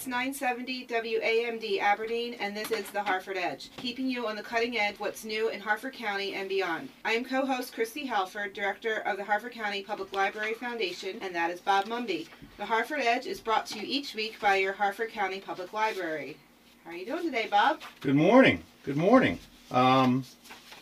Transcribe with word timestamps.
It's 0.00 0.06
970 0.06 0.86
WAMD 0.86 1.78
Aberdeen, 1.78 2.32
and 2.40 2.56
this 2.56 2.70
is 2.70 2.90
the 2.90 3.02
Harford 3.02 3.36
Edge, 3.36 3.68
keeping 3.76 4.08
you 4.08 4.26
on 4.26 4.34
the 4.34 4.42
cutting 4.42 4.78
edge 4.78 4.94
what's 4.96 5.26
new 5.26 5.50
in 5.50 5.60
Harford 5.60 5.92
County 5.92 6.32
and 6.32 6.48
beyond. 6.48 6.88
I 7.04 7.12
am 7.12 7.22
co 7.22 7.44
host 7.44 7.76
Kristi 7.76 8.06
Halford, 8.06 8.54
Director 8.54 9.00
of 9.04 9.18
the 9.18 9.24
Harford 9.24 9.52
County 9.52 9.82
Public 9.82 10.14
Library 10.14 10.54
Foundation, 10.54 11.18
and 11.20 11.34
that 11.34 11.50
is 11.50 11.60
Bob 11.60 11.84
Mumby. 11.84 12.28
The 12.56 12.64
Harford 12.64 13.00
Edge 13.00 13.26
is 13.26 13.40
brought 13.40 13.66
to 13.66 13.78
you 13.78 13.84
each 13.86 14.14
week 14.14 14.40
by 14.40 14.56
your 14.56 14.72
Harford 14.72 15.10
County 15.10 15.38
Public 15.38 15.74
Library. 15.74 16.38
How 16.82 16.92
are 16.92 16.96
you 16.96 17.04
doing 17.04 17.24
today, 17.24 17.48
Bob? 17.50 17.82
Good 18.00 18.16
morning. 18.16 18.62
Good 18.84 18.96
morning. 18.96 19.38
Um, 19.70 20.24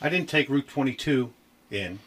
I 0.01 0.11
didn't 0.11 0.29
take 0.29 0.49
Route 0.49 0.69
22 0.69 1.33
in 1.73 1.99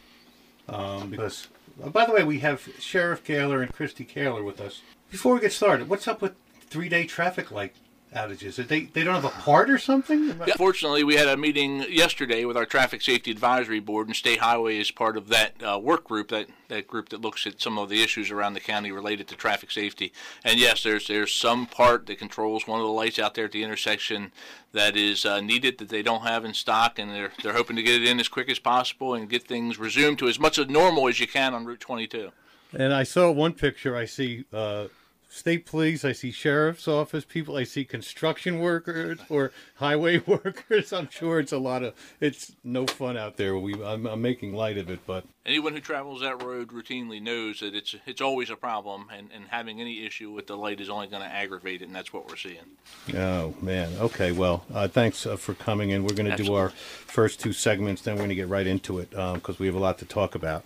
um, 0.70 1.10
because, 1.10 1.50
uh, 1.84 1.90
by 1.90 2.06
the 2.06 2.14
way, 2.14 2.24
we 2.24 2.40
have 2.40 2.70
Sheriff 2.80 3.22
Gahler 3.26 3.62
and 3.62 3.74
Cristie 3.76 4.08
Kahler 4.10 4.46
with 4.46 4.62
us. 4.62 4.82
Before 5.10 5.34
we 5.34 5.42
get 5.42 5.52
started, 5.52 5.90
what's 5.90 6.08
up 6.08 6.22
with 6.22 6.36
three-day 6.72 7.06
traffic 7.06 7.52
light 7.52 7.76
outages? 8.16 8.60
Are 8.60 8.64
they 8.64 8.82
they 8.82 9.04
don't 9.04 9.16
have 9.16 9.26
a 9.26 9.30
part 9.30 9.70
or 9.70 9.78
something? 9.78 10.28
Yeah, 10.46 10.56
fortunately, 10.58 11.04
we 11.04 11.16
had 11.16 11.28
a 11.28 11.38
meeting 11.38 11.86
yesterday 11.90 12.46
with 12.46 12.58
our 12.58 12.66
Traffic 12.66 13.02
Safety 13.02 13.32
Advisory 13.32 13.80
Board, 13.80 14.08
and 14.08 14.16
State 14.16 14.40
Highway 14.40 14.80
is 14.80 14.92
part 14.92 15.18
of 15.18 15.28
that 15.30 15.54
uh, 15.64 15.80
work 15.80 16.06
group, 16.06 16.30
that, 16.30 16.48
that 16.68 16.88
group 16.88 17.10
that 17.10 17.22
looks 17.22 17.46
at 17.46 17.62
some 17.62 17.78
of 17.78 17.90
the 17.90 18.02
issues 18.04 18.32
around 18.32 18.54
the 18.54 18.60
county 18.60 18.92
related 18.92 19.28
to 19.30 19.36
traffic 19.36 19.72
safety. 19.72 20.12
And 20.44 20.60
yes, 20.60 20.84
there's 20.84 21.08
there's 21.08 21.32
some 21.32 21.68
part 21.68 22.08
that 22.08 22.20
controls 22.20 22.68
one 22.68 22.80
of 22.80 22.86
the 22.86 22.92
lights 22.92 23.20
out 23.20 23.36
there 23.36 23.46
at 23.46 23.52
the 23.52 23.64
intersection 23.64 24.32
that 24.74 24.96
is 24.96 25.26
uh, 25.26 25.42
needed 25.42 25.78
that 25.78 25.90
they 25.90 26.02
don't 26.02 26.24
have 26.24 26.46
in 26.46 26.54
stock, 26.54 27.00
and 27.00 27.12
they're 27.12 27.32
they're 27.44 27.54
hoping 27.54 27.76
to 27.76 27.84
get 27.84 28.02
it 28.02 28.08
in 28.08 28.20
as 28.20 28.28
quick 28.28 28.50
as 28.50 28.60
possible 28.60 29.14
and 29.14 29.30
get 29.30 29.44
things 29.44 29.78
resumed 29.78 30.20
to 30.20 30.28
as 30.28 30.40
much 30.40 30.58
as 30.58 30.68
normal 30.68 31.08
as 31.08 31.20
you 31.20 31.28
can 31.28 31.54
on 31.54 31.66
Route 31.66 31.80
22. 31.80 32.32
And 32.74 32.94
I 32.94 33.04
saw 33.04 33.30
one 33.32 33.54
picture. 33.54 33.98
I 33.98 34.06
see 34.06 34.46
uh, 34.54 34.88
state 35.32 35.66
police. 35.66 36.04
I 36.04 36.12
see 36.12 36.32
sheriff's 36.32 36.88
office 36.88 37.26
people. 37.26 37.56
I 37.56 37.64
see 37.64 37.86
construction 37.86 38.60
workers 38.60 39.20
or 39.30 39.52
highway 39.76 40.20
workers. 40.28 40.94
I'm 40.94 41.10
sure 41.10 41.40
it's 41.40 41.52
a 41.52 41.58
lot 41.58 41.84
of. 41.84 41.94
It's 42.20 42.52
no 42.64 42.86
fun 42.86 43.18
out 43.18 43.38
there. 43.38 43.58
We 43.58 43.74
I'm, 43.84 44.06
I'm 44.06 44.22
making 44.22 44.54
light 44.54 44.78
of 44.78 44.90
it, 44.90 45.00
but 45.08 45.26
Anyone 45.44 45.74
who 45.74 45.80
travels 45.80 46.22
that 46.22 46.44
road 46.44 46.68
routinely 46.68 47.20
knows 47.20 47.62
that 47.62 47.74
it's 47.74 47.96
it's 48.06 48.22
always 48.22 48.52
a 48.52 48.56
problem, 48.56 49.08
and, 49.12 49.30
and 49.34 49.46
having 49.48 49.82
any 49.82 50.06
issue 50.06 50.32
with 50.32 50.46
the 50.46 50.56
light 50.56 50.80
is 50.80 50.90
only 50.90 51.08
going 51.08 51.24
to 51.24 51.28
aggravate 51.28 51.82
it, 51.82 51.86
and 51.86 51.96
that's 51.96 52.14
what 52.14 52.30
we're 52.30 52.36
seeing. 52.36 52.78
Oh 53.16 53.56
man. 53.60 53.92
Okay. 54.00 54.34
Well, 54.34 54.66
uh, 54.72 54.88
thanks 54.88 55.26
uh, 55.26 55.38
for 55.38 55.56
coming 55.56 55.90
in. 55.90 56.04
We're 56.04 56.14
going 56.14 56.30
to 56.30 56.44
do 56.44 56.54
our 56.54 56.70
first 56.70 57.40
two 57.40 57.54
segments, 57.54 58.04
then 58.04 58.16
we're 58.16 58.20
going 58.20 58.30
to 58.30 58.36
get 58.36 58.50
right 58.50 58.68
into 58.68 59.00
it 59.00 59.10
because 59.10 59.58
we 59.58 59.66
have 59.66 59.76
a 59.76 59.80
lot 59.80 59.98
to 60.00 60.06
talk 60.06 60.36
about. 60.36 60.64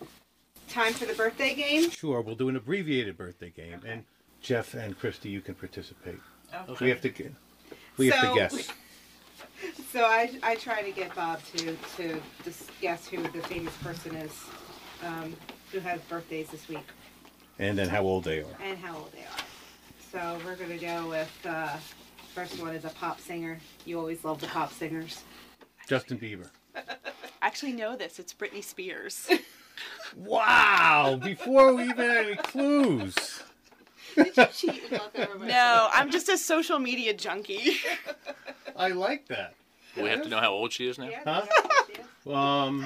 Time 0.67 0.93
for 0.93 1.05
the 1.05 1.13
birthday 1.13 1.53
game? 1.53 1.89
Sure. 1.89 2.19
We'll 2.19 2.35
do 2.35 2.49
an 2.49 2.57
abbreviated 2.57 3.17
birthday 3.17 3.51
game, 3.51 3.81
and 3.87 4.03
Jeff 4.45 4.75
and 4.75 4.97
Cristie, 4.99 5.31
you 5.31 5.41
can 5.41 5.55
participate. 5.55 6.19
Okay. 6.69 6.85
We 6.85 6.89
have 6.91 7.01
to. 7.01 7.09
g- 7.09 7.29
We 7.97 8.09
have 8.11 8.21
So- 8.21 8.29
to 8.33 8.39
guess. 8.39 8.71
So 9.91 10.03
I, 10.03 10.29
I 10.43 10.55
try 10.55 10.81
to 10.81 10.91
get 10.91 11.15
Bob 11.15 11.39
to, 11.55 11.77
to 11.95 12.21
just 12.43 12.69
guess 12.81 13.07
who 13.07 13.23
the 13.23 13.41
famous 13.47 13.73
person 13.77 14.13
is 14.15 14.31
um, 15.03 15.33
who 15.71 15.79
has 15.79 16.01
birthdays 16.01 16.49
this 16.49 16.67
week. 16.67 16.83
and 17.59 17.77
then 17.77 17.87
how 17.87 18.03
old 18.03 18.25
they 18.25 18.39
are. 18.39 18.57
and 18.61 18.77
how 18.77 18.97
old 18.97 19.11
they 19.13 19.21
are. 19.21 19.45
So 20.11 20.37
we're 20.45 20.57
gonna 20.57 20.77
go 20.77 21.07
with 21.09 21.31
uh, 21.45 21.77
first 22.35 22.59
one 22.61 22.75
is 22.75 22.83
a 22.83 22.89
pop 22.89 23.21
singer. 23.21 23.57
You 23.85 23.97
always 23.97 24.25
love 24.25 24.41
the 24.41 24.47
pop 24.47 24.73
singers. 24.73 25.23
Justin 25.87 26.19
Bieber. 26.19 26.49
I 26.75 26.81
actually 27.41 27.71
know 27.71 27.95
this. 27.95 28.19
It's 28.19 28.33
Britney 28.33 28.63
Spears. 28.63 29.27
Wow! 30.15 31.19
Before 31.21 31.73
we 31.73 31.83
even 31.83 31.97
had 31.97 32.25
any 32.27 32.35
clues. 32.35 33.15
No, 34.17 35.89
I'm 35.93 36.11
just 36.11 36.29
a 36.29 36.37
social 36.37 36.79
media 36.79 37.13
junkie. 37.13 37.77
I 38.75 38.89
like 38.89 39.27
that. 39.27 39.53
We 39.97 40.09
have 40.09 40.23
to 40.23 40.29
know 40.29 40.39
how 40.39 40.51
old 40.51 40.73
she 40.73 40.87
is 40.87 40.97
now. 40.99 41.09
Yeah, 41.09 41.21
Huh? 41.25 41.45
yeah, 42.25 42.63
Um, 42.63 42.85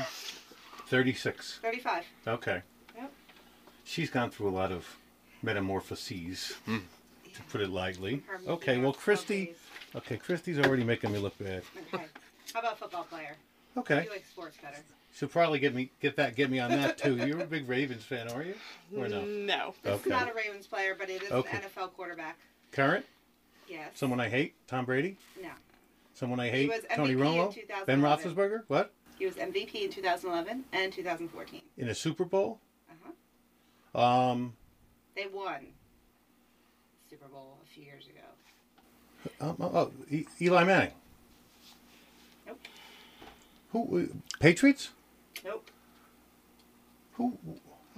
thirty-six. 0.88 1.60
Thirty-five. 1.62 2.04
Okay. 2.28 2.62
Yep. 2.96 3.12
She's 3.86 4.10
gone 4.10 4.30
through 4.30 4.50
a 4.50 4.52
lot 4.52 4.72
of 4.72 4.86
metamorphoses, 5.42 6.56
to 6.68 7.42
put 7.52 7.62
it 7.62 7.70
lightly. 7.70 8.22
Her 8.28 8.40
Okay. 8.52 8.78
Well, 8.78 8.94
Christy. 8.94 9.56
Okay, 9.96 10.18
Christy's 10.18 10.60
already 10.60 10.84
making 10.84 11.12
me 11.12 11.18
look 11.18 11.38
bad. 11.40 11.64
Okay. 11.94 12.06
How 12.54 12.60
about 12.60 12.78
football 12.78 13.04
player? 13.06 13.36
Okay. 13.78 14.04
You 14.04 14.10
like 14.12 14.26
sports 14.26 14.58
better. 14.62 14.78
She'll 15.20 15.28
probably 15.28 15.60
get 15.60 15.76
me 15.76 15.92
get 16.00 16.16
that 16.16 16.36
get 16.38 16.50
me 16.50 16.60
on 16.60 16.72
that 16.72 16.98
too. 16.98 17.18
You're 17.28 17.42
a 17.42 17.46
big 17.46 17.68
Ravens 17.68 18.04
fan, 18.06 18.30
are 18.30 18.42
you? 18.42 18.54
Or 18.96 19.10
no? 19.10 19.26
No. 19.26 19.74
It's 19.84 19.88
Okay. 20.02 20.10
not 20.10 20.32
a 20.32 20.34
Ravens 20.34 20.66
player, 20.66 20.96
but 20.98 21.10
it 21.10 21.22
is 21.24 21.30
Okay. 21.32 21.58
an 21.58 21.64
NFL 21.64 21.92
quarterback. 21.94 22.38
Current? 22.72 23.06
Yes. 23.68 23.90
Someone 23.96 24.22
I 24.22 24.30
hate? 24.30 24.54
Tom 24.68 24.86
Brady? 24.86 25.18
No. 25.42 25.50
Someone 26.14 26.40
I 26.40 26.46
He 26.46 26.52
hate? 26.52 26.70
was 26.70 26.82
Tony 26.96 27.16
MVP 27.16 27.20
in 27.20 27.20
Romo? 27.20 27.86
Ben 27.86 28.00
2011. 28.02 28.34
Roethlisberger? 28.34 28.64
What? 28.70 28.94
He 29.18 29.26
was 29.26 29.36
MVP 29.36 29.84
in 29.84 29.92
2011 29.92 30.64
and 30.72 30.94
2014. 30.94 31.62
In 31.78 31.90
a 31.90 31.96
Super 31.96 32.24
Bowl? 32.24 32.62
Uh-huh. 32.90 34.00
Um, 34.02 34.54
They 35.16 35.28
won 35.28 35.68
Super 37.10 37.28
Bowl 37.28 37.58
a 37.62 37.68
few 37.68 37.84
years 37.84 38.06
ago. 38.08 39.36
um, 39.42 39.58
oh, 39.60 39.66
oh, 39.74 39.92
E- 40.10 40.26
Eli 40.40 40.64
Manning. 40.64 40.94
Nope. 42.48 42.60
Who? 43.74 44.00
uh, 44.00 44.38
Patriots? 44.40 44.92
Who? 47.20 47.38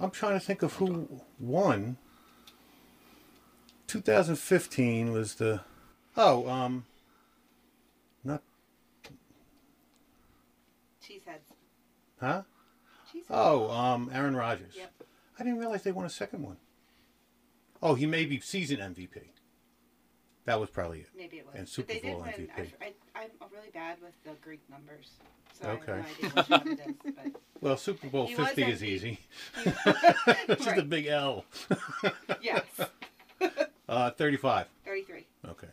I'm 0.00 0.10
trying 0.10 0.32
to 0.32 0.44
think 0.44 0.62
of 0.62 0.72
who 0.74 1.08
won. 1.38 1.96
2015 3.86 5.12
was 5.12 5.36
the. 5.36 5.60
Oh, 6.16 6.48
um. 6.48 6.84
Not. 8.24 8.42
Cheeseheads. 11.00 11.54
Huh? 12.20 12.42
Cheeseheads. 13.14 13.24
Oh, 13.30 13.70
um, 13.70 14.10
Aaron 14.12 14.34
Rodgers. 14.34 14.74
Yep. 14.76 14.92
I 15.38 15.44
didn't 15.44 15.60
realize 15.60 15.84
they 15.84 15.92
won 15.92 16.04
a 16.04 16.10
second 16.10 16.42
one. 16.42 16.56
Oh, 17.80 17.94
he 17.94 18.06
may 18.06 18.24
be 18.24 18.40
season 18.40 18.78
MVP. 18.78 19.20
That 20.44 20.58
was 20.60 20.70
probably 20.70 21.00
it. 21.00 21.08
Maybe 21.16 21.38
it 21.38 21.46
was. 21.46 21.54
And 21.54 21.64
But 21.64 21.68
Super 21.68 21.92
they 21.94 22.00
did 22.00 22.12
Bowl 22.12 22.20
win. 22.22 22.30
MVP. 22.32 22.50
I, 22.80 22.86
I, 23.14 23.22
I'm 23.22 23.30
really 23.52 23.70
bad 23.72 23.98
with 24.02 24.12
the 24.24 24.32
Greek 24.42 24.60
numbers. 24.70 25.10
So 25.60 25.68
Okay. 25.68 25.92
I 25.92 25.96
have 25.96 26.06
no 26.06 26.10
idea 26.10 26.30
which 26.34 26.48
one 26.48 26.68
it 26.68 26.80
is. 26.80 26.94
But 27.14 27.40
Well, 27.60 27.76
Super 27.76 28.08
Bowl 28.08 28.26
He 28.26 28.34
was 28.34 28.48
50 28.48 28.62
is 28.64 28.80
MVP. 28.82 28.84
easy. 28.88 29.20
It's 29.64 30.46
just 30.64 30.66
a 30.66 30.70
Right. 30.80 30.88
big 30.88 31.06
L. 31.06 31.44
yes, 32.40 32.64
Uh, 33.88 34.10
35. 34.10 34.66
33. 34.84 35.26
Okay. 35.48 35.66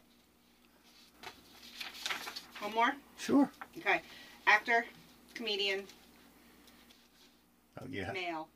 One 2.62 2.74
more? 2.76 2.92
Sure. 3.18 3.50
Okay. 3.78 4.02
Actor, 4.46 4.86
comedian, 5.34 5.84
Oh, 7.82 7.86
yeah. 7.90 8.12
male. 8.12 8.50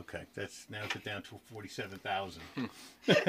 Okay. 0.00 0.24
That's 0.34 0.66
now 0.70 0.82
it's 0.84 0.94
down 1.04 1.22
to 1.24 1.40
47,000. 1.52 2.40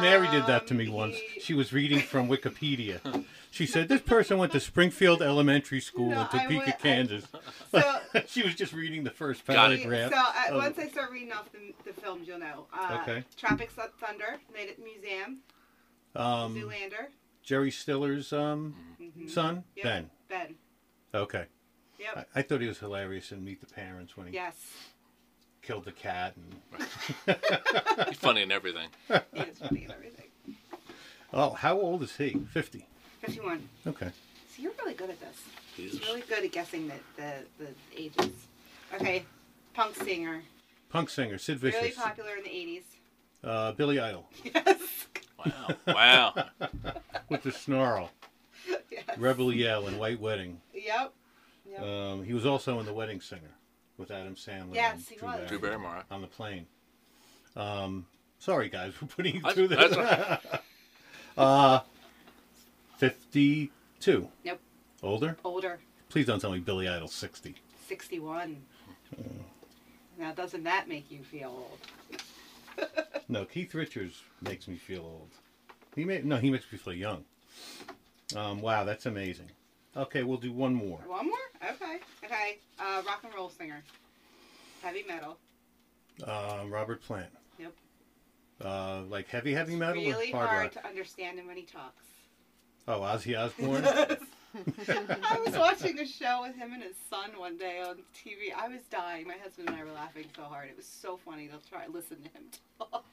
Mary 0.00 0.28
did 0.30 0.46
that 0.46 0.66
to 0.68 0.74
me 0.74 0.86
Um, 0.86 0.92
once. 0.92 1.16
he- 1.16 1.40
She 1.40 1.54
was 1.54 1.72
reading 1.72 2.00
from 2.00 2.28
Wikipedia. 2.28 3.00
She 3.52 3.66
said 3.66 3.86
this 3.90 4.00
person 4.00 4.38
went 4.38 4.52
to 4.52 4.60
Springfield 4.60 5.20
Elementary 5.20 5.80
School 5.80 6.08
No, 6.08 6.20
in 6.22 6.26
I 6.26 6.26
Topeka, 6.44 6.56
went- 6.56 6.68
I- 6.68 6.72
Kansas. 6.72 7.26
So, 7.70 7.98
she 8.26 8.42
was 8.42 8.54
just 8.54 8.72
reading 8.72 9.04
the 9.04 9.10
first 9.10 9.46
paragraph. 9.46 10.10
so 10.10 10.16
uh, 10.18 10.56
of- 10.56 10.62
once 10.62 10.78
I 10.78 10.88
start 10.88 11.10
reading 11.10 11.32
off 11.32 11.52
the, 11.52 11.74
the 11.84 11.92
films, 12.00 12.26
you'll 12.26 12.38
know. 12.38 12.66
Uh, 12.72 12.98
Okay. 13.02 13.24
Tropic 13.36 13.70
Thunder, 13.70 14.38
Night 14.54 14.70
at 14.70 14.76
the 14.78 14.82
Museum. 14.82 15.40
um, 16.16 16.54
Zoolander. 16.56 17.08
Jerry 17.42 17.70
Stiller's 17.70 18.32
um, 18.32 18.74
Mhm. 18.98 19.28
son, 19.28 19.64
Yep. 19.76 19.84
Ben. 19.84 20.10
Ben. 20.30 20.54
Okay. 21.14 21.44
Yep. 21.98 22.28
I, 22.34 22.38
I 22.38 22.42
thought 22.42 22.62
he 22.62 22.68
was 22.68 22.78
hilarious 22.78 23.32
in 23.32 23.44
Meet 23.44 23.60
the 23.60 23.66
Parents 23.74 24.16
when 24.16 24.28
he 24.28 24.32
Yes. 24.32 24.56
Killed 25.62 25.84
the 25.84 25.92
cat. 25.92 26.34
And 26.36 26.86
He's 28.08 28.16
funny 28.18 28.42
in 28.42 28.52
everything. 28.52 28.88
He 29.32 29.40
is 29.40 29.58
funny 29.58 29.84
and 29.84 29.92
everything. 29.92 30.26
oh, 31.32 31.50
how 31.50 31.78
old 31.78 32.02
is 32.02 32.16
he? 32.16 32.36
Fifty. 32.52 32.86
51. 33.20 33.68
Okay. 33.86 34.10
So 34.54 34.62
you're 34.62 34.72
really 34.80 34.94
good 34.94 35.08
at 35.10 35.20
this. 35.20 35.42
He's 35.76 35.92
He's 35.92 36.00
really 36.08 36.22
good 36.22 36.44
at 36.44 36.50
guessing 36.50 36.88
the, 36.88 36.94
the, 37.16 37.64
the 37.64 37.68
ages. 37.96 38.32
Okay. 38.94 39.24
Punk 39.74 39.94
singer. 39.94 40.42
Punk 40.90 41.08
singer 41.08 41.38
Sid 41.38 41.58
Vicious. 41.58 41.80
Really 41.80 41.92
popular 41.94 42.34
in 42.36 42.42
the 42.42 42.50
80s. 42.50 42.82
Uh, 43.44 43.72
Billy 43.72 43.98
Idol 43.98 44.28
Yes. 44.44 45.06
wow, 45.44 45.74
wow. 45.86 46.34
with 47.28 47.42
the 47.42 47.50
snarl, 47.50 48.10
yes. 48.90 49.02
Rebel 49.18 49.52
Yell, 49.52 49.88
and 49.88 49.98
White 49.98 50.20
Wedding. 50.20 50.60
Yep. 50.72 51.12
Yep. 51.70 51.82
Um, 51.82 52.24
he 52.24 52.34
was 52.34 52.46
also 52.46 52.78
in 52.78 52.86
The 52.86 52.92
Wedding 52.92 53.20
Singer 53.20 53.50
with 54.02 54.10
Adam 54.10 54.34
Sandler. 54.34 54.74
Yes, 54.74 54.94
and 54.94 55.02
he 55.08 55.16
Drew 55.16 55.28
was. 55.28 55.36
Barrymore 55.36 55.48
Drew 55.48 55.58
Barrymore. 55.58 56.02
on 56.10 56.20
the 56.20 56.26
plane. 56.26 56.66
Um, 57.56 58.06
sorry 58.38 58.68
guys, 58.68 58.92
we're 59.02 59.08
putting 59.08 59.34
you 59.36 59.40
That's- 59.40 59.54
through 59.56 59.68
this. 59.68 59.96
that's 59.96 60.46
uh, 61.38 61.80
fifty-two. 62.98 64.28
Nope. 64.44 64.60
Older? 65.02 65.36
Older. 65.44 65.78
Please 66.08 66.26
don't 66.26 66.40
tell 66.40 66.52
me 66.52 66.58
Billy 66.60 66.88
Idol's 66.88 67.14
sixty. 67.14 67.54
61. 67.88 68.56
Now, 70.18 70.32
doesn't 70.32 70.62
that 70.64 70.88
make 70.88 71.10
you 71.10 71.22
feel 71.22 71.48
old? 71.48 71.78
No, 73.28 73.44
Keith 73.46 73.74
Richards 73.74 74.20
makes 74.42 74.66
me 74.68 74.76
feel 74.76 75.00
old. 75.02 75.28
He 75.96 76.04
may 76.04 76.20
no, 76.22 76.36
he 76.36 76.50
makes 76.50 76.70
me 76.70 76.76
feel 76.78 76.92
young. 76.92 77.24
Um, 78.36 78.60
wow, 78.60 78.84
that's 78.84 79.06
amazing. 79.06 79.50
Okay, 79.96 80.22
we'll 80.22 80.36
do 80.38 80.52
one 80.52 80.74
more. 80.74 80.98
One 81.06 81.26
more? 81.26 81.70
Okay. 81.70 81.98
Okay. 82.24 82.58
Uh, 82.82 83.02
rock 83.06 83.20
and 83.24 83.32
roll 83.34 83.48
singer. 83.50 83.82
Heavy 84.82 85.04
metal. 85.06 85.36
Uh, 86.26 86.64
Robert 86.68 87.02
Plant. 87.02 87.30
Yep. 87.58 87.72
Uh, 88.62 89.02
like 89.08 89.28
heavy, 89.28 89.52
heavy 89.54 89.76
metal 89.76 90.02
really 90.02 90.32
or 90.32 90.36
hard, 90.38 90.48
hard 90.48 90.62
rock? 90.64 90.72
to 90.82 90.86
understand 90.88 91.38
him 91.38 91.46
when 91.46 91.56
he 91.56 91.62
talks. 91.62 92.04
Oh, 92.88 93.00
Ozzy 93.00 93.38
Osbourne. 93.38 93.84
I 95.22 95.38
was 95.46 95.56
watching 95.56 95.98
a 96.00 96.06
show 96.06 96.42
with 96.42 96.56
him 96.56 96.72
and 96.72 96.82
his 96.82 96.96
son 97.08 97.30
one 97.38 97.56
day 97.56 97.80
on 97.80 97.96
TV. 98.14 98.52
I 98.56 98.68
was 98.68 98.80
dying. 98.90 99.26
My 99.26 99.36
husband 99.42 99.68
and 99.68 99.78
I 99.78 99.84
were 99.84 99.92
laughing 99.92 100.24
so 100.36 100.42
hard. 100.42 100.68
It 100.68 100.76
was 100.76 100.86
so 100.86 101.16
funny 101.16 101.48
to 101.48 101.54
try 101.70 101.86
to 101.86 101.92
listen 101.92 102.16
to 102.18 102.28
him 102.30 102.42
talk. 102.78 103.04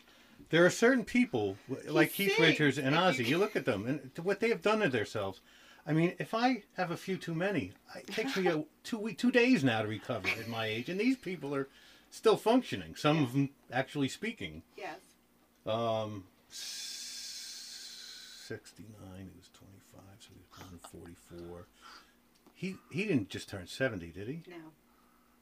there 0.50 0.66
are 0.66 0.70
certain 0.72 1.06
people 1.06 1.56
like 1.88 2.12
Keith 2.14 2.36
sings, 2.36 2.40
Richards 2.50 2.78
and 2.80 2.96
Ozzy. 2.96 3.20
you- 3.20 3.26
You 3.26 3.38
look 3.38 3.56
at 3.56 3.66
them 3.66 3.86
and 3.88 4.12
what 4.26 4.40
they 4.40 4.50
have 4.50 4.62
done 4.64 4.80
to 4.80 4.90
themselves. 4.90 5.40
I 5.88 5.94
mean, 5.94 6.14
if 6.20 6.34
I 6.34 6.64
have 6.78 6.92
a 6.92 6.98
few 6.98 7.18
too 7.18 7.34
many, 7.34 7.72
it 7.96 8.08
takes 8.08 8.36
me 8.38 8.48
a, 8.48 8.64
two 8.84 8.98
week, 9.00 9.18
two 9.18 9.32
days 9.32 9.64
now 9.64 9.82
to 9.82 9.88
recover 9.88 10.28
at 10.40 10.48
my 10.48 10.66
age, 10.68 10.90
and 10.90 11.00
these 11.00 11.18
people 11.18 11.56
are 11.56 11.68
still 12.12 12.38
functioning. 12.38 12.96
Some 12.96 13.24
of 13.24 13.34
them 13.34 13.50
actually 13.72 14.10
speaking. 14.10 14.62
Yes. 14.78 15.00
Um, 15.66 16.26
sixty-nine. 18.48 19.30
He 19.32 19.38
was 19.38 19.50
twenty-five, 19.54 20.18
so 20.20 20.30
he 20.34 20.40
was 20.40 20.48
born 20.60 20.80
forty-four. 20.92 21.68
He 22.54 22.76
he 22.92 23.06
didn't 23.06 23.30
just 23.30 23.50
turn 23.50 23.68
seventy, 23.68 24.08
did 24.08 24.28
he? 24.28 24.44
No. 24.48 24.56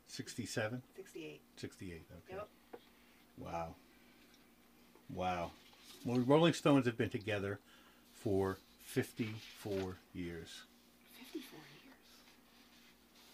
Sixty-seven, 0.08 0.82
68. 0.96 1.42
sixty-eight. 1.58 2.06
Okay. 2.30 2.38
Yep. 2.38 2.48
Wow. 3.40 3.76
Wow. 5.14 5.52
Well, 6.06 6.20
Rolling 6.20 6.54
Stones 6.54 6.86
have 6.86 6.98
been 6.98 7.10
together 7.10 7.60
for 8.14 8.58
fifty-four 8.88 9.98
years. 10.14 10.62
54 11.32 11.60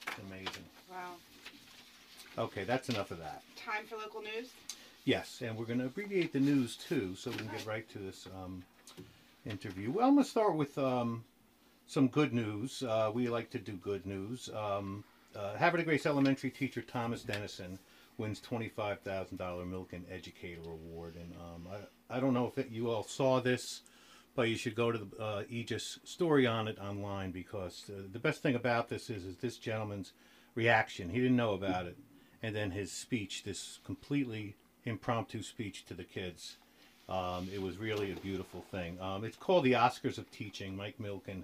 years. 0.09 0.19
Amazing. 0.27 0.63
Wow. 0.91 1.13
Okay, 2.37 2.63
that's 2.63 2.89
enough 2.89 3.11
of 3.11 3.19
that. 3.19 3.43
Time 3.55 3.85
for 3.85 3.95
local 3.97 4.21
news. 4.21 4.49
Yes, 5.05 5.41
and 5.45 5.55
we're 5.55 5.65
going 5.65 5.79
to 5.79 5.85
abbreviate 5.85 6.33
the 6.33 6.39
news 6.39 6.75
too, 6.75 7.13
so 7.15 7.29
we 7.29 7.37
can 7.37 7.47
get 7.47 7.65
right 7.65 7.87
to 7.89 7.99
this 7.99 8.27
um, 8.35 8.63
interview. 9.45 9.91
Well, 9.91 10.07
I'm 10.07 10.15
going 10.15 10.23
to 10.23 10.29
start 10.29 10.55
with 10.55 10.77
um, 10.77 11.23
some 11.87 12.07
good 12.07 12.33
news. 12.33 12.81
Uh, 12.81 13.11
we 13.13 13.29
like 13.29 13.49
to 13.51 13.59
do 13.59 13.73
good 13.73 14.05
news. 14.05 14.49
Um, 14.55 15.03
uh, 15.35 15.83
Grace 15.83 16.05
Elementary 16.05 16.49
teacher 16.49 16.81
Thomas 16.81 17.21
Dennison 17.21 17.77
wins 18.17 18.41
$25,000 18.41 19.37
Milken 19.37 20.01
Educator 20.11 20.61
Award. 20.65 21.15
And 21.15 21.33
um, 21.35 21.67
I, 21.71 22.17
I 22.17 22.19
don't 22.19 22.33
know 22.33 22.47
if 22.47 22.57
it, 22.57 22.69
you 22.71 22.89
all 22.89 23.03
saw 23.03 23.39
this, 23.39 23.81
but 24.35 24.49
you 24.49 24.55
should 24.55 24.75
go 24.75 24.91
to 24.91 24.97
the 24.97 25.23
uh, 25.23 25.43
Aegis 25.49 25.99
story 26.03 26.47
on 26.47 26.67
it 26.67 26.79
online 26.79 27.31
because 27.31 27.83
uh, 27.89 28.01
the 28.11 28.19
best 28.19 28.41
thing 28.41 28.55
about 28.55 28.89
this 28.89 29.09
is, 29.09 29.25
is 29.25 29.37
this 29.37 29.57
gentleman's 29.57 30.13
reaction. 30.55 31.09
He 31.09 31.19
didn't 31.19 31.35
know 31.35 31.53
about 31.53 31.85
it. 31.85 31.97
And 32.41 32.55
then 32.55 32.71
his 32.71 32.91
speech, 32.91 33.43
this 33.43 33.79
completely 33.85 34.55
impromptu 34.85 35.43
speech 35.43 35.85
to 35.85 35.93
the 35.93 36.03
kids. 36.03 36.57
Um, 37.07 37.49
it 37.53 37.61
was 37.61 37.77
really 37.77 38.11
a 38.11 38.15
beautiful 38.15 38.61
thing. 38.71 38.99
Um, 38.99 39.23
it's 39.23 39.37
called 39.37 39.63
the 39.63 39.73
Oscars 39.73 40.17
of 40.17 40.29
Teaching. 40.31 40.75
Mike 40.75 40.95
Milken 40.99 41.43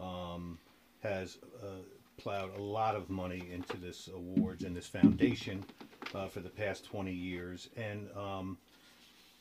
um, 0.00 0.58
has 1.02 1.38
uh, 1.62 1.82
plowed 2.16 2.56
a 2.56 2.62
lot 2.62 2.94
of 2.94 3.10
money 3.10 3.42
into 3.52 3.76
this 3.76 4.08
awards 4.14 4.64
and 4.64 4.76
this 4.76 4.86
foundation 4.86 5.64
uh, 6.14 6.28
for 6.28 6.40
the 6.40 6.48
past 6.48 6.84
20 6.84 7.12
years. 7.12 7.68
And 7.76 8.08
um, 8.16 8.58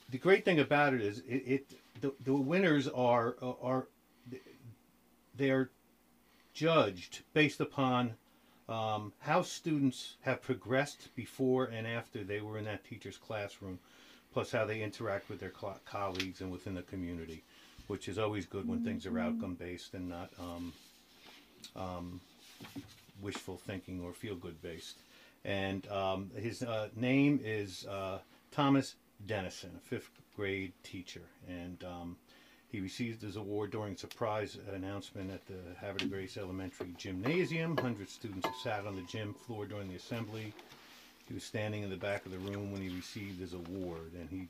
the 0.10 0.18
great 0.18 0.44
thing 0.44 0.60
about 0.60 0.94
it 0.94 1.02
is 1.02 1.20
it, 1.20 1.44
it 1.46 1.74
the, 2.00 2.14
the 2.24 2.34
winners 2.34 2.88
are 2.88 3.36
are 3.62 3.88
they're 5.36 5.70
judged 6.54 7.22
based 7.34 7.60
upon 7.60 8.14
um, 8.70 9.12
how 9.20 9.42
students 9.42 10.16
have 10.22 10.42
progressed 10.42 11.14
before 11.16 11.66
and 11.66 11.86
after 11.86 12.24
they 12.24 12.40
were 12.40 12.58
in 12.58 12.66
that 12.66 12.86
teacher's 12.86 13.18
classroom, 13.18 13.80
plus 14.34 14.52
how 14.52 14.66
they 14.66 14.82
interact 14.82 15.30
with 15.30 15.40
their 15.40 15.52
colleagues 15.86 16.42
and 16.42 16.52
within 16.52 16.76
the 16.76 16.82
community, 16.84 17.44
which 17.88 18.08
is 18.08 18.18
always 18.18 18.46
good 18.46 18.68
when 18.68 18.84
things 18.84 19.06
are 19.06 19.20
outcome 19.20 19.56
based 19.56 19.94
and 19.94 20.08
not 20.08 20.30
um, 20.40 20.74
um, 21.76 22.22
wishful 23.22 23.58
thinking 23.58 24.02
or 24.02 24.14
feel 24.14 24.36
good 24.36 24.62
based. 24.62 25.00
And 25.44 25.88
um, 25.90 26.30
his 26.38 26.64
uh, 26.64 26.90
name 26.96 27.42
is 27.44 27.86
uh, 27.88 28.20
Thomas 28.52 28.96
Dennison, 29.28 29.72
a 29.78 29.80
fifth 29.80 30.10
grade 30.36 30.74
teacher, 30.84 31.22
and 31.48 31.84
um, 31.84 32.18
he 32.72 32.80
received 32.80 33.22
his 33.22 33.36
award 33.36 33.72
during 33.72 33.94
a 33.94 33.98
surprise 33.98 34.58
announcement 34.74 35.32
at 35.32 35.46
the 35.46 35.60
Havre 35.80 36.08
Grace 36.08 36.38
Elementary 36.38 36.94
Gymnasium. 36.98 37.78
Hundreds 37.78 38.12
of 38.12 38.16
students 38.16 38.48
sat 38.64 38.86
on 38.88 38.96
the 38.96 39.02
gym 39.04 39.34
floor 39.34 39.66
during 39.66 39.90
the 39.90 39.96
assembly. 39.96 40.54
He 41.28 41.34
was 41.34 41.44
standing 41.44 41.84
in 41.84 41.90
the 41.90 41.98
back 41.98 42.26
of 42.26 42.32
the 42.32 42.40
room 42.40 42.72
when 42.72 42.82
he 42.82 42.90
received 42.90 43.40
his 43.40 43.54
award, 43.54 44.12
and 44.20 44.30
he, 44.30 44.48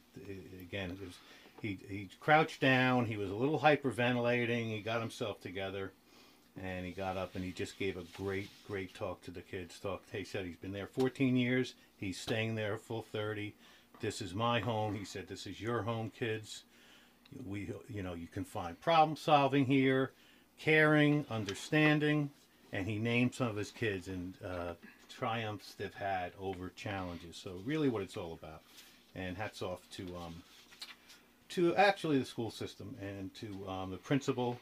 again, 0.62 0.98
was, 1.04 1.16
he 1.62 1.78
he 1.88 2.10
crouched 2.20 2.60
down. 2.60 3.06
He 3.06 3.18
was 3.18 3.30
a 3.30 3.36
little 3.36 3.60
hyperventilating. 3.60 4.70
He 4.70 4.82
got 4.82 5.02
himself 5.02 5.42
together, 5.42 5.92
and 6.62 6.86
he 6.86 6.92
got 6.92 7.18
up 7.18 7.36
and 7.36 7.44
he 7.44 7.52
just 7.52 7.78
gave 7.78 7.98
a 7.98 8.04
great, 8.16 8.50
great 8.68 8.94
talk 8.94 9.22
to 9.24 9.32
the 9.32 9.42
kids. 9.42 9.80
Talk. 9.80 10.04
He 10.12 10.24
said 10.24 10.46
he's 10.46 10.56
been 10.56 10.74
there 10.74 10.88
14 10.88 11.36
years. 11.36 11.75
He's 11.98 12.20
staying 12.20 12.56
there 12.56 12.78
full 12.78 13.04
30. 13.04 13.54
This 14.01 14.20
is 14.20 14.34
my 14.34 14.60
home. 14.60 14.96
He 14.96 15.05
said 15.05 15.27
this 15.27 15.46
is 15.46 15.62
your 15.62 15.84
home, 15.84 16.12
kids. 16.17 16.63
We 17.48 17.70
you 17.88 18.01
know 18.01 18.15
you 18.15 18.27
can 18.27 18.43
find 18.43 18.79
problem 18.81 19.15
solving 19.15 19.65
here 19.65 20.12
caring 20.60 21.25
understanding. 21.29 22.31
And 22.74 22.88
he 22.88 22.98
named 23.00 23.36
some 23.36 23.48
of 23.48 23.58
his 23.58 23.72
kids 23.72 24.08
and 24.08 24.34
uh, 24.46 24.74
triumphs 25.10 25.74
they've 25.77 25.93
had 25.93 26.31
over 26.39 26.72
challenges. 26.75 27.36
So 27.36 27.60
really 27.65 27.89
what 27.89 28.01
it's 28.01 28.15
all 28.15 28.34
about. 28.34 28.62
And 29.13 29.38
hats 29.38 29.62
off 29.62 29.81
to 29.98 30.03
um, 30.15 30.41
to 31.50 31.75
actually 31.75 32.17
the 32.17 32.25
school 32.25 32.50
system 32.50 32.96
and 33.01 33.34
to 33.36 33.70
um, 33.70 33.91
the 33.91 33.98
principal 33.98 34.58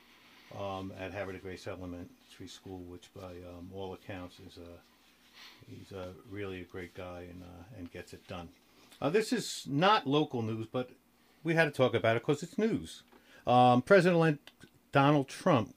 um, 0.59 0.91
at 0.99 1.11
de 1.11 1.37
Grace 1.37 1.67
Elementary 1.67 2.47
School 2.47 2.79
which 2.87 3.13
by 3.15 3.21
um, 3.47 3.69
all 3.73 3.93
accounts 3.93 4.37
is 4.39 4.57
a 4.57 5.69
he's 5.69 5.91
a 5.91 6.09
really 6.31 6.61
a 6.61 6.65
great 6.65 6.95
guy 6.95 7.25
and 7.29 7.43
uh, 7.43 7.77
and 7.77 7.91
gets 7.93 8.13
it 8.13 8.27
done 8.27 8.49
uh, 9.01 9.09
this 9.09 9.31
is 9.33 9.65
not 9.67 10.07
local 10.07 10.41
news 10.41 10.67
but 10.71 10.91
we 11.43 11.55
had 11.55 11.65
to 11.65 11.71
talk 11.71 11.93
about 11.93 12.15
it 12.15 12.25
because 12.25 12.43
it's 12.43 12.57
news. 12.57 13.03
Um, 13.47 13.81
President 13.81 14.39
Donald 14.91 15.27
Trump 15.27 15.73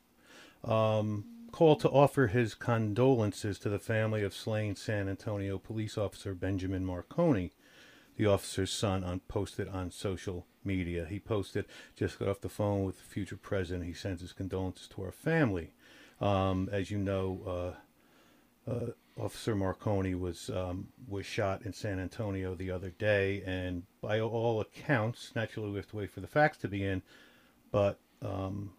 um, 0.64 1.24
called 1.50 1.80
to 1.80 1.88
offer 1.88 2.28
his 2.28 2.54
condolences 2.54 3.58
to 3.60 3.68
the 3.68 3.78
family 3.78 4.22
of 4.22 4.34
slain 4.34 4.76
San 4.76 5.08
Antonio 5.08 5.58
police 5.58 5.96
officer 5.96 6.34
Benjamin 6.34 6.84
Marconi, 6.84 7.52
the 8.16 8.26
officer's 8.26 8.72
son, 8.72 9.04
on, 9.04 9.20
posted 9.20 9.68
on 9.68 9.90
social 9.90 10.46
media. 10.64 11.06
He 11.08 11.18
posted, 11.18 11.66
just 11.96 12.18
got 12.18 12.28
off 12.28 12.40
the 12.40 12.48
phone 12.48 12.84
with 12.84 12.98
the 12.98 13.04
future 13.04 13.36
president. 13.36 13.86
He 13.86 13.94
sends 13.94 14.20
his 14.20 14.32
condolences 14.32 14.88
to 14.88 15.02
our 15.02 15.12
family. 15.12 15.72
Um, 16.20 16.68
as 16.70 16.90
you 16.90 16.98
know, 16.98 17.74
uh, 18.68 18.70
uh, 18.70 18.86
Officer 19.20 19.54
Marconi 19.54 20.14
was 20.14 20.48
um, 20.50 20.88
was 21.06 21.26
shot 21.26 21.62
in 21.62 21.72
San 21.72 21.98
Antonio 21.98 22.54
the 22.54 22.70
other 22.70 22.90
day, 22.90 23.42
and 23.44 23.82
by 24.00 24.20
all 24.20 24.60
accounts, 24.60 25.32
naturally 25.34 25.70
we 25.70 25.76
have 25.76 25.90
to 25.90 25.96
wait 25.96 26.10
for 26.10 26.20
the 26.20 26.26
facts 26.26 26.58
to 26.58 26.68
be 26.68 26.82
in, 26.82 27.02
but 27.70 27.98
um, 28.22 28.72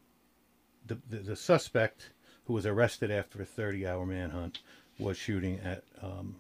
the, 0.85 0.97
the 1.09 1.17
the 1.17 1.35
suspect 1.35 2.09
who 2.45 2.53
was 2.53 2.65
arrested 2.65 3.09
after 3.09 3.41
a 3.41 3.45
30-hour 3.45 4.05
manhunt 4.05 4.59
was 4.99 5.17
shooting 5.17 5.59
at 5.63 5.83
um, 6.01 6.35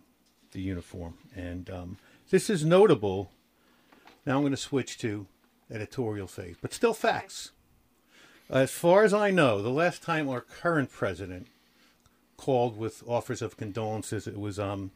the 0.51 0.59
uniform, 0.59 1.13
and 1.35 1.69
um, 1.69 1.97
this 2.29 2.49
is 2.49 2.65
notable. 2.65 3.31
Now 4.25 4.37
I'm 4.37 4.41
going 4.41 4.51
to 4.51 4.57
switch 4.57 4.97
to 4.99 5.27
editorial 5.69 6.27
phase, 6.27 6.55
but 6.61 6.73
still 6.73 6.93
facts. 6.93 7.51
As 8.49 8.71
far 8.71 9.03
as 9.03 9.13
I 9.13 9.31
know, 9.31 9.61
the 9.61 9.69
last 9.69 10.03
time 10.03 10.29
our 10.29 10.41
current 10.41 10.91
president 10.91 11.47
called 12.43 12.77
with 12.77 13.01
offers 13.07 13.41
of 13.41 13.55
condolences. 13.55 14.27
It 14.27 14.37
was 14.37 14.59
um, 14.59 14.91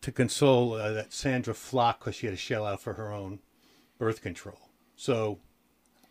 to 0.00 0.10
console 0.10 0.72
uh, 0.72 0.92
that 0.92 1.12
Sandra 1.12 1.52
Fluke 1.52 1.98
because 1.98 2.14
she 2.14 2.26
had 2.26 2.32
to 2.32 2.40
shell 2.40 2.64
out 2.64 2.80
for 2.80 2.94
her 2.94 3.12
own 3.12 3.40
birth 3.98 4.22
control. 4.22 4.58
So 4.96 5.40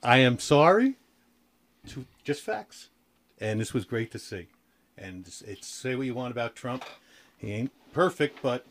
I 0.04 0.18
am 0.18 0.38
sorry. 0.38 0.98
To 1.88 2.06
just 2.24 2.44
facts, 2.44 2.90
and 3.40 3.60
this 3.60 3.74
was 3.74 3.86
great 3.86 4.12
to 4.12 4.20
see. 4.20 4.48
And 4.96 5.26
it's, 5.26 5.42
it's 5.42 5.68
say 5.68 5.96
what 5.96 6.06
you 6.06 6.14
want 6.14 6.32
about 6.32 6.54
Trump, 6.54 6.84
he 7.38 7.54
ain't 7.54 7.72
perfect, 7.94 8.42
but 8.44 8.66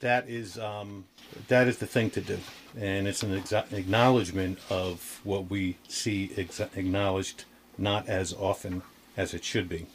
that 0.00 0.28
is 0.28 0.56
um, 0.58 1.06
that 1.48 1.66
is 1.66 1.78
the 1.78 1.86
thing 1.86 2.10
to 2.10 2.20
do, 2.20 2.38
and 2.78 3.08
it's 3.08 3.22
an 3.22 3.40
exa- 3.40 3.72
acknowledgement 3.72 4.58
of 4.70 5.20
what 5.24 5.50
we 5.50 5.78
see 5.88 6.30
acknowledged 6.36 7.44
not 7.78 8.06
as 8.06 8.32
often 8.34 8.82
as 9.16 9.34
it 9.34 9.42
should 9.42 9.68
be. 9.68 9.86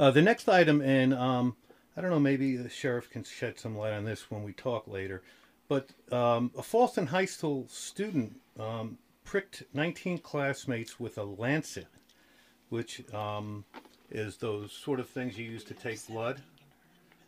Uh, 0.00 0.10
the 0.10 0.22
next 0.22 0.48
item, 0.48 0.80
and 0.80 1.12
um, 1.12 1.54
I 1.94 2.00
don't 2.00 2.08
know, 2.08 2.18
maybe 2.18 2.56
the 2.56 2.70
sheriff 2.70 3.10
can 3.10 3.22
shed 3.22 3.58
some 3.58 3.76
light 3.76 3.92
on 3.92 4.06
this 4.06 4.30
when 4.30 4.42
we 4.42 4.54
talk 4.54 4.88
later. 4.88 5.22
but 5.68 5.90
um, 6.10 6.50
a 6.56 6.62
Falston 6.62 7.06
High 7.06 7.26
School 7.26 7.66
student 7.68 8.40
um, 8.58 8.96
pricked 9.24 9.64
19 9.74 10.16
classmates 10.20 10.98
with 10.98 11.18
a 11.18 11.24
lancet, 11.24 11.86
which 12.70 13.02
um, 13.12 13.66
is 14.10 14.38
those 14.38 14.72
sort 14.72 15.00
of 15.00 15.08
things 15.10 15.38
you 15.38 15.44
use 15.44 15.64
to 15.64 15.74
take 15.74 16.06
blood. 16.06 16.40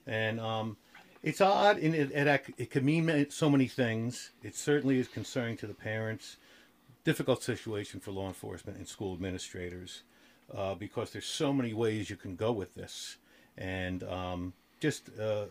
And 0.06 0.40
um, 0.40 0.78
it's 1.22 1.42
odd, 1.42 1.76
and 1.76 1.94
it, 1.94 2.10
it, 2.10 2.54
it 2.56 2.70
could 2.70 2.86
mean 2.86 3.26
so 3.28 3.50
many 3.50 3.66
things. 3.66 4.30
It 4.42 4.56
certainly 4.56 4.98
is 4.98 5.08
concerning 5.08 5.58
to 5.58 5.66
the 5.66 5.74
parents. 5.74 6.38
Difficult 7.04 7.42
situation 7.42 8.00
for 8.00 8.12
law 8.12 8.28
enforcement 8.28 8.78
and 8.78 8.88
school 8.88 9.12
administrators 9.12 10.04
uh, 10.56 10.75
because 10.75 11.11
there's 11.11 11.26
so 11.26 11.52
many 11.52 11.73
ways 11.73 12.11
you 12.11 12.16
can 12.16 12.37
go 12.37 12.52
with 12.52 12.75
this, 12.75 13.16
and 13.56 14.02
um, 14.04 14.52
just 14.80 15.11
uh, 15.18 15.47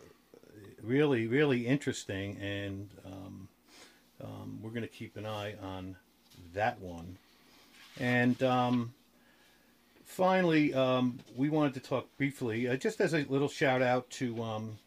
really, 0.82 1.26
really 1.26 1.66
interesting. 1.66 2.36
And 2.40 2.88
um, 3.04 3.48
um, 4.22 4.58
we're 4.62 4.70
going 4.70 4.82
to 4.82 4.88
keep 4.88 5.16
an 5.16 5.26
eye 5.26 5.54
on 5.62 5.96
that 6.54 6.80
one. 6.80 7.16
And 7.98 8.42
um, 8.42 8.94
finally, 10.04 10.72
um, 10.74 11.18
we 11.36 11.48
wanted 11.50 11.74
to 11.74 11.80
talk 11.80 12.06
briefly, 12.16 12.68
uh, 12.68 12.76
just 12.76 13.00
as 13.00 13.14
a 13.14 13.24
little 13.28 13.48
shout 13.48 13.82
out 13.82 14.08
to 14.10 14.42
um, 14.42 14.78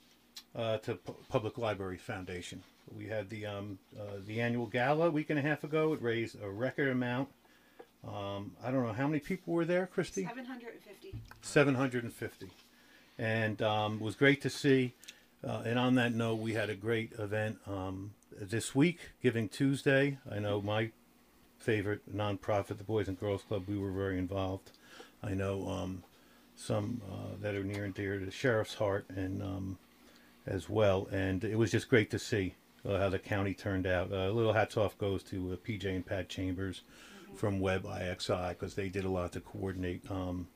uh, 0.56 0.78
to 0.80 0.96
Pu- 0.96 1.16
Public 1.30 1.58
Library 1.58 1.98
Foundation. 1.98 2.64
We 2.96 3.08
had 3.08 3.30
the 3.30 3.46
uh, 3.46 3.62
the 4.26 4.42
annual 4.42 4.68
gala 4.68 5.08
a 5.08 5.12
week 5.12 5.30
and 5.30 5.40
a 5.40 5.42
half 5.42 5.64
ago. 5.64 5.94
It 5.94 6.02
raised 6.02 6.42
a 6.42 6.50
record 6.50 6.90
amount. 6.90 7.30
Um, 8.08 8.52
I 8.64 8.72
don't 8.72 8.86
know 8.86 8.94
how 8.94 9.08
many 9.08 9.20
people 9.20 9.54
were 9.54 9.66
there, 9.66 9.90
Kristi. 9.96 10.28
750. 10.28 11.16
750 11.42 12.50
and 13.18 13.62
um, 13.62 13.96
it 13.96 14.02
was 14.02 14.16
great 14.16 14.42
to 14.42 14.50
see 14.50 14.94
uh, 15.46 15.62
and 15.66 15.78
on 15.78 15.96
that 15.96 16.14
note 16.14 16.36
we 16.36 16.54
had 16.54 16.70
a 16.70 16.76
great 16.76 17.14
event 17.20 17.58
um, 17.68 18.12
this 18.40 18.74
week 18.74 19.12
giving 19.22 19.48
tuesday. 19.48 20.18
I 20.30 20.40
know 20.40 20.62
my 20.62 20.92
favorite 21.58 22.02
nonprofit 22.16 22.78
the 22.78 22.84
boys 22.84 23.08
and 23.08 23.20
girls 23.20 23.44
club 23.44 23.66
we 23.68 23.78
were 23.78 23.92
very 23.92 24.18
involved. 24.18 24.72
I 25.24 25.34
know 25.34 25.68
um, 25.68 26.04
some 26.56 27.02
uh, 27.12 27.36
that 27.42 27.56
are 27.56 27.64
near 27.64 27.86
and 27.86 27.94
dear 27.94 28.18
to 28.20 28.26
the 28.26 28.32
sheriff's 28.32 28.74
heart 28.74 29.06
and 29.10 29.42
um, 29.44 29.78
as 30.48 30.68
well. 30.68 31.08
And 31.12 31.44
it 31.44 31.58
was 31.58 31.72
just 31.72 31.90
great 31.90 32.10
to 32.12 32.20
see 32.20 32.56
uh, 32.88 32.98
how 32.98 33.10
the 33.10 33.20
county 33.20 33.54
turned 33.54 33.86
out. 33.86 34.12
Uh, 34.12 34.30
a 34.30 34.32
little 34.32 34.54
hats 34.54 34.78
off 34.78 34.98
goes 34.98 35.22
to 35.24 35.54
uh, 35.54 35.56
pj 35.58 35.86
and 35.86 36.06
pat 36.06 36.28
chambers 36.28 36.82
from 37.36 37.60
web 37.60 37.84
ixi 37.84 38.50
because 38.50 38.76
they 38.76 38.90
did 38.90 39.06
a 39.06 39.10
lot 39.10 39.32
to 39.34 39.40
coordinate 39.40 40.10
um, 40.10 40.48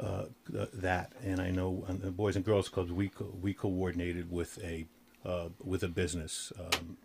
uh, 0.00 0.24
th- 0.50 0.68
that, 0.74 1.12
and 1.22 1.40
I 1.40 1.50
know 1.50 1.84
on 1.88 1.98
the 2.00 2.10
Boys 2.10 2.36
and 2.36 2.44
Girls 2.44 2.68
Clubs 2.68 2.90
we 2.92 3.08
co- 3.08 3.32
we 3.40 3.54
coordinated 3.54 4.30
with 4.30 4.62
a 4.64 4.86
uh, 5.24 5.48
with 5.62 5.82
a 5.84 5.88
business, 5.88 6.52
um, 6.58 6.96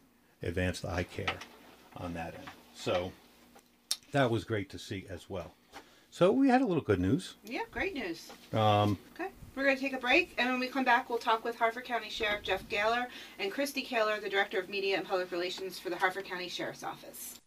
Advanced 0.41 0.83
Eye 0.85 1.03
Care, 1.03 1.37
on 1.97 2.13
that 2.15 2.33
end. 2.35 2.47
So 2.75 3.11
that 4.11 4.31
was 4.31 4.43
great 4.43 4.69
to 4.71 4.79
see 4.79 5.05
as 5.09 5.29
well. 5.29 5.53
So 6.09 6.31
we 6.31 6.49
had 6.49 6.61
a 6.61 6.65
little 6.65 6.81
good 6.83 6.99
news. 6.99 7.35
Yeah, 7.43 7.61
great 7.71 7.93
news. 7.93 8.31
Um, 8.53 8.97
Okay, 9.13 9.29
we're 9.55 9.65
going 9.65 9.75
to 9.75 9.81
take 9.81 9.93
a 9.93 9.99
break, 9.99 10.33
and 10.39 10.49
when 10.49 10.59
we 10.59 10.67
come 10.67 10.83
back, 10.85 11.09
we'll 11.09 11.19
talk 11.19 11.43
with 11.43 11.57
Harford 11.59 11.83
County 11.83 12.09
Sheriff 12.09 12.41
Jeff 12.41 12.67
Gahler 12.69 13.05
and 13.37 13.51
Cristie 13.51 13.85
Kahler, 13.87 14.19
the 14.19 14.29
Director 14.29 14.59
of 14.59 14.69
Media 14.69 14.97
and 14.97 15.05
Public 15.05 15.31
Relations 15.31 15.77
for 15.77 15.89
the 15.91 15.97
Harford 15.97 16.25
County 16.25 16.47
Sheriff's 16.49 16.83
Office. 16.83 17.39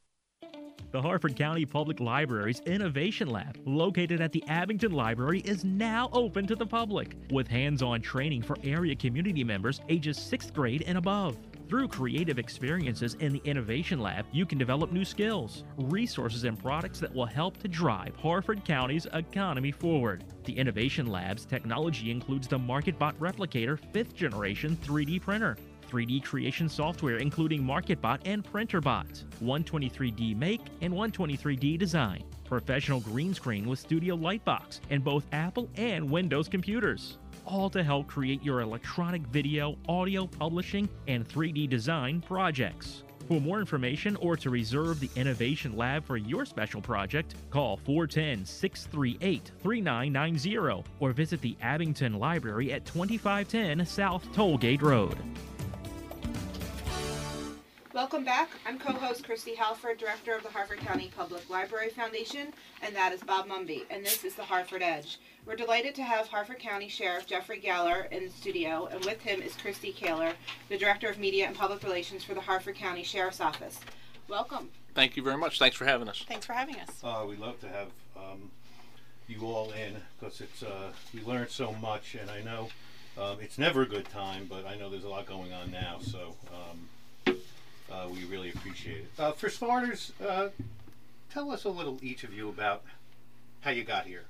The 0.92 1.00
Harford 1.00 1.36
County 1.36 1.64
Public 1.64 2.00
Library's 2.00 2.58
Innovation 2.66 3.30
Lab, 3.30 3.56
located 3.64 4.20
at 4.20 4.32
the 4.32 4.42
Abingdon 4.48 4.90
Library, 4.90 5.38
is 5.44 5.64
now 5.64 6.10
open 6.12 6.48
to 6.48 6.56
the 6.56 6.66
public 6.66 7.14
with 7.30 7.46
hands 7.46 7.80
on 7.80 8.00
training 8.00 8.42
for 8.42 8.56
area 8.64 8.96
community 8.96 9.44
members 9.44 9.80
ages 9.88 10.18
6th 10.18 10.52
grade 10.52 10.82
and 10.88 10.98
above. 10.98 11.36
Through 11.68 11.86
creative 11.86 12.40
experiences 12.40 13.14
in 13.20 13.32
the 13.32 13.42
Innovation 13.44 14.00
Lab, 14.00 14.26
you 14.32 14.44
can 14.44 14.58
develop 14.58 14.90
new 14.90 15.04
skills, 15.04 15.62
resources, 15.78 16.42
and 16.42 16.58
products 16.58 16.98
that 16.98 17.14
will 17.14 17.24
help 17.24 17.58
to 17.58 17.68
drive 17.68 18.16
Harford 18.16 18.64
County's 18.64 19.06
economy 19.12 19.70
forward. 19.70 20.24
The 20.42 20.58
Innovation 20.58 21.06
Lab's 21.06 21.44
technology 21.44 22.10
includes 22.10 22.48
the 22.48 22.58
MakerBot 22.58 23.14
Replicator 23.20 23.78
5th 23.92 24.14
generation 24.14 24.76
3D 24.82 25.22
printer, 25.22 25.56
3D 25.90 26.24
creation 26.24 26.68
software 26.68 27.16
including 27.16 27.62
MakerBot 27.62 28.20
and 28.24 28.44
Printrbot, 28.44 29.24
123D 29.42 30.36
Make 30.36 30.60
and 30.80 30.94
123D 30.94 31.78
Design, 31.78 32.22
professional 32.44 33.00
green 33.00 33.34
screen 33.34 33.68
with 33.68 33.78
Studio 33.78 34.16
Lightbox, 34.16 34.80
and 34.90 35.02
both 35.02 35.24
Apple 35.32 35.68
and 35.76 36.08
Windows 36.08 36.48
computers. 36.48 37.18
All 37.44 37.70
to 37.70 37.82
help 37.82 38.06
create 38.06 38.42
your 38.44 38.60
electronic 38.60 39.22
video, 39.26 39.76
audio 39.88 40.26
publishing, 40.26 40.88
and 41.08 41.28
3D 41.28 41.68
design 41.68 42.20
projects. 42.20 43.02
For 43.30 43.40
more 43.40 43.60
information 43.60 44.16
or 44.16 44.36
to 44.36 44.50
reserve 44.50 44.98
the 44.98 45.08
Innovation 45.14 45.76
Lab 45.76 46.04
for 46.04 46.16
your 46.16 46.44
special 46.44 46.80
project, 46.80 47.36
call 47.50 47.76
410 47.76 48.44
638 48.44 49.52
3990 49.62 50.82
or 50.98 51.12
visit 51.12 51.40
the 51.40 51.56
Abingdon 51.62 52.14
Library 52.18 52.72
at 52.72 52.84
2510 52.86 53.86
South 53.86 54.26
Tollgate 54.32 54.82
Road. 54.82 55.16
Welcome 58.00 58.24
back. 58.24 58.48
I'm 58.66 58.78
co-host 58.78 59.28
Kristi 59.28 59.54
Halford, 59.54 59.98
Director 59.98 60.34
of 60.34 60.42
the 60.42 60.48
Harford 60.48 60.78
County 60.78 61.12
Public 61.14 61.50
Library 61.50 61.90
Foundation, 61.90 62.50
and 62.80 62.96
that 62.96 63.12
is 63.12 63.22
Bob 63.22 63.46
Mumby, 63.46 63.82
and 63.90 64.02
this 64.02 64.24
is 64.24 64.34
the 64.34 64.42
Harford 64.42 64.80
Edge. 64.80 65.18
We're 65.44 65.54
delighted 65.54 65.94
to 65.96 66.02
have 66.02 66.26
Harford 66.26 66.60
County 66.60 66.88
Sheriff 66.88 67.26
Jeffrey 67.26 67.60
Gahler 67.60 68.10
in 68.10 68.24
the 68.24 68.30
studio, 68.30 68.88
and 68.90 69.04
with 69.04 69.20
him 69.20 69.42
is 69.42 69.52
Cristie 69.52 69.94
Kahler, 69.94 70.32
the 70.70 70.78
Director 70.78 71.10
of 71.10 71.18
Media 71.18 71.46
and 71.46 71.54
Public 71.54 71.82
Relations 71.82 72.24
for 72.24 72.32
the 72.32 72.40
Harford 72.40 72.74
County 72.74 73.02
Sheriff's 73.02 73.38
Office. 73.38 73.78
Welcome. 74.28 74.70
Thank 74.94 75.18
you 75.18 75.22
very 75.22 75.36
much. 75.36 75.58
Thanks 75.58 75.76
for 75.76 75.84
having 75.84 76.08
us. 76.08 76.24
Thanks 76.26 76.46
for 76.46 76.54
having 76.54 76.76
us. 76.76 77.04
uh, 77.04 77.26
we 77.28 77.36
love 77.36 77.60
to 77.60 77.68
have 77.68 77.88
um, 78.16 78.50
you 79.28 79.42
all 79.42 79.72
in 79.72 79.96
because 80.18 80.40
it's 80.40 80.62
uh, 80.62 80.90
we 81.12 81.22
learn 81.24 81.48
so 81.50 81.74
much, 81.74 82.16
and 82.18 82.30
I 82.30 82.40
know 82.40 82.70
um, 83.18 83.36
it's 83.42 83.58
never 83.58 83.82
a 83.82 83.86
good 83.86 84.06
time, 84.06 84.46
but 84.48 84.66
I 84.66 84.76
know 84.76 84.88
there's 84.88 85.04
a 85.04 85.10
lot 85.10 85.26
going 85.26 85.52
on 85.52 85.70
now, 85.70 85.98
so 86.00 86.34
um, 86.50 86.88
uh, 87.90 88.06
we 88.12 88.24
really 88.24 88.50
appreciate 88.50 88.98
it. 88.98 89.10
Uh, 89.18 89.32
for 89.32 89.48
starters, 89.50 90.12
uh, 90.26 90.48
tell 91.32 91.50
us 91.50 91.64
a 91.64 91.68
little, 91.70 91.98
each 92.02 92.24
of 92.24 92.32
you, 92.32 92.48
about 92.48 92.82
how 93.60 93.70
you 93.70 93.84
got 93.84 94.06
here, 94.06 94.24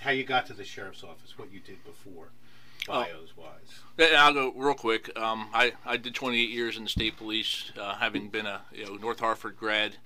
how 0.00 0.10
you 0.10 0.24
got 0.24 0.46
to 0.46 0.52
the 0.52 0.64
sheriff's 0.64 1.02
office, 1.04 1.38
what 1.38 1.52
you 1.52 1.60
did 1.60 1.82
before, 1.84 2.28
Oh. 2.88 3.02
bios 3.04 3.36
wise. 3.36 4.08
And 4.08 4.16
I'll 4.16 4.32
go 4.32 4.52
real 4.56 4.74
quick. 4.74 5.16
Um, 5.18 5.48
I, 5.52 5.72
I 5.84 5.96
did 5.98 6.14
28 6.14 6.48
years 6.48 6.76
in 6.76 6.84
the 6.84 6.88
state 6.88 7.16
police, 7.18 7.70
uh, 7.78 7.96
having 7.96 8.28
been 8.28 8.46
a 8.46 8.62
you 8.72 8.86
know, 8.86 8.94
North 8.94 9.20
Harford 9.20 9.56
grad 9.58 9.96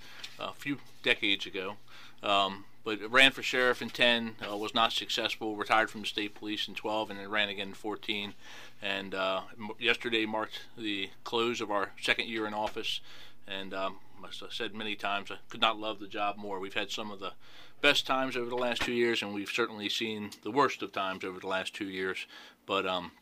a 0.41 0.53
few 0.53 0.79
decades 1.03 1.47
ago. 1.47 1.77
Um, 2.23 2.65
but 2.85 2.99
ran 3.11 3.31
for 3.31 3.43
sheriff 3.43 3.81
in 3.81 3.91
10, 3.91 4.37
uh, 4.51 4.57
was 4.57 4.75
not 4.75 4.93
successful, 4.93 5.57
retired 5.57 5.91
from 5.91 6.01
the 6.01 6.07
state 6.07 6.35
police 6.35 6.67
in 6.67 6.75
12, 6.75 7.11
and 7.11 7.21
then 7.21 7.31
ran 7.31 7.49
again 7.49 7.69
in 7.69 7.75
14. 7.75 8.35
And 8.81 9.15
uh, 9.15 9.43
m- 9.57 9.71
yesterday 9.79 10.27
marked 10.27 10.63
the 10.77 11.11
close 11.25 11.61
of 11.61 11.71
our 11.71 11.91
second 12.01 12.29
year 12.29 12.47
in 12.47 12.55
office. 12.55 13.01
And 13.47 13.73
um, 13.73 13.99
as 14.29 14.43
I 14.43 14.47
said 14.51 14.75
many 14.75 14.97
times, 14.97 15.31
I 15.31 15.37
could 15.49 15.61
not 15.61 15.79
love 15.79 16.01
the 16.01 16.09
job 16.09 16.37
more. 16.37 16.59
We've 16.59 16.75
had 16.75 16.91
some 16.91 17.11
of 17.11 17.21
the 17.21 17.33
best 17.81 18.07
times 18.07 18.37
over 18.37 18.49
the 18.49 18.57
last 18.57 18.83
two 18.83 18.93
years, 18.93 19.23
and 19.23 19.35
we've 19.35 19.51
certainly 19.51 19.89
seen 19.89 20.31
the 20.43 20.51
worst 20.51 20.83
of 20.83 20.93
times 20.93 21.25
over 21.25 21.39
the 21.39 21.49
last 21.49 21.75
two 21.75 21.89
years. 21.89 22.27
But 22.67 22.87
um, 22.87 23.13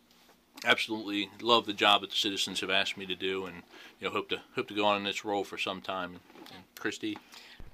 absolutely 0.64 1.30
love 1.40 1.66
the 1.66 1.72
job 1.72 2.02
that 2.02 2.10
the 2.10 2.16
citizens 2.16 2.60
have 2.60 2.70
asked 2.70 2.96
me 2.96 3.06
to 3.06 3.14
do, 3.14 3.46
and 3.46 3.62
you 3.98 4.06
know 4.06 4.12
hope 4.12 4.28
to 4.30 4.40
hope 4.54 4.68
to 4.68 4.74
go 4.74 4.84
on 4.84 4.96
in 4.98 5.04
this 5.04 5.24
role 5.24 5.44
for 5.44 5.58
some 5.58 5.80
time. 5.80 6.10
And, 6.10 6.20
and 6.54 6.64
Cristie, 6.78 7.16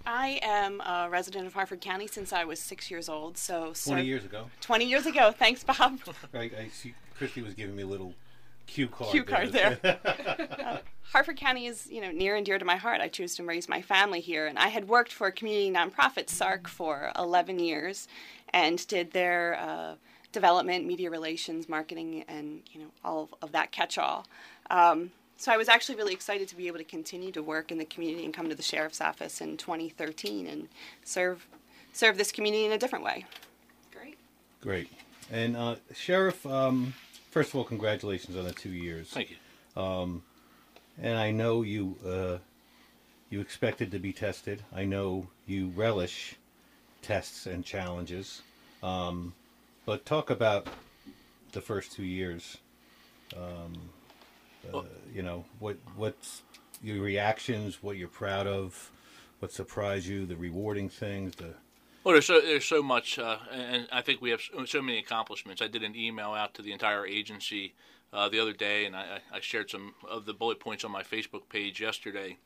I 0.07 0.39
am 0.43 0.81
a 0.81 1.09
resident 1.11 1.47
of 1.47 1.55
Harford 1.55 1.81
County 1.81 2.07
since 2.07 2.33
I 2.33 2.45
was 2.45 2.61
six 2.61 2.91
years 2.91 3.09
old. 3.09 3.37
So 3.37 3.59
20 3.61 3.75
served- 3.75 4.05
years 4.05 4.25
ago, 4.25 4.47
20 4.61 4.85
years 4.85 5.07
ago. 5.07 5.33
Thanks, 5.33 5.65
Bob. 5.65 5.99
I, 6.35 6.39
I 6.39 6.69
see 6.73 6.95
Christy 7.17 7.43
was 7.43 7.55
giving 7.55 7.75
me 7.75 7.83
a 7.83 7.87
little 7.87 8.15
cue 8.67 8.89
card. 8.89 9.11
Cue 9.11 9.25
card 9.25 9.53
there. 9.53 9.79
Uh, 9.85 10.79
Harford 11.13 11.37
County 11.37 11.67
is, 11.67 11.87
you 11.91 12.01
know, 12.01 12.11
near 12.11 12.37
and 12.37 12.45
dear 12.45 12.59
to 12.59 12.65
my 12.65 12.77
heart. 12.77 13.01
I 13.01 13.09
choose 13.09 13.35
to 13.37 13.45
raise 13.45 13.69
my 13.69 13.81
family 13.83 14.21
here, 14.21 14.47
and 14.47 14.59
I 14.59 14.69
had 14.69 14.89
worked 14.89 15.13
for 15.13 15.27
a 15.29 15.33
community 15.33 15.71
nonprofit, 15.71 16.27
SARC, 16.27 16.67
for 16.67 17.13
11 17.17 17.59
years, 17.59 18.09
and 18.53 18.85
did 18.87 19.13
their 19.13 19.57
uh, 19.61 19.95
development, 20.33 20.85
media 20.85 21.11
relations, 21.11 21.69
marketing, 21.69 22.25
and 22.29 22.63
you 22.71 22.81
know 22.81 22.91
all 23.05 23.23
of, 23.25 23.35
of 23.43 23.53
that 23.53 23.73
catch-all. 23.73 24.27
Um, 24.71 25.11
so 25.37 25.53
I 25.53 25.57
was 25.57 25.69
actually 25.69 25.97
really 25.97 26.13
excited 26.13 26.49
to 26.49 26.57
be 26.57 26.67
able 26.67 26.79
to 26.79 26.85
continue 26.85 27.33
to 27.33 27.43
work 27.43 27.73
in 27.73 27.79
the 27.79 27.85
community 27.85 28.25
and 28.25 28.35
come 28.35 28.49
to 28.49 28.55
the 28.55 28.63
sheriff's 28.63 29.01
office 29.01 29.41
in 29.41 29.57
2013 29.57 30.47
and 30.47 30.69
serve 31.05 31.47
serve 31.93 32.19
this 32.19 32.33
community 32.33 32.65
in 32.67 32.73
a 32.73 32.79
different 32.79 33.05
way. 33.05 33.25
Great. 33.93 34.19
Great. 34.61 34.91
And 35.33 35.57
uh, 35.57 35.77
Sheriff, 35.95 36.47
um, 36.47 36.95
first 37.31 37.51
of 37.51 37.57
all, 37.57 37.65
congratulations 37.65 38.37
on 38.37 38.45
the 38.45 38.53
two 38.53 38.71
years. 38.71 39.11
thank 39.11 39.31
you. 39.31 39.37
And 40.99 41.19
I 41.19 41.31
know 41.31 41.63
you 41.63 41.97
uh, 42.07 42.39
you 43.31 43.41
expected 43.41 43.91
to 43.93 43.99
be 43.99 44.13
tested. 44.13 44.63
I 44.75 44.85
know 44.85 45.29
you 45.47 45.69
relish 45.77 46.37
tests 47.03 47.47
and 47.47 47.65
challenges. 47.65 48.43
Um, 48.83 49.35
but 49.85 50.07
talk 50.07 50.31
about 50.31 50.69
the 51.53 51.61
first 51.61 51.93
two 51.93 52.05
years 52.05 52.59
um, 53.37 53.75
Uh, 54.75 54.83
you 55.13 55.23
know, 55.23 55.45
what 55.59 55.77
what's 55.97 56.43
your 56.83 57.03
reactions? 57.03 57.83
What 57.83 57.97
you're 57.97 58.09
proud 58.09 58.47
of? 58.47 58.91
What 59.41 59.53
surprised 59.53 60.07
you? 60.07 60.27
The 60.27 60.37
rewarding 60.37 60.89
things. 60.89 61.37
The 61.37 61.55
Well, 62.05 62.13
there's 62.13 62.27
so 62.27 62.41
there's 62.41 62.65
so 62.65 62.83
much, 62.83 63.19
uh, 63.19 63.39
and 63.51 63.89
I 63.93 64.03
think 64.03 64.21
we 64.21 64.31
have 64.31 64.41
so, 64.67 64.83
many 64.83 64.99
accomplishments. 64.99 65.63
I 65.63 65.69
did 65.69 65.83
an 65.83 65.97
email 65.97 66.33
out 66.33 66.55
to 66.55 66.63
the 66.63 66.73
entire 66.73 67.07
agency 67.07 67.75
uh, 68.13 68.29
the 68.29 68.41
other 68.41 68.53
day, 68.53 68.87
and 68.87 68.97
I, 68.97 69.21
I 69.33 69.41
shared 69.41 69.71
some 69.71 69.95
of 70.09 70.27
the 70.27 70.35
bullet 70.35 70.61
points 70.61 70.85
on 70.85 70.91
my 70.91 71.03
Facebook 71.03 71.49
page 71.49 71.81
yesterday 71.81 72.39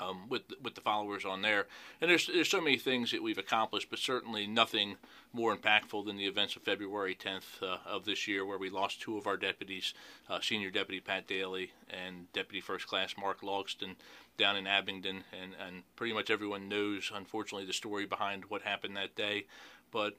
um, 0.00 0.28
with 0.28 0.42
with 0.62 0.74
the 0.74 0.80
followers 0.80 1.24
on 1.24 1.42
there. 1.42 1.66
And 2.00 2.10
there's 2.10 2.26
there's 2.26 2.48
so 2.48 2.60
many 2.60 2.78
things 2.78 3.10
that 3.12 3.22
we've 3.22 3.38
accomplished, 3.38 3.90
but 3.90 3.98
certainly 3.98 4.46
nothing 4.46 4.96
more 5.32 5.56
impactful 5.56 6.06
than 6.06 6.16
the 6.16 6.26
events 6.26 6.56
of 6.56 6.62
February 6.62 7.14
10th 7.14 7.62
uh, 7.62 7.78
of 7.86 8.04
this 8.04 8.26
year, 8.26 8.44
where 8.44 8.58
we 8.58 8.70
lost 8.70 9.00
two 9.00 9.18
of 9.18 9.26
our 9.26 9.36
deputies, 9.36 9.94
uh, 10.28 10.40
Senior 10.40 10.70
Deputy 10.70 11.00
Pat 11.00 11.26
Dailey 11.26 11.70
and 11.90 12.32
Deputy 12.32 12.60
First 12.60 12.86
Class 12.86 13.14
Mark 13.18 13.40
Logsdon, 13.42 13.96
down 14.36 14.56
in 14.56 14.66
Abingdon, 14.66 15.24
and 15.32 15.52
and 15.64 15.82
pretty 15.96 16.14
much 16.14 16.30
everyone 16.30 16.68
knows, 16.68 17.10
unfortunately, 17.14 17.66
the 17.66 17.72
story 17.72 18.06
behind 18.06 18.44
what 18.46 18.62
happened 18.62 18.96
that 18.96 19.14
day, 19.16 19.46
but. 19.90 20.16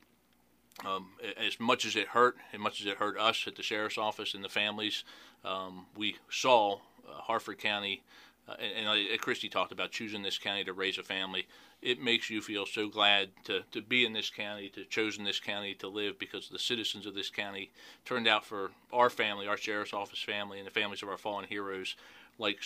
Um, 0.85 1.13
as 1.43 1.59
much 1.59 1.85
as 1.85 1.95
it 1.95 2.09
hurt, 2.09 2.37
as 2.53 2.59
much 2.59 2.81
as 2.81 2.85
it 2.85 2.97
hurt 2.97 3.17
us 3.17 3.45
at 3.47 3.55
the 3.55 3.63
sheriff's 3.63 3.97
office 3.97 4.35
and 4.35 4.43
the 4.43 4.47
families, 4.47 5.03
um, 5.43 5.87
we 5.95 6.17
saw 6.29 6.75
uh, 7.09 7.13
Harford 7.21 7.57
County 7.57 8.03
uh, 8.47 8.55
and, 8.59 8.87
and 8.87 8.87
uh, 8.87 9.17
Cristie 9.17 9.49
talked 9.49 9.71
about 9.71 9.91
choosing 9.91 10.23
this 10.23 10.37
county 10.37 10.63
to 10.63 10.73
raise 10.73 10.97
a 10.97 11.03
family. 11.03 11.47
It 11.81 12.01
makes 12.01 12.29
you 12.29 12.41
feel 12.41 12.65
so 12.65 12.87
glad 12.87 13.29
to, 13.45 13.61
to 13.71 13.81
be 13.81 14.05
in 14.05 14.13
this 14.13 14.29
county, 14.29 14.69
to 14.69 14.83
chosen 14.85 15.23
this 15.23 15.39
county 15.39 15.75
to 15.75 15.87
live 15.87 16.17
because 16.17 16.49
the 16.49 16.57
citizens 16.57 17.05
of 17.05 17.13
this 17.13 17.29
county 17.29 17.71
turned 18.05 18.27
out 18.27 18.45
for 18.45 18.71
our 18.91 19.09
family, 19.09 19.47
our 19.47 19.57
sheriff's 19.57 19.93
office 19.93 20.21
family, 20.21 20.57
and 20.57 20.65
the 20.65 20.71
families 20.71 21.03
of 21.03 21.09
our 21.09 21.17
fallen 21.17 21.45
heroes 21.45 21.95
like 22.39 22.59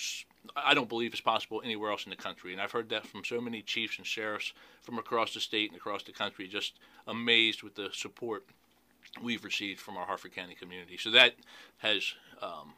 I 0.56 0.74
don't 0.74 0.90
believe 0.90 1.14
is 1.14 1.22
possible 1.22 1.62
anywhere 1.64 1.92
else 1.92 2.06
in 2.06 2.10
the 2.10 2.16
country. 2.16 2.52
And 2.52 2.62
I've 2.62 2.72
heard 2.72 2.90
that 2.90 3.06
from 3.06 3.24
so 3.24 3.40
many 3.40 3.62
chiefs 3.62 3.98
and 3.98 4.06
sheriffs 4.06 4.54
from 4.82 4.98
across 4.98 5.34
the 5.34 5.40
state 5.40 5.70
and 5.70 5.78
across 5.78 6.04
the 6.04 6.12
country, 6.12 6.48
just 6.48 6.74
amazed 7.08 7.64
with 7.64 7.76
the 7.76 7.90
support 7.94 8.46
we've 9.22 9.44
received 9.44 9.80
from 9.80 9.98
our 9.98 10.06
Harford 10.06 10.34
County 10.34 10.56
community. 10.56 10.98
So 10.98 11.12
that 11.12 11.36
has 11.80 12.14
um, 12.42 12.74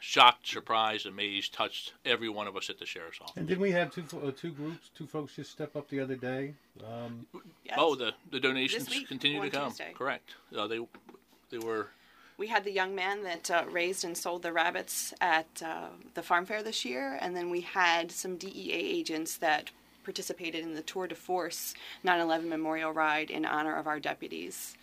shocked, 0.00 0.46
surprised, 0.46 1.06
amazed, 1.06 1.52
touched 1.52 1.94
every 2.04 2.28
one 2.28 2.46
of 2.46 2.56
us 2.56 2.70
at 2.70 2.78
the 2.78 2.86
sheriff's 2.86 3.20
office. 3.20 3.36
And 3.36 3.46
didn't 3.46 3.62
we 3.62 3.72
have 3.72 3.92
two 3.92 4.04
uh, 4.18 4.30
two 4.36 4.52
groups, 4.52 4.90
two 4.96 5.06
folks 5.06 5.36
just 5.36 5.50
step 5.50 5.76
up 5.76 5.88
the 5.88 6.00
other 6.00 6.16
day? 6.16 6.54
Um, 6.86 7.26
Yes. 7.64 7.76
Oh, 7.78 7.94
the 7.94 8.12
the 8.30 8.40
donations 8.40 8.88
week, 8.90 9.08
continue 9.08 9.40
to 9.42 9.50
come. 9.50 9.70
Tuesday. 9.70 9.92
Correct. 9.94 10.34
Uh, 10.56 10.66
they 10.66 10.80
they 11.50 11.58
were 11.58 11.88
We 12.36 12.48
had 12.48 12.64
the 12.64 12.72
young 12.72 12.94
man 12.94 13.22
that 13.24 13.50
uh, 13.50 13.64
raised 13.70 14.04
and 14.04 14.16
sold 14.16 14.42
the 14.42 14.52
rabbits 14.52 15.14
at 15.20 15.46
uh, 15.64 15.88
the 16.14 16.22
farm 16.22 16.46
fair 16.46 16.62
this 16.62 16.84
year, 16.84 17.18
and 17.20 17.34
then 17.36 17.50
we 17.50 17.62
had 17.62 18.10
some 18.10 18.36
DEA 18.36 18.72
agents 18.72 19.36
that 19.38 19.70
participated 20.04 20.62
in 20.62 20.74
the 20.74 20.82
Tour 20.82 21.06
de 21.06 21.14
Force 21.14 21.74
9/11 22.04 22.48
Memorial 22.48 22.92
Ride 22.92 23.30
in 23.30 23.46
honor 23.46 23.76
of 23.76 23.86
our 23.86 23.98
deputies. 23.98 24.76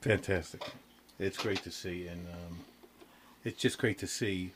fantastic. 0.00 0.62
It's 1.18 1.38
great 1.38 1.62
to 1.62 1.70
see, 1.70 2.08
and 2.08 2.26
um, 2.28 2.58
it's 3.44 3.60
just 3.60 3.78
great 3.78 3.98
to 3.98 4.06
see. 4.06 4.52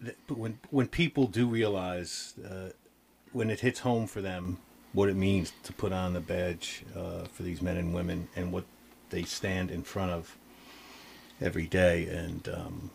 That, 0.00 0.16
but 0.26 0.36
when 0.36 0.58
when 0.70 0.88
people 0.88 1.26
do 1.26 1.46
realize 1.46 2.34
uh, 2.44 2.70
when 3.32 3.50
it 3.50 3.60
hits 3.60 3.80
home 3.80 4.06
for 4.06 4.20
them 4.20 4.58
what 4.92 5.08
it 5.08 5.16
means 5.16 5.52
to 5.62 5.72
put 5.72 5.92
on 5.92 6.12
the 6.12 6.20
badge 6.20 6.84
uh, 6.94 7.24
for 7.24 7.42
these 7.42 7.62
men 7.62 7.76
and 7.78 7.94
women 7.94 8.28
and 8.36 8.52
what 8.52 8.64
they 9.10 9.22
stand 9.22 9.70
in 9.70 9.82
front 9.82 10.10
of 10.10 10.36
every 11.40 11.66
day, 11.66 12.06
and 12.06 12.48
um, 12.48 12.90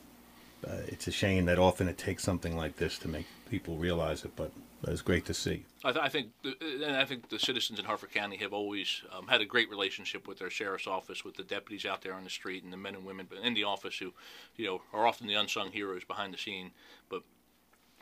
uh, 0.66 0.82
it's 0.88 1.08
a 1.08 1.12
shame 1.12 1.46
that 1.46 1.58
often 1.60 1.88
it 1.88 1.98
takes 1.98 2.24
something 2.24 2.56
like 2.56 2.78
this 2.78 2.98
to 3.00 3.08
make 3.08 3.26
people 3.50 3.78
realize 3.78 4.24
it. 4.24 4.32
But 4.36 4.52
it's 4.84 5.02
great 5.02 5.26
to 5.26 5.34
see. 5.34 5.66
I, 5.84 5.92
th- 5.92 6.04
I 6.04 6.10
think, 6.10 6.32
the, 6.44 6.56
and 6.86 6.96
I 6.96 7.06
think 7.06 7.30
the 7.30 7.40
citizens 7.40 7.80
in 7.80 7.86
Harford 7.86 8.12
County 8.12 8.38
have 8.38 8.54
always 8.54 9.02
um, 9.16 9.28
had 9.28 9.42
a 9.42 9.46
great 9.46 9.70
relationship 9.70 10.28
with 10.28 10.40
their 10.40 10.50
sheriff's 10.50 10.88
office, 10.88 11.26
with 11.26 11.36
the 11.36 11.44
deputies 11.44 11.86
out 11.86 12.02
there 12.02 12.14
on 12.14 12.24
the 12.24 12.30
street, 12.30 12.64
and 12.64 12.72
the 12.72 12.78
men 12.78 12.96
and 12.96 13.06
women 13.06 13.28
in 13.44 13.54
the 13.54 13.64
office 13.64 13.98
who, 13.98 14.14
you 14.56 14.66
know, 14.66 14.82
are 14.94 15.08
often 15.08 15.28
the 15.28 15.34
unsung 15.34 15.72
heroes 15.72 16.04
behind 16.04 16.34
the 16.34 16.38
scene. 16.38 16.72
But 17.10 17.24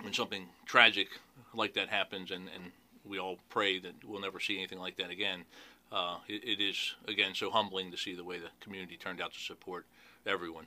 when 0.01 0.13
something 0.13 0.47
tragic 0.65 1.07
like 1.53 1.73
that 1.75 1.89
happens, 1.89 2.31
and, 2.31 2.49
and 2.53 2.71
we 3.05 3.19
all 3.19 3.39
pray 3.49 3.79
that 3.79 3.93
we'll 4.03 4.21
never 4.21 4.39
see 4.39 4.57
anything 4.57 4.79
like 4.79 4.97
that 4.97 5.09
again, 5.09 5.45
uh, 5.91 6.17
it, 6.27 6.43
it 6.43 6.61
is 6.61 6.95
again 7.07 7.33
so 7.35 7.49
humbling 7.49 7.91
to 7.91 7.97
see 7.97 8.15
the 8.15 8.23
way 8.23 8.37
the 8.37 8.49
community 8.59 8.97
turned 8.97 9.21
out 9.21 9.33
to 9.33 9.39
support 9.39 9.85
everyone. 10.25 10.65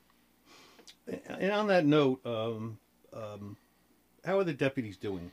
And 1.28 1.52
on 1.52 1.66
that 1.66 1.84
note, 1.84 2.24
um, 2.24 2.78
um, 3.12 3.56
how 4.24 4.38
are 4.38 4.44
the 4.44 4.54
deputies 4.54 4.96
doing? 4.96 5.30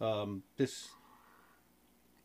Um, 0.00 0.42
this, 0.56 0.88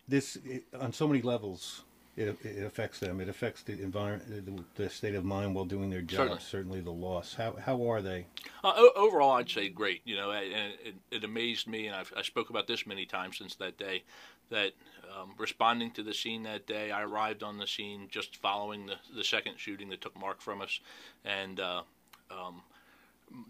this 0.07 0.37
it, 0.45 0.65
on 0.79 0.93
so 0.93 1.07
many 1.07 1.21
levels, 1.21 1.83
it, 2.15 2.37
it 2.43 2.63
affects 2.63 2.99
them. 2.99 3.19
It 3.19 3.29
affects 3.29 3.63
the 3.63 3.73
environment, 3.73 4.45
the, 4.45 4.83
the 4.83 4.89
state 4.89 5.15
of 5.15 5.25
mind 5.25 5.55
while 5.55 5.65
doing 5.65 5.89
their 5.89 6.01
job. 6.01 6.17
Certainly. 6.17 6.41
Certainly, 6.41 6.81
the 6.81 6.91
loss. 6.91 7.33
How 7.33 7.55
how 7.55 7.89
are 7.89 8.01
they? 8.01 8.27
Uh, 8.63 8.73
o- 8.75 8.91
overall, 8.95 9.31
I'd 9.31 9.49
say 9.49 9.69
great. 9.69 10.01
You 10.05 10.17
know, 10.17 10.31
and 10.31 10.73
it, 10.83 10.95
it 11.09 11.23
amazed 11.23 11.67
me, 11.67 11.87
and 11.87 11.95
I've, 11.95 12.13
I 12.15 12.21
spoke 12.21 12.51
about 12.51 12.67
this 12.67 12.85
many 12.85 13.05
times 13.05 13.39
since 13.39 13.55
that 13.55 13.77
day, 13.79 14.03
that 14.51 14.73
um, 15.19 15.33
responding 15.37 15.89
to 15.91 16.03
the 16.03 16.13
scene 16.13 16.43
that 16.43 16.67
day, 16.67 16.91
I 16.91 17.01
arrived 17.01 17.41
on 17.41 17.57
the 17.57 17.67
scene 17.67 18.07
just 18.11 18.35
following 18.37 18.85
the, 18.85 18.95
the 19.15 19.23
second 19.23 19.55
shooting 19.57 19.89
that 19.89 20.01
took 20.01 20.15
Mark 20.19 20.41
from 20.41 20.61
us, 20.61 20.79
and 21.25 21.59
uh, 21.59 21.81
um, 22.29 22.61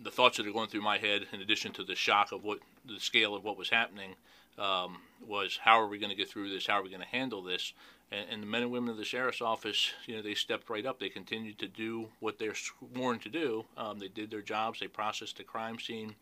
the 0.02 0.12
thoughts 0.12 0.38
that 0.38 0.48
are 0.48 0.52
going 0.52 0.70
through 0.70 0.82
my 0.82 0.98
head, 0.98 1.28
in 1.32 1.42
addition 1.42 1.72
to 1.74 1.84
the 1.84 1.96
shock 1.96 2.32
of 2.32 2.44
what 2.44 2.60
the 2.86 3.00
scale 3.00 3.36
of 3.36 3.44
what 3.44 3.58
was 3.58 3.70
happening, 3.70 4.16
um, 4.58 4.98
was 5.26 5.60
how 5.64 5.80
are 5.80 5.88
we 5.88 5.98
going 5.98 6.10
to 6.10 6.16
get 6.16 6.30
through 6.30 6.50
this? 6.50 6.68
How 6.68 6.80
are 6.80 6.84
we 6.84 6.90
going 6.90 7.02
to 7.02 7.08
handle 7.08 7.42
this? 7.42 7.74
And, 8.12 8.26
and 8.30 8.42
the 8.44 8.48
men 8.48 8.64
and 8.64 8.72
women 8.72 8.90
of 8.90 8.98
the 8.98 9.06
sheriff's 9.06 9.42
office, 9.42 9.92
you 10.06 10.16
know, 10.16 10.22
they 10.22 10.36
stepped 10.36 10.70
right 10.70 10.86
up. 10.86 11.00
They 11.00 11.10
continued 11.10 11.60
to 11.60 11.68
do 11.68 12.10
what 12.20 12.38
they're 12.40 12.56
sworn 12.56 13.20
to 13.20 13.30
do. 13.30 13.66
Um, 13.78 14.00
they 14.00 14.10
did 14.10 14.32
their 14.32 14.42
jobs. 14.42 14.80
They 14.80 14.88
processed 14.88 15.38
the 15.38 15.44
crime 15.44 15.80
scene. 15.80 16.16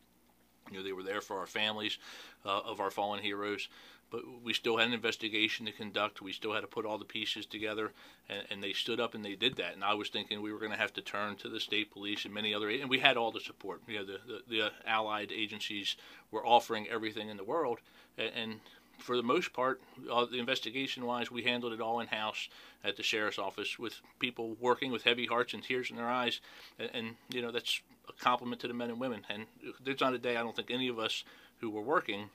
You 0.70 0.78
know, 0.78 0.84
they 0.84 0.92
were 0.92 1.02
there 1.02 1.20
for 1.20 1.38
our 1.38 1.46
families 1.46 1.98
uh, 2.46 2.60
of 2.60 2.80
our 2.80 2.90
fallen 2.90 3.20
heroes. 3.20 3.68
But 4.12 4.22
we 4.44 4.52
still 4.52 4.76
had 4.76 4.88
an 4.88 4.92
investigation 4.92 5.64
to 5.64 5.72
conduct. 5.72 6.20
We 6.20 6.32
still 6.32 6.52
had 6.52 6.60
to 6.60 6.66
put 6.66 6.84
all 6.84 6.98
the 6.98 7.04
pieces 7.06 7.46
together, 7.46 7.92
and, 8.28 8.42
and 8.50 8.62
they 8.62 8.74
stood 8.74 9.00
up 9.00 9.14
and 9.14 9.24
they 9.24 9.34
did 9.34 9.56
that. 9.56 9.72
And 9.72 9.82
I 9.82 9.94
was 9.94 10.10
thinking 10.10 10.42
we 10.42 10.52
were 10.52 10.58
going 10.58 10.70
to 10.70 10.78
have 10.78 10.92
to 10.94 11.00
turn 11.00 11.36
to 11.36 11.48
the 11.48 11.58
state 11.58 11.90
police 11.90 12.26
and 12.26 12.34
many 12.34 12.54
other, 12.54 12.68
and 12.68 12.90
we 12.90 12.98
had 12.98 13.16
all 13.16 13.32
the 13.32 13.40
support. 13.40 13.80
You 13.88 14.00
know, 14.00 14.04
the 14.04 14.20
the, 14.26 14.42
the 14.48 14.70
allied 14.86 15.32
agencies 15.32 15.96
were 16.30 16.46
offering 16.46 16.86
everything 16.88 17.30
in 17.30 17.38
the 17.38 17.44
world, 17.44 17.78
and, 18.18 18.30
and 18.36 18.60
for 18.98 19.16
the 19.16 19.22
most 19.22 19.52
part, 19.52 19.80
uh, 20.10 20.26
the 20.26 20.38
investigation 20.38 21.06
wise, 21.06 21.30
we 21.30 21.42
handled 21.42 21.72
it 21.72 21.80
all 21.80 22.00
in 22.00 22.06
house 22.06 22.48
at 22.84 22.96
the 22.96 23.02
sheriff's 23.02 23.38
office 23.38 23.78
with 23.78 24.00
people 24.18 24.56
working 24.60 24.92
with 24.92 25.02
heavy 25.02 25.26
hearts 25.26 25.54
and 25.54 25.62
tears 25.62 25.90
in 25.90 25.96
their 25.96 26.08
eyes, 26.08 26.40
and, 26.78 26.90
and 26.92 27.16
you 27.30 27.40
know 27.40 27.50
that's 27.50 27.80
a 28.08 28.12
compliment 28.22 28.60
to 28.60 28.68
the 28.68 28.74
men 28.74 28.90
and 28.90 29.00
women. 29.00 29.24
And 29.30 29.46
there's 29.82 30.00
not 30.00 30.14
a 30.14 30.18
day 30.18 30.36
I 30.36 30.42
don't 30.42 30.54
think 30.54 30.70
any 30.70 30.88
of 30.88 30.98
us 30.98 31.24
who 31.60 31.70
were 31.70 31.80
working 31.80 32.28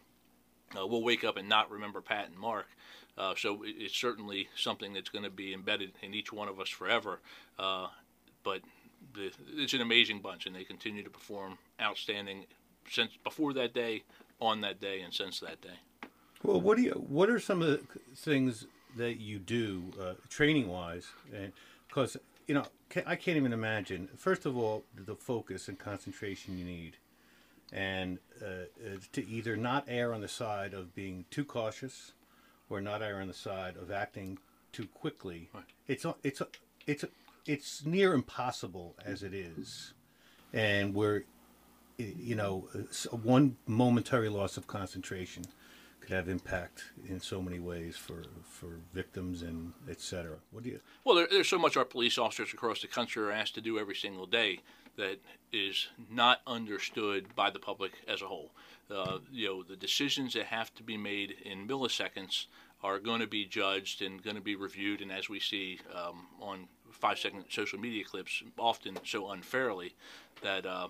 uh, 0.78 0.86
will 0.86 1.04
wake 1.04 1.24
up 1.24 1.38
and 1.38 1.48
not 1.48 1.70
remember 1.70 2.02
Pat 2.02 2.30
and 2.30 2.38
Mark. 2.38 2.68
Uh, 3.18 3.34
so 3.36 3.64
it, 3.64 3.76
it's 3.78 3.98
certainly 3.98 4.48
something 4.56 4.94
that's 4.94 5.10
going 5.10 5.24
to 5.24 5.30
be 5.30 5.54
embedded 5.54 5.92
in 6.02 6.14
each 6.14 6.32
one 6.32 6.48
of 6.48 6.60
us 6.60 6.70
forever. 6.70 7.20
Uh, 7.58 7.88
but 8.44 8.62
the, 9.14 9.32
it's 9.56 9.74
an 9.74 9.82
amazing 9.82 10.20
bunch, 10.20 10.46
and 10.46 10.56
they 10.56 10.64
continue 10.64 11.04
to 11.04 11.10
perform 11.10 11.58
outstanding 11.82 12.46
since 12.90 13.12
before 13.24 13.54
that 13.54 13.74
day, 13.74 14.04
on 14.40 14.62
that 14.62 14.80
day, 14.80 15.02
and 15.02 15.14
since 15.14 15.40
that 15.40 15.62
day. 15.62 16.10
Well, 16.44 16.62
what 16.62 16.78
do 16.78 16.84
you? 16.84 16.92
What 16.92 17.30
are 17.30 17.40
some 17.40 17.62
of 17.62 17.68
the 17.68 17.82
things 18.16 18.68
that 18.96 19.20
you 19.20 19.40
do, 19.40 19.92
uh, 20.00 20.14
training 20.30 20.68
wise? 20.68 21.08
And 21.36 21.52
because 21.88 22.18
you 22.48 22.54
know, 22.54 22.66
I 23.06 23.16
can't 23.16 23.38
even 23.38 23.54
imagine. 23.54 24.08
First 24.16 24.46
of 24.46 24.58
all, 24.58 24.86
the 24.96 25.16
focus 25.16 25.68
and 25.68 25.78
concentration 25.78 26.58
you 26.58 26.64
need, 26.64 26.98
and 27.72 28.20
uh, 28.42 28.46
uh, 28.46 28.98
to 29.14 29.28
either 29.28 29.56
not 29.58 29.86
err 29.88 30.14
on 30.14 30.22
the 30.22 30.28
side 30.28 30.74
of 30.74 30.94
being 30.96 31.26
too 31.32 31.44
cautious, 31.44 32.14
or 32.70 32.82
not 32.82 33.02
err 33.02 33.22
on 33.22 33.28
the 33.28 33.34
side 33.34 33.76
of 33.78 33.92
acting 33.92 34.38
too 34.72 34.88
quickly. 34.88 35.50
Right. 35.54 35.64
It's 35.88 36.06
a- 36.06 36.16
it's 36.24 36.42
a- 36.42 36.48
it's 36.86 37.04
a- 37.04 37.10
it's 37.46 37.86
near 37.86 38.14
impossible 38.14 38.96
as 39.06 39.24
it 39.24 39.34
is, 39.34 39.94
and 40.54 40.94
we're 40.94 41.24
you 42.00 42.36
know, 42.36 42.70
one 43.24 43.58
momentary 43.66 44.30
loss 44.30 44.56
of 44.56 44.68
concentration 44.68 45.44
could 46.00 46.12
have 46.12 46.30
impact 46.30 46.84
in 47.10 47.20
so 47.20 47.42
many 47.42 47.58
ways 47.58 47.98
for 47.98 48.24
for 48.44 48.82
victims 48.94 49.42
and 49.42 49.74
et 49.90 50.00
cetera. 50.00 50.38
What 50.52 50.62
do 50.64 50.70
you? 50.70 50.80
Well, 51.04 51.16
there, 51.16 51.28
there's 51.28 51.48
so 51.48 51.58
much 51.58 51.76
our 51.76 51.86
police 51.86 52.20
officers 52.20 52.54
across 52.54 52.82
the 52.82 52.88
country 52.88 53.24
are 53.24 53.32
asked 53.32 53.56
to 53.56 53.62
do 53.62 53.80
every 53.80 53.96
single 53.96 54.28
day 54.28 54.60
that 54.98 55.20
is 55.54 55.88
not 56.12 56.42
understood 56.46 57.36
by 57.36 57.50
the 57.50 57.60
public 57.60 57.94
as 58.08 58.22
a 58.22 58.26
whole. 58.26 58.52
Uh, 58.90 59.20
you 59.32 59.48
know, 59.48 59.64
the 59.64 59.76
decisions 59.76 60.34
that 60.34 60.46
have 60.46 60.74
to 60.76 60.84
be 60.84 60.98
made 60.98 61.36
in 61.44 61.68
milliseconds 61.68 62.46
are 62.84 63.00
going 63.00 63.22
to 63.22 63.28
be 63.28 63.46
judged 63.46 64.02
and 64.02 64.24
going 64.24 64.36
to 64.36 64.42
be 64.42 64.56
reviewed, 64.56 65.02
and 65.02 65.12
as 65.12 65.30
we 65.30 65.40
see 65.40 65.80
um, 65.96 66.28
on 66.40 66.68
five 66.92 67.18
second 67.18 67.46
social 67.50 67.80
media 67.80 68.04
clips, 68.04 68.44
often 68.58 68.98
so 69.06 69.30
unfairly 69.32 69.96
that. 70.42 70.66
Uh, 70.66 70.88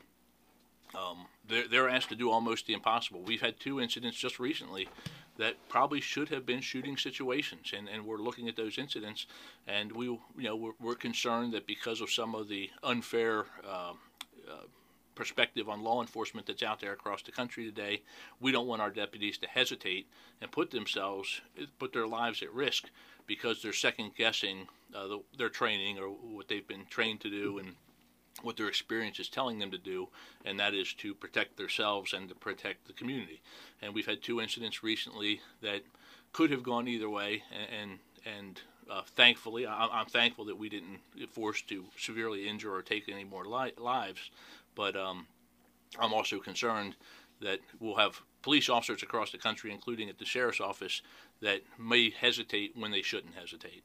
um, 0.96 1.26
they're, 1.46 1.68
they're 1.68 1.90
asked 1.90 2.08
to 2.10 2.16
do 2.16 2.32
almost 2.32 2.66
the 2.66 2.74
impossible. 2.74 3.22
We've 3.22 3.42
had 3.42 3.60
two 3.60 3.82
incidents 3.82 4.18
just 4.18 4.40
recently 4.40 4.88
that 5.38 5.56
probably 5.70 6.02
should 6.02 6.30
have 6.30 6.46
been 6.46 6.62
shooting 6.62 6.98
situations, 6.98 7.74
and, 7.76 7.88
and 7.88 8.06
we're 8.06 8.18
looking 8.18 8.48
at 8.48 8.56
those 8.56 8.78
incidents, 8.78 9.28
and 9.68 9.92
we, 9.92 10.06
you 10.06 10.22
know, 10.38 10.56
we're, 10.56 10.72
we're 10.80 10.96
concerned 10.96 11.54
that 11.54 11.68
because 11.68 12.02
of 12.02 12.10
some 12.10 12.36
of 12.36 12.48
the 12.48 12.70
unfair 12.84 13.46
uh, 13.68 13.94
uh, 14.50 14.66
perspective 15.16 15.68
on 15.68 15.84
law 15.84 16.02
enforcement 16.02 16.46
that's 16.46 16.64
out 16.64 16.80
there 16.80 16.94
across 16.94 17.22
the 17.24 17.32
country 17.32 17.66
today, 17.66 18.02
we 18.40 18.52
don't 18.52 18.68
want 18.68 18.82
our 18.82 18.92
deputies 18.92 19.38
to 19.40 19.48
hesitate 19.48 20.08
and 20.42 20.52
put 20.52 20.72
themselves, 20.72 21.42
put 21.80 21.92
their 21.92 22.08
lives 22.08 22.42
at 22.44 22.54
risk 22.54 22.90
because 23.26 23.62
they're 23.62 23.74
second 23.74 24.12
guessing 24.16 24.68
uh, 24.96 25.08
the, 25.08 25.20
their 25.38 25.50
training 25.50 25.98
or 25.98 26.08
what 26.08 26.48
they've 26.48 26.68
been 26.68 26.86
trained 26.90 27.20
to 27.20 27.30
do 27.30 27.58
and 27.58 27.74
what 28.42 28.58
their 28.58 28.68
experience 28.68 29.20
is 29.20 29.30
telling 29.30 29.60
them 29.60 29.72
to 29.72 29.78
do, 29.78 30.08
and 30.46 30.60
that 30.60 30.74
is 30.74 30.94
to 30.94 31.14
protect 31.14 31.58
themselves 31.58 32.14
and 32.14 32.30
to 32.30 32.36
protect 32.36 32.88
the 32.88 32.94
community. 32.94 33.42
And 33.82 33.94
we've 33.94 34.06
had 34.06 34.22
two 34.22 34.42
incidents 34.42 34.84
recently 34.84 35.42
that 35.62 35.82
could 36.34 36.52
have 36.52 36.64
gone 36.64 36.88
either 36.88 37.10
way, 37.10 37.44
and 37.52 37.68
and, 37.82 38.00
and 38.38 38.62
uh, 38.90 39.02
thankfully, 39.16 39.66
I, 39.66 40.02
am 40.02 40.06
thankful 40.06 40.46
that 40.46 40.58
we 40.58 40.70
didn't 40.70 41.00
forced 41.32 41.68
to 41.70 41.86
severely 41.98 42.48
injure 42.48 42.74
or 42.74 42.82
take 42.82 43.10
any 43.10 43.24
more 43.24 43.46
li- 43.46 43.74
lives. 43.78 44.30
But 44.76 44.96
um, 44.96 45.28
I'm 46.00 46.14
also 46.14 46.40
concerned 46.40 46.96
that 47.42 47.60
we'll 47.80 47.96
have 47.96 48.22
police 48.42 48.70
officers 48.70 49.04
across 49.04 49.32
the 49.32 49.38
country, 49.38 49.72
including 49.72 50.10
at 50.10 50.20
the 50.20 50.26
sheriff's 50.26 50.62
office, 50.62 51.02
that 51.42 51.62
may 51.78 52.10
hesitate 52.10 52.76
when 52.76 52.92
they 52.92 53.02
shouldn't 53.02 53.36
hesitate. 53.36 53.84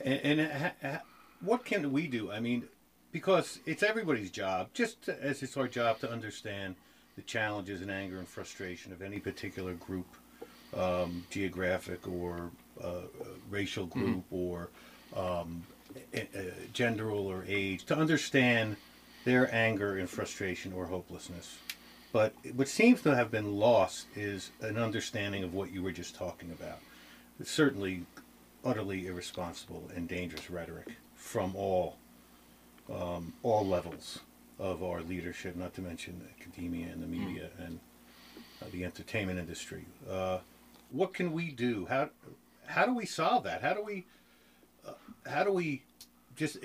And, 0.00 0.40
and 0.40 1.00
what 1.40 1.64
can 1.64 1.92
we 1.92 2.06
do? 2.06 2.30
I 2.30 2.40
mean, 2.40 2.64
because 3.12 3.60
it's 3.64 3.82
everybody's 3.82 4.30
job, 4.30 4.68
just 4.74 5.08
as 5.08 5.42
it's 5.42 5.56
our 5.56 5.68
job 5.68 6.00
to 6.00 6.10
understand 6.10 6.74
the 7.16 7.22
challenges 7.22 7.80
and 7.80 7.90
anger 7.90 8.18
and 8.18 8.26
frustration 8.26 8.92
of 8.92 9.02
any 9.02 9.20
particular 9.20 9.74
group, 9.74 10.06
um, 10.76 11.24
geographic 11.30 12.08
or 12.08 12.50
uh, 12.82 13.02
racial 13.48 13.86
mm-hmm. 13.86 14.00
group 14.00 14.24
mm-hmm. 14.32 14.34
or 14.34 14.68
um, 15.16 15.62
gender 16.72 17.10
or 17.10 17.44
age, 17.46 17.84
to 17.84 17.96
understand 17.96 18.76
their 19.24 19.52
anger 19.54 19.98
and 19.98 20.10
frustration 20.10 20.72
or 20.72 20.86
hopelessness. 20.86 21.58
But 22.12 22.34
what 22.54 22.68
seems 22.68 23.00
to 23.02 23.14
have 23.14 23.30
been 23.30 23.56
lost 23.56 24.06
is 24.16 24.50
an 24.60 24.76
understanding 24.76 25.44
of 25.44 25.54
what 25.54 25.72
you 25.72 25.82
were 25.82 25.92
just 25.92 26.14
talking 26.14 26.50
about. 26.50 26.78
It's 27.38 27.50
certainly 27.50 28.06
utterly 28.64 29.06
irresponsible 29.06 29.90
and 29.94 30.08
dangerous 30.08 30.50
rhetoric 30.50 30.96
from 31.24 31.56
all 31.56 31.96
um, 32.92 33.32
all 33.42 33.66
levels 33.66 34.20
of 34.58 34.82
our 34.82 35.00
leadership, 35.00 35.56
not 35.56 35.72
to 35.74 35.80
mention 35.80 36.20
academia 36.38 36.86
and 36.92 37.02
the 37.02 37.06
hmm. 37.06 37.26
media 37.26 37.48
and 37.58 37.80
uh, 38.62 38.66
the 38.70 38.84
entertainment 38.84 39.38
industry. 39.38 39.86
Uh, 40.08 40.38
what 40.90 41.14
can 41.14 41.32
we 41.32 41.50
do? 41.50 41.86
How 41.88 42.10
how 42.66 42.84
do 42.84 42.94
we 42.94 43.06
solve 43.06 43.44
that? 43.44 43.62
How 43.62 43.72
do 43.72 43.82
we 43.82 44.04
uh, 44.86 44.92
how 45.26 45.44
do 45.44 45.50
we 45.50 45.82
just 46.36 46.58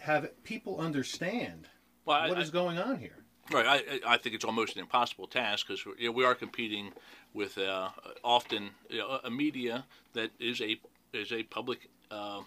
have 0.00 0.30
people 0.44 0.80
understand 0.80 1.68
well, 2.06 2.26
what 2.26 2.38
I, 2.38 2.40
is 2.40 2.50
going 2.50 2.78
on 2.78 2.98
here? 2.98 3.18
Right. 3.52 3.66
I, 3.66 4.14
I 4.14 4.16
think 4.16 4.34
it's 4.34 4.46
almost 4.46 4.76
an 4.76 4.80
impossible 4.80 5.26
task 5.26 5.66
because 5.66 5.84
you 5.98 6.06
know, 6.06 6.12
we 6.12 6.24
are 6.24 6.34
competing 6.34 6.92
with 7.34 7.58
uh, 7.58 7.90
often 8.24 8.70
you 8.88 8.98
know, 8.98 9.20
a 9.22 9.30
media 9.30 9.84
that 10.14 10.30
is 10.40 10.62
a 10.62 10.80
is 11.12 11.32
a 11.32 11.42
public 11.42 11.90
uh, 12.10 12.40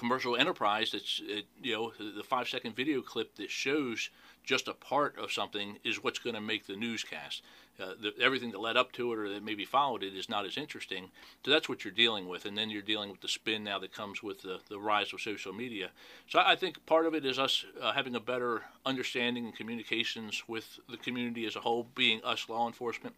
commercial 0.00 0.34
enterprise 0.34 0.92
that's 0.92 1.20
it, 1.26 1.44
you 1.62 1.74
know 1.74 1.92
the 1.98 2.22
five 2.22 2.48
second 2.48 2.74
video 2.74 3.02
clip 3.02 3.34
that 3.36 3.50
shows 3.50 4.08
just 4.44 4.66
a 4.66 4.72
part 4.72 5.18
of 5.18 5.30
something 5.30 5.78
is 5.84 6.02
what's 6.02 6.18
going 6.18 6.34
to 6.34 6.40
make 6.40 6.66
the 6.66 6.74
newscast. 6.74 7.42
Uh, 7.78 7.92
the, 8.00 8.12
everything 8.20 8.50
that 8.50 8.60
led 8.60 8.76
up 8.76 8.90
to 8.92 9.12
it 9.12 9.18
or 9.18 9.28
that 9.28 9.44
maybe 9.44 9.64
followed 9.64 10.02
it 10.02 10.14
is 10.14 10.28
not 10.28 10.44
as 10.44 10.56
interesting. 10.56 11.10
So 11.44 11.50
that's 11.50 11.68
what 11.68 11.84
you're 11.84 11.92
dealing 11.92 12.26
with, 12.28 12.44
and 12.44 12.56
then 12.56 12.68
you're 12.68 12.82
dealing 12.82 13.10
with 13.10 13.20
the 13.20 13.28
spin 13.28 13.62
now 13.62 13.78
that 13.78 13.92
comes 13.92 14.22
with 14.22 14.42
the, 14.42 14.60
the 14.68 14.78
rise 14.78 15.12
of 15.12 15.20
social 15.20 15.52
media. 15.52 15.90
So 16.26 16.42
I 16.44 16.56
think 16.56 16.84
part 16.86 17.06
of 17.06 17.14
it 17.14 17.24
is 17.24 17.38
us 17.38 17.64
uh, 17.80 17.92
having 17.92 18.14
a 18.14 18.20
better 18.20 18.62
understanding 18.84 19.44
and 19.44 19.54
communications 19.54 20.42
with 20.46 20.78
the 20.88 20.96
community 20.96 21.46
as 21.46 21.56
a 21.56 21.60
whole, 21.60 21.86
being 21.94 22.22
us 22.24 22.48
law 22.48 22.66
enforcement 22.66 23.14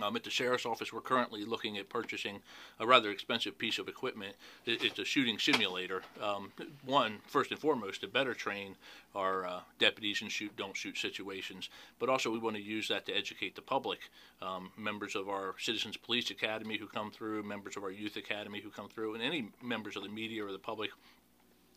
um, 0.00 0.16
at 0.16 0.24
the 0.24 0.30
sheriff's 0.30 0.64
office, 0.64 0.92
we're 0.92 1.00
currently 1.00 1.44
looking 1.44 1.76
at 1.76 1.88
purchasing 1.88 2.40
a 2.80 2.86
rather 2.86 3.10
expensive 3.10 3.58
piece 3.58 3.78
of 3.78 3.88
equipment. 3.88 4.34
it's 4.64 4.98
a 4.98 5.04
shooting 5.04 5.38
simulator. 5.38 6.02
Um, 6.20 6.52
one, 6.84 7.18
first 7.26 7.50
and 7.50 7.60
foremost, 7.60 8.00
to 8.00 8.08
better 8.08 8.32
train 8.32 8.76
our 9.14 9.46
uh, 9.46 9.60
deputies 9.78 10.22
in 10.22 10.28
shoot 10.28 10.56
don't 10.56 10.76
shoot 10.76 10.96
situations, 10.96 11.68
but 11.98 12.08
also 12.08 12.30
we 12.30 12.38
want 12.38 12.56
to 12.56 12.62
use 12.62 12.88
that 12.88 13.04
to 13.06 13.12
educate 13.12 13.54
the 13.54 13.62
public. 13.62 14.00
Um, 14.40 14.70
members 14.76 15.14
of 15.14 15.28
our 15.28 15.54
Citizens 15.58 15.96
Police 15.96 16.30
Academy 16.30 16.78
who 16.78 16.86
come 16.86 17.10
through, 17.10 17.42
members 17.42 17.76
of 17.76 17.84
our 17.84 17.90
Youth 17.90 18.16
Academy 18.16 18.60
who 18.60 18.70
come 18.70 18.88
through, 18.88 19.14
and 19.14 19.22
any 19.22 19.50
members 19.62 19.94
of 19.96 20.02
the 20.02 20.08
media 20.08 20.44
or 20.44 20.52
the 20.52 20.58
public 20.58 20.90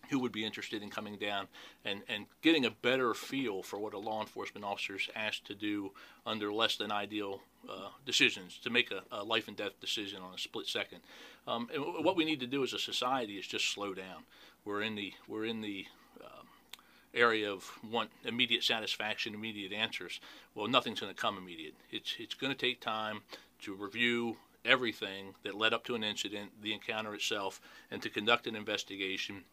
who 0.10 0.20
would 0.20 0.32
be 0.32 0.46
interested 0.46 0.82
in 0.82 0.89
coming 0.89 1.18
down 1.18 1.48
and, 1.84 2.02
and 2.08 2.26
getting 2.41 2.65
a 2.65 2.72
better 2.72 3.13
feel 3.13 3.63
for 3.63 3.80
what 3.80 3.94
a 3.94 3.98
law 3.98 4.22
enforcement 4.22 4.65
officer 4.65 4.96
is 4.96 5.10
asked 5.15 5.46
to 5.46 5.56
do 5.56 5.91
under 6.26 6.52
less 6.52 6.76
than 6.78 6.91
ideal 6.91 7.41
uh, 7.70 7.89
decisions 8.06 8.60
to 8.63 8.70
make 8.70 8.91
a, 8.91 9.02
a, 9.12 9.24
life 9.24 9.48
and 9.48 9.58
death 9.58 9.80
decision 9.82 10.22
on 10.22 10.34
a 10.34 10.38
split 10.38 10.68
second. 10.68 11.00
Um, 11.48 11.70
and 11.74 11.84
what 12.04 12.15
we 12.15 12.26
need 12.26 12.39
to 12.41 12.48
do 12.48 12.63
as 12.63 12.74
a 12.74 12.80
society 12.80 13.38
is 13.38 13.48
just 13.48 13.72
slow 13.72 13.94
down. 13.94 14.24
We're 14.65 14.82
in 14.82 14.96
the 14.96 15.13
we're 15.28 15.46
in 15.46 15.62
the 15.62 15.86
um, 16.22 16.48
area 17.13 17.52
of 17.52 17.70
want 17.89 18.10
immediate 18.24 18.63
satisfaction, 18.63 19.34
immediate 19.34 19.72
answers. 19.72 20.20
Well, 20.56 20.68
nothing's 20.68 21.00
going 21.00 21.13
to 21.13 21.20
come 21.20 21.38
immediate. 21.38 21.76
It's 21.91 22.15
it's 22.20 22.34
going 22.34 22.52
to 22.52 22.58
take 22.58 22.82
time 22.82 23.22
to 23.62 23.74
review 23.74 24.38
everything 24.65 25.36
that 25.44 25.56
led 25.56 25.74
up 25.74 25.84
to 25.86 25.96
an 25.96 26.04
incident, 26.04 26.52
the 26.62 26.74
encounter 26.74 27.13
itself, 27.13 27.62
and 27.91 28.02
to 28.02 28.10
conduct 28.10 28.48
an 28.48 28.56
investigation 28.56 29.44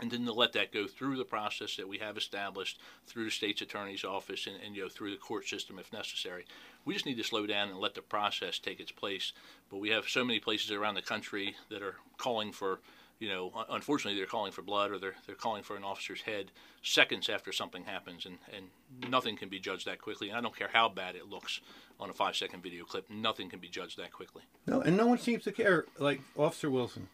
and 0.00 0.10
then 0.10 0.24
to 0.26 0.32
let 0.32 0.52
that 0.52 0.72
go 0.72 0.86
through 0.86 1.16
the 1.16 1.24
process 1.24 1.76
that 1.76 1.88
we 1.88 1.98
have 1.98 2.16
established 2.16 2.78
through 3.06 3.24
the 3.24 3.30
state's 3.30 3.62
attorney's 3.62 4.04
office 4.04 4.46
and, 4.46 4.56
and, 4.64 4.76
you 4.76 4.82
know 4.82 4.88
through 4.88 5.10
the 5.10 5.16
court 5.16 5.46
system 5.46 5.78
if 5.78 5.92
necessary. 5.92 6.44
We 6.84 6.94
just 6.94 7.06
need 7.06 7.16
to 7.16 7.24
slow 7.24 7.46
down 7.46 7.68
and 7.68 7.78
let 7.78 7.94
the 7.94 8.02
process 8.02 8.58
take 8.58 8.78
its 8.78 8.92
place. 8.92 9.32
But 9.70 9.78
we 9.78 9.88
have 9.90 10.08
so 10.08 10.24
many 10.24 10.38
places 10.38 10.70
around 10.70 10.94
the 10.94 11.02
country 11.02 11.56
that 11.70 11.82
are 11.82 11.96
calling 12.16 12.52
for, 12.52 12.80
you 13.18 13.28
know, 13.28 13.52
unfortunately 13.70 14.18
they're 14.18 14.26
calling 14.26 14.52
for 14.52 14.62
blood 14.62 14.90
or 14.92 14.98
they're 14.98 15.16
they're 15.26 15.34
calling 15.34 15.62
for 15.62 15.76
an 15.76 15.84
officer's 15.84 16.22
head 16.22 16.52
seconds 16.82 17.28
after 17.28 17.50
something 17.50 17.84
happens, 17.84 18.26
and 18.26 18.38
and 18.54 19.10
nothing 19.10 19.36
can 19.36 19.48
be 19.48 19.58
judged 19.58 19.86
that 19.86 20.00
quickly. 20.00 20.28
And 20.28 20.38
I 20.38 20.40
don't 20.40 20.56
care 20.56 20.70
how 20.72 20.88
bad 20.88 21.16
it 21.16 21.28
looks 21.28 21.60
on 21.98 22.10
a 22.10 22.12
five 22.12 22.36
second 22.36 22.62
video 22.62 22.84
clip, 22.84 23.08
nothing 23.10 23.48
can 23.48 23.58
be 23.58 23.68
judged 23.68 23.98
that 23.98 24.12
quickly. 24.12 24.42
No, 24.66 24.80
and 24.80 24.96
no 24.96 25.06
one 25.06 25.18
seems 25.18 25.44
to 25.44 25.52
care. 25.52 25.86
Like 25.98 26.20
Officer 26.36 26.70
Wilson, 26.70 27.08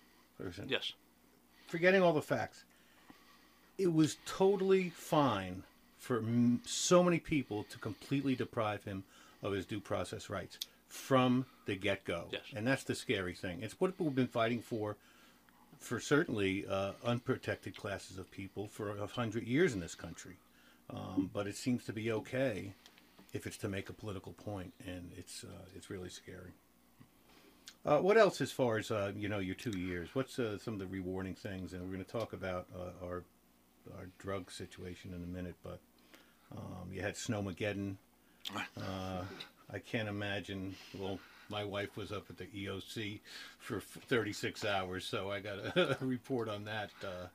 Yes. 0.69 0.93
Forgetting 1.69 2.03
all 2.03 2.13
the 2.13 2.23
facts 2.23 2.65
it 3.83 3.93
was 3.93 4.17
totally 4.27 4.91
fine 4.91 5.65
for 5.99 6.19
m- 6.19 6.61
so 6.65 7.03
many 7.03 7.19
people 7.19 7.65
to 7.65 7.79
completely 7.79 8.35
deprive 8.35 8.85
him 8.85 9.05
of 9.43 9.53
his 9.53 9.67
due 9.67 9.81
process 9.81 10.31
rights 10.31 10.59
from 10.89 11.47
the 11.67 11.75
get 11.75 12.05
go. 12.05 12.27
Yes. 12.31 12.43
And 12.55 12.67
that's 12.67 12.85
the 12.85 12.95
scary 12.95 13.35
thing. 13.35 13.63
It's 13.63 13.81
what 13.81 13.99
we've 13.99 14.15
been 14.15 14.27
fighting 14.27 14.61
for, 14.61 14.97
for 15.79 16.01
certainly 16.01 16.67
uh, 16.69 16.93
unprotected 17.05 17.77
classes 17.77 18.19
of 18.19 18.31
people 18.31 18.69
for 18.69 18.97
a 18.97 19.07
hundred 19.07 19.47
years 19.47 19.73
in 19.73 19.81
this 19.81 19.95
country. 19.95 20.37
Um, 20.91 21.31
but 21.33 21.47
it 21.47 21.57
seems 21.57 21.85
to 21.85 21.93
be 21.93 22.13
okay 22.13 22.75
if 23.33 23.47
it's 23.47 23.57
to 23.59 23.69
make 23.69 23.89
a 23.89 23.93
political 23.95 24.33
point, 24.33 24.75
and 24.87 25.11
it's 25.17 25.45
uh, 25.45 25.65
it's 25.75 25.89
really 25.89 26.11
scary. 26.11 26.53
Uh, 27.85 27.99
what 27.99 28.17
else, 28.17 28.41
as 28.41 28.53
far 28.53 28.77
as 28.77 28.91
uh, 28.91 29.13
you 29.17 29.29
know, 29.29 29.39
your 29.39 29.55
two 29.55 29.77
years? 29.79 30.11
What's 30.15 30.39
uh, 30.39 30.59
some 30.59 30.75
of 30.75 30.81
the 30.81 30.87
rewarding 30.87 31.35
things? 31.35 31.73
And 31.73 31.83
we're 31.83 31.95
going 31.95 32.05
to 32.05 32.11
talk 32.11 32.33
about 32.33 32.67
uh, 32.77 33.05
our 33.07 33.25
our 33.97 34.07
drug 34.19 34.51
situation 34.51 35.13
in 35.15 35.23
a 35.23 35.27
minute, 35.27 35.57
but 35.63 35.81
um, 36.57 36.89
you 36.93 37.03
had 37.03 37.15
Snowmageddon. 37.15 37.97
Uh, 38.77 39.23
I 39.73 39.79
can't 39.79 40.09
imagine. 40.09 40.75
Well, 40.99 41.19
my 41.49 41.65
wife 41.65 41.97
was 41.97 42.13
up 42.13 42.25
at 42.31 42.39
the 42.39 42.47
EOC 42.47 43.21
for 43.59 43.81
36 43.81 44.65
hours, 44.65 45.05
so 45.05 45.31
I 45.31 45.41
got 45.41 45.77
a 45.77 45.97
report 46.05 46.49
on 46.49 46.65
that. 46.65 46.91
Uh, 47.03 47.27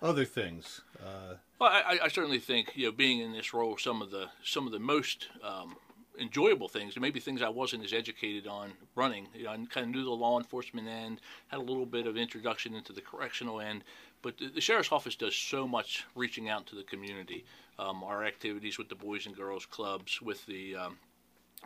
other 0.00 0.24
things. 0.24 0.82
Uh, 1.00 1.34
well, 1.58 1.70
I, 1.70 1.98
I, 2.04 2.08
certainly 2.08 2.38
think 2.38 2.72
you 2.76 2.86
know 2.86 2.92
being 2.92 3.20
in 3.20 3.32
this 3.32 3.52
role, 3.52 3.76
some 3.76 4.00
of 4.00 4.10
the 4.10 4.28
some 4.44 4.66
of 4.66 4.72
the 4.72 4.78
most 4.78 5.26
um, 5.42 5.74
enjoyable 6.20 6.68
things, 6.68 6.94
and 6.94 7.02
maybe 7.02 7.20
things 7.20 7.42
I 7.42 7.48
wasn't 7.48 7.84
as 7.84 7.92
educated 7.92 8.46
on 8.46 8.72
running. 8.94 9.28
You 9.34 9.44
know, 9.44 9.50
I 9.50 9.56
kind 9.68 9.86
of 9.86 9.88
knew 9.88 10.04
the 10.04 10.10
law 10.10 10.38
enforcement 10.38 10.88
end, 10.88 11.20
had 11.48 11.58
a 11.58 11.62
little 11.62 11.86
bit 11.86 12.06
of 12.06 12.16
introduction 12.16 12.74
into 12.74 12.92
the 12.92 13.00
correctional 13.00 13.60
end, 13.60 13.84
but 14.22 14.38
the, 14.38 14.48
the, 14.48 14.60
sheriff's 14.60 14.92
office 14.92 15.14
does 15.14 15.34
so 15.34 15.66
much 15.66 16.04
reaching 16.14 16.48
out 16.48 16.66
to 16.66 16.74
the 16.74 16.82
community. 16.82 17.44
Um, 17.78 18.02
our 18.02 18.24
activities 18.24 18.78
with 18.78 18.88
the 18.88 18.96
Boys 18.96 19.26
and 19.26 19.36
Girls 19.36 19.64
Clubs, 19.64 20.20
with 20.20 20.44
the 20.46 20.74
um, 20.74 20.98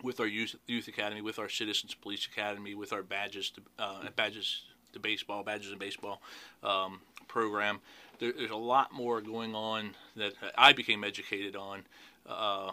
with 0.02 0.20
our 0.20 0.26
youth, 0.26 0.56
youth 0.66 0.88
academy, 0.88 1.20
with 1.20 1.38
our 1.38 1.48
citizens 1.48 1.94
police 1.94 2.26
academy, 2.26 2.74
with 2.74 2.92
our 2.92 3.02
badges, 3.02 3.50
to, 3.50 3.62
uh, 3.78 4.08
badges 4.16 4.62
to 4.92 5.00
baseball, 5.00 5.42
badges 5.42 5.70
and 5.70 5.78
baseball 5.78 6.20
um, 6.62 7.00
program. 7.28 7.80
There, 8.18 8.32
there's 8.32 8.50
a 8.50 8.56
lot 8.56 8.92
more 8.92 9.20
going 9.20 9.54
on 9.54 9.94
that 10.16 10.34
I 10.56 10.72
became 10.72 11.04
educated 11.04 11.56
on, 11.56 11.84
uh, 12.26 12.72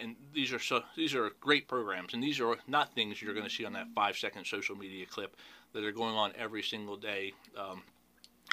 and 0.00 0.16
these 0.32 0.52
are 0.52 0.58
so 0.58 0.82
these 0.96 1.14
are 1.14 1.30
great 1.40 1.68
programs, 1.68 2.14
and 2.14 2.22
these 2.22 2.40
are 2.40 2.56
not 2.66 2.94
things 2.94 3.20
you're 3.20 3.34
going 3.34 3.46
to 3.46 3.54
see 3.54 3.64
on 3.64 3.72
that 3.74 3.88
five 3.94 4.16
second 4.16 4.46
social 4.46 4.76
media 4.76 5.06
clip 5.06 5.36
that 5.72 5.84
are 5.84 5.92
going 5.92 6.14
on 6.14 6.32
every 6.36 6.62
single 6.62 6.96
day. 6.96 7.32
Um, 7.56 7.82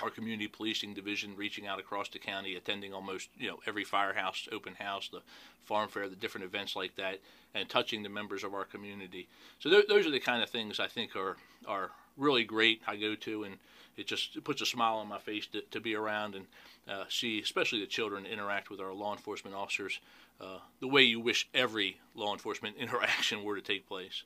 our 0.01 0.09
community 0.09 0.47
policing 0.47 0.93
division 0.93 1.35
reaching 1.35 1.67
out 1.67 1.79
across 1.79 2.09
the 2.09 2.19
county, 2.19 2.55
attending 2.55 2.93
almost 2.93 3.29
you 3.37 3.47
know 3.49 3.59
every 3.67 3.83
firehouse, 3.83 4.47
open 4.51 4.75
house, 4.75 5.09
the 5.09 5.21
farm 5.63 5.89
fair, 5.89 6.09
the 6.09 6.15
different 6.15 6.45
events 6.45 6.75
like 6.75 6.95
that, 6.95 7.19
and 7.53 7.69
touching 7.69 8.03
the 8.03 8.09
members 8.09 8.43
of 8.43 8.53
our 8.53 8.65
community. 8.65 9.27
So 9.59 9.69
th- 9.69 9.87
those 9.87 10.05
are 10.05 10.11
the 10.11 10.19
kind 10.19 10.41
of 10.41 10.49
things 10.49 10.79
I 10.79 10.87
think 10.87 11.15
are 11.15 11.37
are 11.67 11.91
really 12.17 12.43
great. 12.43 12.81
I 12.87 12.95
go 12.95 13.15
to 13.15 13.43
and 13.43 13.57
it 13.97 14.07
just 14.07 14.35
it 14.35 14.43
puts 14.43 14.61
a 14.61 14.65
smile 14.65 14.95
on 14.95 15.07
my 15.07 15.19
face 15.19 15.47
to, 15.47 15.61
to 15.61 15.79
be 15.79 15.95
around 15.95 16.35
and 16.35 16.45
uh, 16.87 17.05
see, 17.09 17.39
especially 17.39 17.79
the 17.79 17.85
children, 17.85 18.25
interact 18.25 18.69
with 18.69 18.81
our 18.81 18.93
law 18.93 19.13
enforcement 19.13 19.55
officers 19.55 19.99
uh, 20.41 20.59
the 20.79 20.87
way 20.87 21.03
you 21.03 21.19
wish 21.19 21.47
every 21.53 21.97
law 22.15 22.33
enforcement 22.33 22.75
interaction 22.79 23.43
were 23.43 23.55
to 23.55 23.61
take 23.61 23.87
place. 23.87 24.23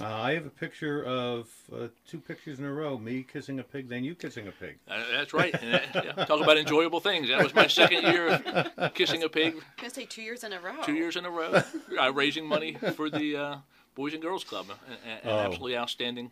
Uh, 0.00 0.04
I 0.04 0.34
have 0.34 0.44
a 0.44 0.50
picture 0.50 1.02
of 1.04 1.48
uh, 1.74 1.88
two 2.06 2.18
pictures 2.20 2.58
in 2.58 2.64
a 2.66 2.72
row: 2.72 2.98
me 2.98 3.22
kissing 3.30 3.58
a 3.58 3.62
pig, 3.62 3.88
then 3.88 4.04
you 4.04 4.14
kissing 4.14 4.46
a 4.46 4.52
pig. 4.52 4.78
Uh, 4.86 5.02
that's 5.12 5.32
right. 5.32 5.52
That, 5.52 5.84
yeah, 5.94 6.24
talk 6.26 6.42
about 6.42 6.58
enjoyable 6.58 7.00
things. 7.00 7.28
That 7.28 7.42
was 7.42 7.54
my 7.54 7.66
second 7.66 8.02
year 8.02 8.28
of 8.76 8.92
kissing 8.94 9.22
a 9.22 9.28
pig. 9.30 9.54
I'm 9.54 9.62
gonna 9.78 9.90
say 9.90 10.04
two 10.04 10.20
years 10.22 10.44
in 10.44 10.52
a 10.52 10.60
row. 10.60 10.82
Two 10.84 10.92
years 10.92 11.16
in 11.16 11.24
a 11.24 11.30
row, 11.30 11.62
uh, 11.98 12.12
raising 12.12 12.46
money 12.46 12.74
for 12.96 13.08
the 13.08 13.36
uh, 13.36 13.56
Boys 13.94 14.12
and 14.12 14.20
Girls 14.22 14.44
Club, 14.44 14.66
an, 14.86 14.96
an 15.06 15.18
Oh. 15.24 15.38
absolutely 15.38 15.76
outstanding 15.78 16.30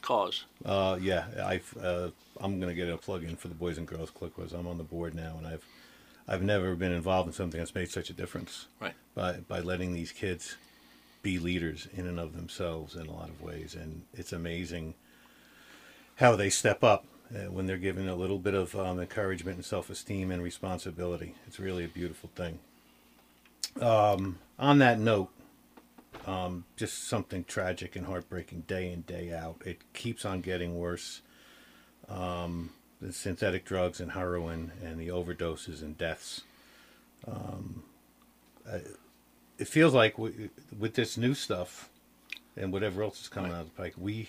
cause. 0.00 0.44
Uh, 0.64 0.96
yeah, 1.00 1.24
I've, 1.44 1.76
uh, 1.82 2.08
I'm 2.40 2.58
going 2.60 2.68
to 2.68 2.74
get 2.74 2.88
a 2.88 2.96
plug 2.96 3.24
in 3.24 3.36
for 3.36 3.48
the 3.48 3.54
Boys 3.54 3.78
and 3.78 3.86
Girls 3.86 4.10
Club 4.10 4.32
because 4.36 4.52
I'm 4.52 4.66
on 4.68 4.78
the 4.78 4.84
board 4.84 5.14
now, 5.14 5.34
and 5.38 5.46
I've 5.46 5.64
I've 6.28 6.42
never 6.42 6.76
been 6.76 6.92
involved 6.92 7.26
in 7.26 7.32
something 7.32 7.58
that's 7.58 7.74
made 7.74 7.90
such 7.90 8.10
a 8.10 8.12
difference 8.12 8.66
Right. 8.80 8.94
by 9.16 9.32
by 9.48 9.58
letting 9.58 9.92
these 9.92 10.12
kids 10.12 10.56
be 11.22 11.38
leaders 11.38 11.88
in 11.94 12.06
and 12.06 12.18
of 12.18 12.34
themselves 12.34 12.96
in 12.96 13.06
a 13.06 13.12
lot 13.12 13.28
of 13.28 13.40
ways, 13.40 13.74
and 13.74 14.02
it's 14.12 14.32
amazing 14.32 14.94
how 16.16 16.36
they 16.36 16.50
step 16.50 16.84
up 16.84 17.04
uh, 17.34 17.50
when 17.50 17.66
they're 17.66 17.78
given 17.78 18.08
a 18.08 18.14
little 18.14 18.38
bit 18.38 18.54
of 18.54 18.74
um, 18.76 19.00
encouragement 19.00 19.56
and 19.56 19.64
self-esteem 19.64 20.30
and 20.30 20.42
responsibility. 20.42 21.34
It's 21.46 21.58
really 21.58 21.84
a 21.84 21.88
beautiful 21.88 22.30
thing. 22.34 22.58
Um, 23.80 24.38
on 24.58 24.78
that 24.78 24.98
note, 24.98 25.30
um, 26.26 26.64
just 26.76 27.08
something 27.08 27.44
tragic 27.44 27.96
and 27.96 28.06
heartbreaking 28.06 28.64
day 28.66 28.92
in 28.92 29.02
day 29.02 29.32
out. 29.32 29.62
It 29.64 29.80
keeps 29.94 30.24
on 30.24 30.40
getting 30.40 30.78
worse. 30.78 31.22
Um, 32.08 32.70
the 33.00 33.12
synthetic 33.12 33.64
drugs 33.64 34.00
and 34.00 34.12
heroin 34.12 34.72
and 34.82 35.00
the 35.00 35.08
overdoses 35.08 35.82
and 35.82 35.96
deaths. 35.96 36.42
Um, 37.26 37.82
it 39.62 39.68
feels 39.68 39.94
like 39.94 40.18
we, 40.18 40.50
with 40.76 40.94
this 40.94 41.16
new 41.16 41.34
stuff 41.34 41.88
and 42.56 42.72
whatever 42.72 43.00
else 43.04 43.20
is 43.22 43.28
coming 43.28 43.52
out 43.52 43.60
of 43.60 43.66
the 43.66 43.82
pike, 43.82 43.94
we 43.96 44.28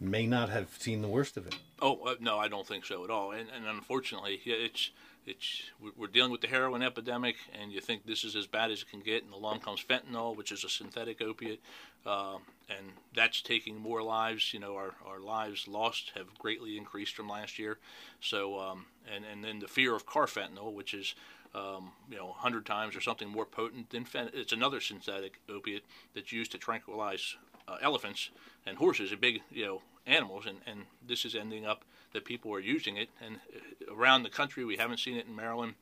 may 0.00 0.26
not 0.26 0.48
have 0.48 0.68
seen 0.80 1.00
the 1.00 1.08
worst 1.08 1.36
of 1.36 1.46
it. 1.46 1.56
Oh 1.80 2.00
uh, 2.04 2.16
no, 2.18 2.38
I 2.38 2.48
don't 2.48 2.66
think 2.66 2.84
so 2.84 3.04
at 3.04 3.10
all. 3.10 3.30
And, 3.30 3.48
and 3.54 3.66
unfortunately, 3.66 4.40
it's 4.44 4.90
it's 5.26 5.62
we're- 5.80 5.94
we're 5.96 6.08
dealing 6.08 6.32
with 6.32 6.40
the 6.40 6.48
heroin 6.48 6.82
epidemic, 6.82 7.36
and 7.58 7.72
you 7.72 7.80
think 7.80 8.04
this 8.04 8.24
is 8.24 8.34
as 8.34 8.48
bad 8.48 8.72
as 8.72 8.82
it 8.82 8.90
can 8.90 9.00
get, 9.00 9.22
and 9.22 9.32
along 9.32 9.60
comes 9.60 9.82
fentanyl, 9.82 10.36
which 10.36 10.50
is 10.50 10.64
a 10.64 10.68
synthetic 10.68 11.22
opiate, 11.22 11.62
uh, 12.04 12.38
and 12.68 12.92
that's 13.14 13.40
taking 13.40 13.78
more 13.78 14.02
lives. 14.02 14.52
You 14.52 14.58
know, 14.58 14.74
our, 14.74 14.94
our 15.06 15.20
lives 15.20 15.68
lost 15.68 16.12
have 16.16 16.36
greatly 16.38 16.76
increased 16.76 17.14
from 17.14 17.28
last 17.28 17.60
year. 17.60 17.78
So, 18.20 18.58
um, 18.58 18.86
and 19.14 19.24
and 19.24 19.44
then 19.44 19.60
the 19.60 19.68
fear 19.68 19.94
of 19.94 20.04
carfentanil, 20.04 20.72
which 20.74 20.92
is 20.92 21.14
um, 21.54 21.92
you 22.10 22.16
know, 22.16 22.26
100 22.26 22.66
times 22.66 22.96
or 22.96 23.00
something 23.00 23.28
more 23.28 23.46
potent 23.46 23.90
than 23.90 24.04
fent- 24.04 24.34
it's 24.34 24.52
another 24.52 24.80
synthetic 24.80 25.40
opiate 25.48 25.84
that's 26.14 26.32
used 26.32 26.52
to 26.52 26.58
tranquilize 26.58 27.36
uh, 27.68 27.76
elephants 27.80 28.30
and 28.66 28.76
horses, 28.78 29.12
and 29.12 29.20
big, 29.20 29.40
you 29.50 29.64
know, 29.64 29.82
animals, 30.06 30.46
and, 30.46 30.58
and 30.66 30.82
this 31.06 31.24
is 31.24 31.34
ending 31.34 31.64
up 31.64 31.84
that 32.12 32.24
people 32.24 32.52
are 32.52 32.60
using 32.60 32.96
it. 32.96 33.08
And 33.24 33.36
uh, 33.36 33.94
around 33.94 34.22
the 34.22 34.30
country, 34.30 34.64
we 34.64 34.76
haven't 34.76 34.98
seen 34.98 35.16
it 35.16 35.26
in 35.26 35.36
Maryland. 35.36 35.74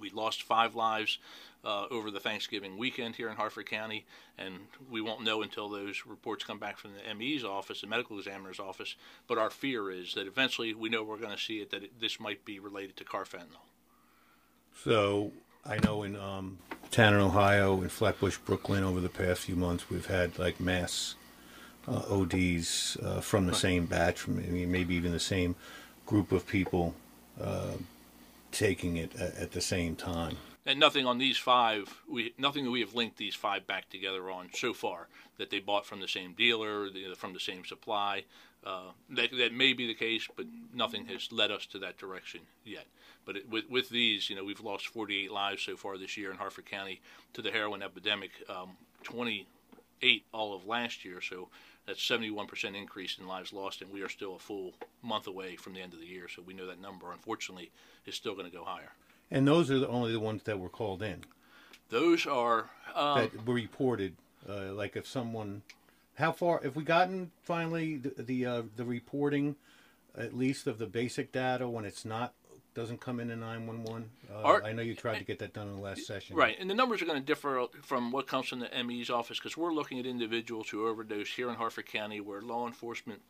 We 0.00 0.08
lost 0.10 0.42
five 0.42 0.74
lives 0.74 1.18
uh, 1.64 1.86
over 1.90 2.10
the 2.10 2.20
Thanksgiving 2.20 2.78
weekend 2.78 3.16
here 3.16 3.28
in 3.28 3.36
Harford 3.36 3.66
County, 3.66 4.06
and 4.38 4.54
we 4.90 5.00
won't 5.00 5.22
know 5.22 5.42
until 5.42 5.68
those 5.68 6.04
reports 6.06 6.44
come 6.44 6.58
back 6.58 6.78
from 6.78 6.92
the 6.92 7.14
ME's 7.14 7.44
office, 7.44 7.82
the 7.82 7.86
medical 7.86 8.18
examiner's 8.18 8.58
office. 8.58 8.96
But 9.26 9.38
our 9.38 9.50
fear 9.50 9.90
is 9.90 10.14
that 10.14 10.26
eventually 10.26 10.72
we 10.72 10.88
know 10.88 11.02
we're 11.02 11.18
going 11.18 11.36
to 11.36 11.42
see 11.42 11.60
it 11.60 11.70
that 11.70 11.82
it, 11.82 12.00
this 12.00 12.18
might 12.18 12.44
be 12.44 12.58
related 12.58 12.96
to 12.98 13.04
carfentanil. 13.04 13.60
So 14.74 15.32
I 15.64 15.78
know 15.78 16.02
in 16.02 16.16
um, 16.16 16.58
Tanner, 16.90 17.20
Ohio, 17.20 17.82
in 17.82 17.88
Flatbush, 17.88 18.38
Brooklyn, 18.38 18.84
over 18.84 19.00
the 19.00 19.08
past 19.08 19.40
few 19.40 19.56
months, 19.56 19.88
we've 19.88 20.06
had 20.06 20.38
like 20.38 20.60
mass 20.60 21.14
uh, 21.88 22.02
ODs 22.10 22.96
uh, 23.02 23.20
from 23.20 23.46
the 23.46 23.54
same 23.54 23.86
batch, 23.86 24.20
from 24.20 24.36
maybe, 24.70 24.94
even 24.94 25.12
the 25.12 25.20
same 25.20 25.54
group 26.06 26.32
of 26.32 26.46
people 26.46 26.94
uh, 27.40 27.72
taking 28.50 28.96
it 28.96 29.14
at, 29.16 29.36
at 29.36 29.52
the 29.52 29.60
same 29.60 29.96
time. 29.96 30.36
and 30.66 30.78
nothing 30.78 31.06
on 31.06 31.18
these 31.18 31.38
five 31.38 32.02
we 32.08 32.32
nothing 32.38 32.64
that 32.64 32.70
we 32.70 32.80
have 32.80 32.94
linked 32.94 33.16
these 33.16 33.34
five 33.34 33.66
back 33.66 33.88
together 33.90 34.30
on 34.30 34.48
so 34.54 34.72
far 34.72 35.08
that 35.38 35.50
they 35.50 35.58
bought 35.58 35.84
from 35.84 36.00
the 36.00 36.06
same 36.06 36.34
dealer 36.34 36.88
from 37.16 37.32
the 37.32 37.40
same 37.40 37.64
supply 37.64 38.22
uh, 38.64 38.90
that, 39.10 39.30
that 39.36 39.52
may 39.52 39.72
be 39.72 39.86
the 39.86 39.94
case 39.94 40.28
but 40.36 40.46
nothing 40.72 41.06
has 41.06 41.30
led 41.32 41.50
us 41.50 41.66
to 41.66 41.78
that 41.78 41.98
direction 41.98 42.40
yet. 42.64 42.86
But 43.24 43.36
it, 43.36 43.48
with, 43.48 43.68
with 43.70 43.88
these 43.88 44.30
you 44.30 44.36
know 44.36 44.44
we've 44.44 44.60
lost 44.60 44.86
48 44.88 45.30
lives 45.30 45.62
so 45.62 45.76
far 45.76 45.98
this 45.98 46.16
year 46.16 46.30
in 46.30 46.36
harford 46.36 46.66
county 46.66 47.00
to 47.34 47.42
the 47.42 47.50
heroin 47.50 47.82
epidemic 47.82 48.30
um, 48.48 48.70
28 49.02 50.24
all 50.32 50.54
of 50.54 50.66
last 50.66 51.04
year. 51.04 51.20
So 51.20 51.48
that's 51.86 52.00
71% 52.00 52.76
increase 52.76 53.18
in 53.18 53.26
lives 53.26 53.52
lost 53.52 53.82
and 53.82 53.92
we 53.92 54.02
are 54.02 54.08
still 54.08 54.36
a 54.36 54.38
full 54.38 54.74
month 55.02 55.26
away 55.26 55.56
from 55.56 55.74
the 55.74 55.80
end 55.80 55.92
of 55.92 56.00
the 56.00 56.06
year. 56.06 56.28
So 56.28 56.42
we 56.42 56.54
know 56.54 56.66
that 56.66 56.80
number 56.80 57.12
unfortunately 57.12 57.70
is 58.06 58.14
still 58.14 58.34
going 58.34 58.50
to 58.50 58.56
go 58.56 58.64
higher. 58.64 58.92
And 59.30 59.48
those 59.48 59.70
are 59.70 59.78
the, 59.78 59.88
only 59.88 60.12
the 60.12 60.20
ones 60.20 60.42
that 60.44 60.60
were 60.60 60.68
called 60.68 61.02
in? 61.02 61.24
Those 61.88 62.26
are 62.26 62.70
um, 62.94 63.18
that 63.18 63.46
were 63.46 63.54
reported. 63.54 64.14
Uh, 64.48 64.72
like 64.72 64.96
if 64.96 65.06
someone, 65.06 65.62
how 66.22 66.30
far 66.30 66.60
have 66.62 66.76
we 66.76 66.84
gotten 66.84 67.32
finally 67.42 67.96
the 67.96 68.22
the, 68.22 68.46
uh, 68.46 68.62
the 68.76 68.84
reporting, 68.84 69.56
at 70.16 70.34
least 70.34 70.66
of 70.68 70.78
the 70.78 70.86
basic 70.86 71.32
data 71.32 71.68
when 71.68 71.84
it's 71.84 72.04
not 72.04 72.32
doesn't 72.74 73.00
come 73.00 73.20
in 73.20 73.28
one 73.40 73.82
one. 73.82 74.10
Our- 74.32 74.64
I 74.64 74.72
know 74.72 74.82
you 74.82 74.94
tried 74.94 75.18
to 75.18 75.24
get 75.24 75.40
that 75.40 75.52
done 75.52 75.68
in 75.68 75.74
the 75.74 75.80
last 75.80 76.06
session. 76.06 76.36
Right, 76.36 76.56
and 76.58 76.70
the 76.70 76.74
numbers 76.74 77.02
are 77.02 77.04
going 77.04 77.20
to 77.20 77.26
differ 77.26 77.66
from 77.82 78.12
what 78.12 78.26
comes 78.26 78.48
from 78.48 78.60
the 78.60 78.70
ME's 78.82 79.10
office 79.10 79.38
because 79.38 79.56
we're 79.56 79.74
looking 79.74 79.98
at 79.98 80.06
individuals 80.06 80.70
who 80.70 80.86
overdose 80.86 81.28
here 81.28 81.50
in 81.50 81.56
Harford 81.56 81.86
County 81.86 82.20
where 82.20 82.40
law 82.40 82.66
enforcement 82.66 83.20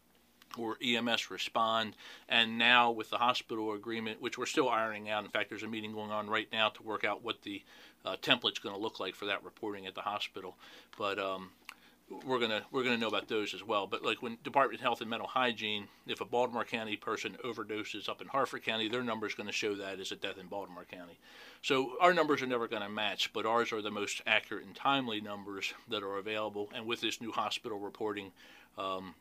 or 0.59 0.77
EMS 0.85 1.31
respond, 1.31 1.97
and 2.29 2.59
now 2.59 2.91
with 2.91 3.09
the 3.09 3.17
hospital 3.17 3.73
agreement, 3.73 4.21
which 4.21 4.37
we're 4.37 4.47
still 4.47 4.69
ironing 4.69 5.09
out. 5.09 5.25
In 5.25 5.31
fact, 5.31 5.49
there's 5.49 5.63
a 5.63 5.69
meeting 5.69 5.93
going 5.93 6.11
on 6.11 6.29
right 6.29 6.49
now 6.53 6.69
to 6.69 6.83
work 6.83 7.05
out 7.05 7.25
what 7.25 7.43
the 7.43 7.63
uh, 8.05 8.17
template's 8.21 8.59
going 8.59 8.75
to 8.75 8.81
look 8.81 9.01
like 9.01 9.15
for 9.15 9.27
that 9.27 9.43
reporting 9.45 9.87
at 9.87 9.95
the 9.95 10.03
hospital. 10.03 10.57
But 10.99 11.19
um, 11.19 11.51
we're 12.27 12.39
gonna 12.39 12.63
we're 12.71 12.85
gonna 12.85 12.97
know 12.97 13.09
about 13.09 13.29
those 13.29 13.55
as 13.55 13.63
well. 13.65 13.87
But 13.87 14.05
like 14.05 14.23
when 14.23 14.39
Department 14.45 14.81
of 14.81 14.83
Health 14.83 15.01
and 15.01 15.11
Mental 15.11 15.29
Hygiene, 15.29 15.89
if 16.07 16.21
a 16.21 16.25
Baltimore 16.25 16.65
County 16.65 16.97
person 16.97 17.37
overdoses 17.45 18.09
up 18.09 18.21
in 18.21 18.29
Harford 18.29 18.65
County, 18.65 18.89
their 18.89 19.03
number 19.03 19.27
is 19.27 19.35
going 19.35 19.47
to 19.47 19.53
show 19.53 19.75
that 19.75 20.01
as 20.01 20.13
a 20.13 20.17
death 20.17 20.39
in 20.39 20.47
Baltimore 20.47 20.85
County. 20.85 21.19
So 21.63 21.93
our 22.01 22.13
numbers 22.13 22.43
are 22.43 22.47
never 22.47 22.69
going 22.69 22.83
to 22.83 22.89
match, 22.89 23.33
but 23.33 23.47
ours 23.47 23.73
are 23.73 23.83
the 23.83 23.91
most 23.91 24.23
accurate 24.27 24.65
and 24.65 24.75
timely 24.75 25.21
numbers 25.21 25.73
that 25.89 26.03
are 26.03 26.19
available. 26.19 26.69
And 26.75 26.87
with 26.87 27.01
this 27.01 27.21
new 27.21 27.33
hospital 27.33 27.79
reporting, 27.79 28.33
um, 28.77 29.15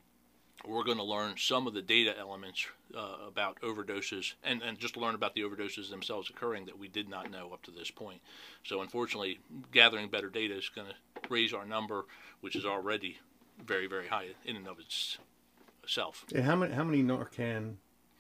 we're 0.68 0.84
going 0.84 0.98
to 0.98 1.04
learn 1.04 1.36
some 1.38 1.68
of 1.68 1.74
the 1.74 1.82
data 1.82 2.18
elements 2.18 2.68
uh, 2.96 3.18
about 3.28 3.60
overdoses 3.62 4.34
and, 4.44 4.62
and 4.62 4.80
just 4.80 4.98
learn 4.98 5.16
about 5.16 5.34
the 5.34 5.42
overdoses 5.42 5.90
themselves 5.90 6.30
occurring 6.30 6.66
that 6.66 6.78
we 6.78 6.88
did 6.88 7.10
not 7.10 7.32
know 7.32 7.52
up 7.54 7.62
to 7.64 7.72
this 7.72 7.90
point. 7.90 8.20
So, 8.64 8.82
unfortunately, 8.82 9.40
gathering 9.72 10.10
better 10.10 10.30
data 10.30 10.56
is 10.56 10.70
going 10.70 10.88
to 10.88 11.30
raise 11.30 11.54
our 11.54 11.66
number, 11.66 12.06
which 12.42 12.56
is 12.56 12.66
already 12.66 13.18
very, 13.66 13.88
very 13.88 14.08
high 14.08 14.28
in 14.46 14.56
and 14.56 14.68
of 14.68 14.78
itself. 14.80 16.26
And 16.34 16.44
how 16.44 16.56
many 16.56 16.74
how 16.74 16.84
many 16.84 17.04
Narcan 17.04 17.76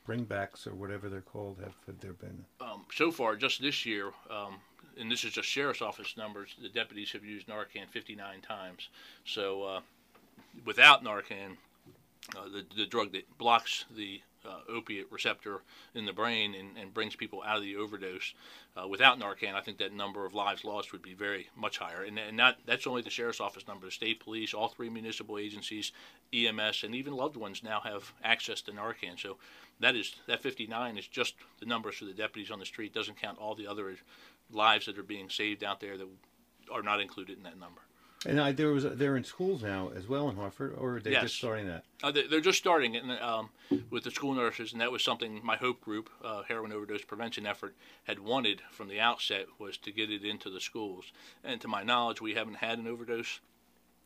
bringbacks 0.07 0.65
or 0.65 0.73
whatever 0.73 1.09
they're 1.09 1.21
called 1.21 1.57
have, 1.63 1.75
have 1.85 1.99
there 1.99 2.13
been? 2.13 2.45
Um, 2.59 2.85
so 2.93 3.11
far, 3.11 3.35
just 3.35 3.61
this 3.61 3.85
year, 3.85 4.07
um, 4.29 4.55
and 4.99 5.11
this 5.11 5.23
is 5.23 5.33
just 5.33 5.47
sheriff's 5.47 5.81
office 5.81 6.15
numbers, 6.17 6.55
the 6.61 6.69
deputies 6.69 7.11
have 7.11 7.23
used 7.23 7.47
Narcan 7.47 7.87
59 7.89 8.41
times. 8.41 8.89
So, 9.25 9.63
uh, 9.63 9.81
without 10.65 11.03
Narcan, 11.03 11.57
uh, 12.37 12.45
the, 12.45 12.65
the 12.75 12.85
drug 12.85 13.11
that 13.13 13.37
blocks 13.37 13.85
the 13.95 14.21
uh, 14.45 14.59
opiate 14.69 15.11
receptor 15.11 15.61
in 15.93 16.05
the 16.05 16.13
brain 16.13 16.55
and, 16.55 16.77
and 16.77 16.93
brings 16.93 17.15
people 17.15 17.43
out 17.45 17.57
of 17.57 17.63
the 17.63 17.75
overdose. 17.75 18.33
Uh, 18.75 18.87
without 18.87 19.19
Narcan, 19.19 19.53
I 19.53 19.61
think 19.61 19.77
that 19.77 19.93
number 19.93 20.25
of 20.25 20.33
lives 20.33 20.63
lost 20.63 20.91
would 20.91 21.01
be 21.01 21.13
very 21.13 21.49
much 21.55 21.77
higher. 21.77 22.03
And, 22.03 22.17
and 22.17 22.39
that's 22.65 22.87
only 22.87 23.01
the 23.01 23.09
sheriff's 23.09 23.41
office 23.41 23.67
number. 23.67 23.85
The 23.85 23.91
state 23.91 24.19
police, 24.19 24.53
all 24.53 24.69
three 24.69 24.89
municipal 24.89 25.37
agencies, 25.37 25.91
EMS, 26.33 26.83
and 26.83 26.95
even 26.95 27.13
loved 27.13 27.35
ones 27.35 27.63
now 27.63 27.81
have 27.81 28.13
access 28.23 28.61
to 28.61 28.71
Narcan. 28.71 29.19
So 29.19 29.37
that 29.79 29.95
is 29.95 30.15
that 30.27 30.41
59 30.41 30.97
is 30.97 31.07
just 31.07 31.35
the 31.59 31.65
numbers 31.65 31.95
for 31.95 32.05
the 32.05 32.13
deputies 32.13 32.51
on 32.51 32.59
the 32.59 32.65
street. 32.65 32.93
Doesn't 32.93 33.21
count 33.21 33.37
all 33.39 33.55
the 33.55 33.67
other 33.67 33.95
lives 34.51 34.85
that 34.85 34.97
are 34.97 35.03
being 35.03 35.29
saved 35.29 35.63
out 35.63 35.79
there 35.79 35.97
that 35.97 36.07
are 36.71 36.83
not 36.83 37.01
included 37.01 37.37
in 37.37 37.43
that 37.43 37.59
number. 37.59 37.81
And 38.25 38.39
I, 38.39 38.51
there 38.51 38.69
was 38.71 38.83
they're 38.83 39.17
in 39.17 39.23
schools 39.23 39.63
now 39.63 39.89
as 39.95 40.07
well 40.07 40.29
in 40.29 40.35
Harford, 40.35 40.75
or 40.77 40.97
are 40.97 40.99
they 40.99 41.11
Yes. 41.11 41.23
just 41.23 41.37
starting 41.37 41.65
that? 41.67 41.83
Uh, 42.03 42.11
they- 42.11 42.27
they're 42.27 42.39
just 42.39 42.59
starting 42.59 42.93
it 42.93 43.03
um, 43.21 43.49
with 43.89 44.03
the 44.03 44.11
school 44.11 44.33
nurses, 44.35 44.71
and 44.73 44.81
that 44.81 44.91
was 44.91 45.03
something 45.03 45.39
my 45.43 45.55
Hope 45.57 45.81
Group, 45.81 46.09
uh, 46.23 46.43
heroin 46.43 46.71
overdose 46.71 47.03
prevention 47.03 47.47
effort, 47.47 47.75
had 48.03 48.19
wanted 48.19 48.61
from 48.71 48.89
the 48.89 48.99
outset 48.99 49.47
was 49.57 49.75
to 49.77 49.91
get 49.91 50.11
it 50.11 50.23
into 50.23 50.51
the 50.51 50.61
schools. 50.61 51.11
And 51.43 51.59
to 51.61 51.67
my 51.67 51.81
knowledge, 51.81 52.21
we 52.21 52.35
haven't 52.35 52.55
had 52.57 52.77
an 52.77 52.85
overdose 52.87 53.39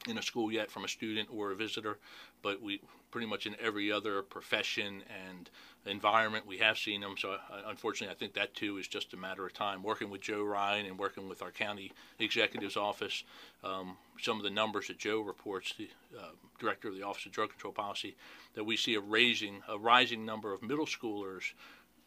in 0.07 0.17
a 0.17 0.21
school 0.21 0.51
yet 0.51 0.71
from 0.71 0.85
a 0.85 0.87
student 0.87 1.29
or 1.31 1.51
a 1.51 1.55
visitor, 1.55 1.97
but 2.41 2.61
we 2.61 2.81
pretty 3.11 3.27
much 3.27 3.45
in 3.45 3.55
every 3.61 3.91
other 3.91 4.21
profession 4.21 5.01
and 5.27 5.49
environment 5.85 6.45
we 6.45 6.57
have 6.57 6.77
seen 6.77 7.01
them. 7.01 7.15
So 7.17 7.31
uh, 7.31 7.37
unfortunately, 7.67 8.13
I 8.13 8.17
think 8.17 8.33
that 8.33 8.53
too 8.53 8.77
is 8.77 8.87
just 8.87 9.13
a 9.13 9.17
matter 9.17 9.45
of 9.45 9.53
time. 9.53 9.83
Working 9.83 10.09
with 10.09 10.21
Joe 10.21 10.43
Ryan 10.43 10.85
and 10.85 10.99
working 10.99 11.29
with 11.29 11.41
our 11.41 11.51
county 11.51 11.91
executive's 12.19 12.75
office, 12.75 13.23
um, 13.63 13.97
some 14.21 14.37
of 14.37 14.43
the 14.43 14.49
numbers 14.49 14.87
that 14.87 14.97
Joe 14.97 15.21
reports, 15.21 15.73
the 15.77 15.89
uh, 16.17 16.31
director 16.59 16.89
of 16.89 16.95
the 16.95 17.03
Office 17.03 17.25
of 17.25 17.31
Drug 17.31 17.49
Control 17.49 17.73
Policy, 17.73 18.15
that 18.55 18.63
we 18.63 18.75
see 18.77 18.95
a 18.95 18.99
raising 18.99 19.61
a 19.69 19.77
rising 19.77 20.25
number 20.25 20.53
of 20.53 20.61
middle 20.61 20.85
schoolers. 20.85 21.53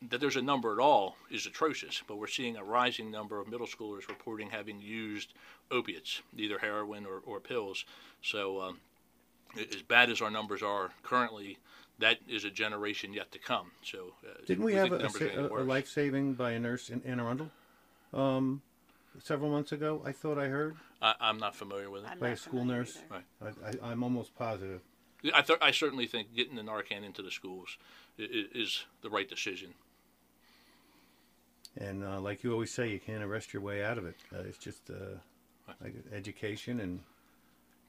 That 0.00 0.20
there's 0.20 0.36
a 0.36 0.42
number 0.42 0.72
at 0.72 0.78
all 0.78 1.16
is 1.28 1.46
atrocious, 1.46 2.02
but 2.06 2.18
we're 2.18 2.28
seeing 2.28 2.56
a 2.56 2.62
rising 2.62 3.10
number 3.10 3.40
of 3.40 3.48
middle 3.48 3.66
schoolers 3.66 4.08
reporting 4.08 4.50
having 4.50 4.80
used 4.80 5.34
opiates, 5.72 6.22
either 6.36 6.58
heroin 6.58 7.04
or, 7.04 7.20
or 7.26 7.40
pills. 7.40 7.84
So, 8.22 8.60
um, 8.60 8.78
as 9.56 9.82
bad 9.82 10.08
as 10.08 10.22
our 10.22 10.30
numbers 10.30 10.62
are 10.62 10.90
currently, 11.02 11.58
that 11.98 12.18
is 12.28 12.44
a 12.44 12.50
generation 12.50 13.12
yet 13.12 13.32
to 13.32 13.40
come. 13.40 13.72
So, 13.82 14.12
uh, 14.24 14.34
Didn't 14.46 14.64
we, 14.64 14.74
think 14.74 14.84
have 14.84 14.92
a, 14.92 14.96
a, 14.96 15.02
numbers 15.02 15.22
are 15.22 15.28
sa- 15.28 15.34
gonna 15.34 15.48
get 15.48 15.58
a, 15.58 15.62
a 15.62 15.64
life 15.64 15.88
saving 15.88 16.34
by 16.34 16.52
a 16.52 16.60
nurse 16.60 16.90
in 16.90 17.02
Anne 17.04 17.18
Arundel? 17.18 17.50
Um, 18.14 18.62
several 19.20 19.50
months 19.50 19.72
ago, 19.72 20.00
I 20.04 20.12
thought 20.12 20.38
I 20.38 20.46
heard 20.46 20.76
I, 21.02 21.14
I'm 21.20 21.38
not 21.38 21.56
familiar 21.56 21.90
with 21.90 22.04
it. 22.04 22.10
I'm 22.12 22.20
by 22.20 22.28
a 22.28 22.36
school 22.36 22.64
nurse. 22.64 22.96
either. 22.96 23.24
Right. 23.40 23.54
I, 23.82 23.88
I, 23.88 23.90
I'm 23.90 24.04
almost 24.04 24.36
positive. 24.36 24.80
I, 25.34 25.42
th- 25.42 25.58
I 25.60 25.72
certainly 25.72 26.06
think 26.06 26.36
getting 26.36 26.54
the 26.54 26.62
Narcan 26.62 27.04
into 27.04 27.22
the 27.22 27.32
schools 27.32 27.76
is, 28.16 28.46
is 28.54 28.84
the 29.02 29.10
right 29.10 29.28
decision. 29.28 29.74
And 31.80 32.04
uh, 32.04 32.20
like 32.20 32.42
you 32.42 32.52
always 32.52 32.72
say, 32.72 32.88
you 32.90 32.98
can't 32.98 33.22
arrest 33.22 33.52
your 33.52 33.62
way 33.62 33.84
out 33.84 33.98
of 33.98 34.06
it. 34.06 34.16
Uh, 34.34 34.40
it's 34.40 34.58
just 34.58 34.90
uh, 34.90 35.16
like 35.82 35.94
education 36.12 36.80
and 36.80 37.00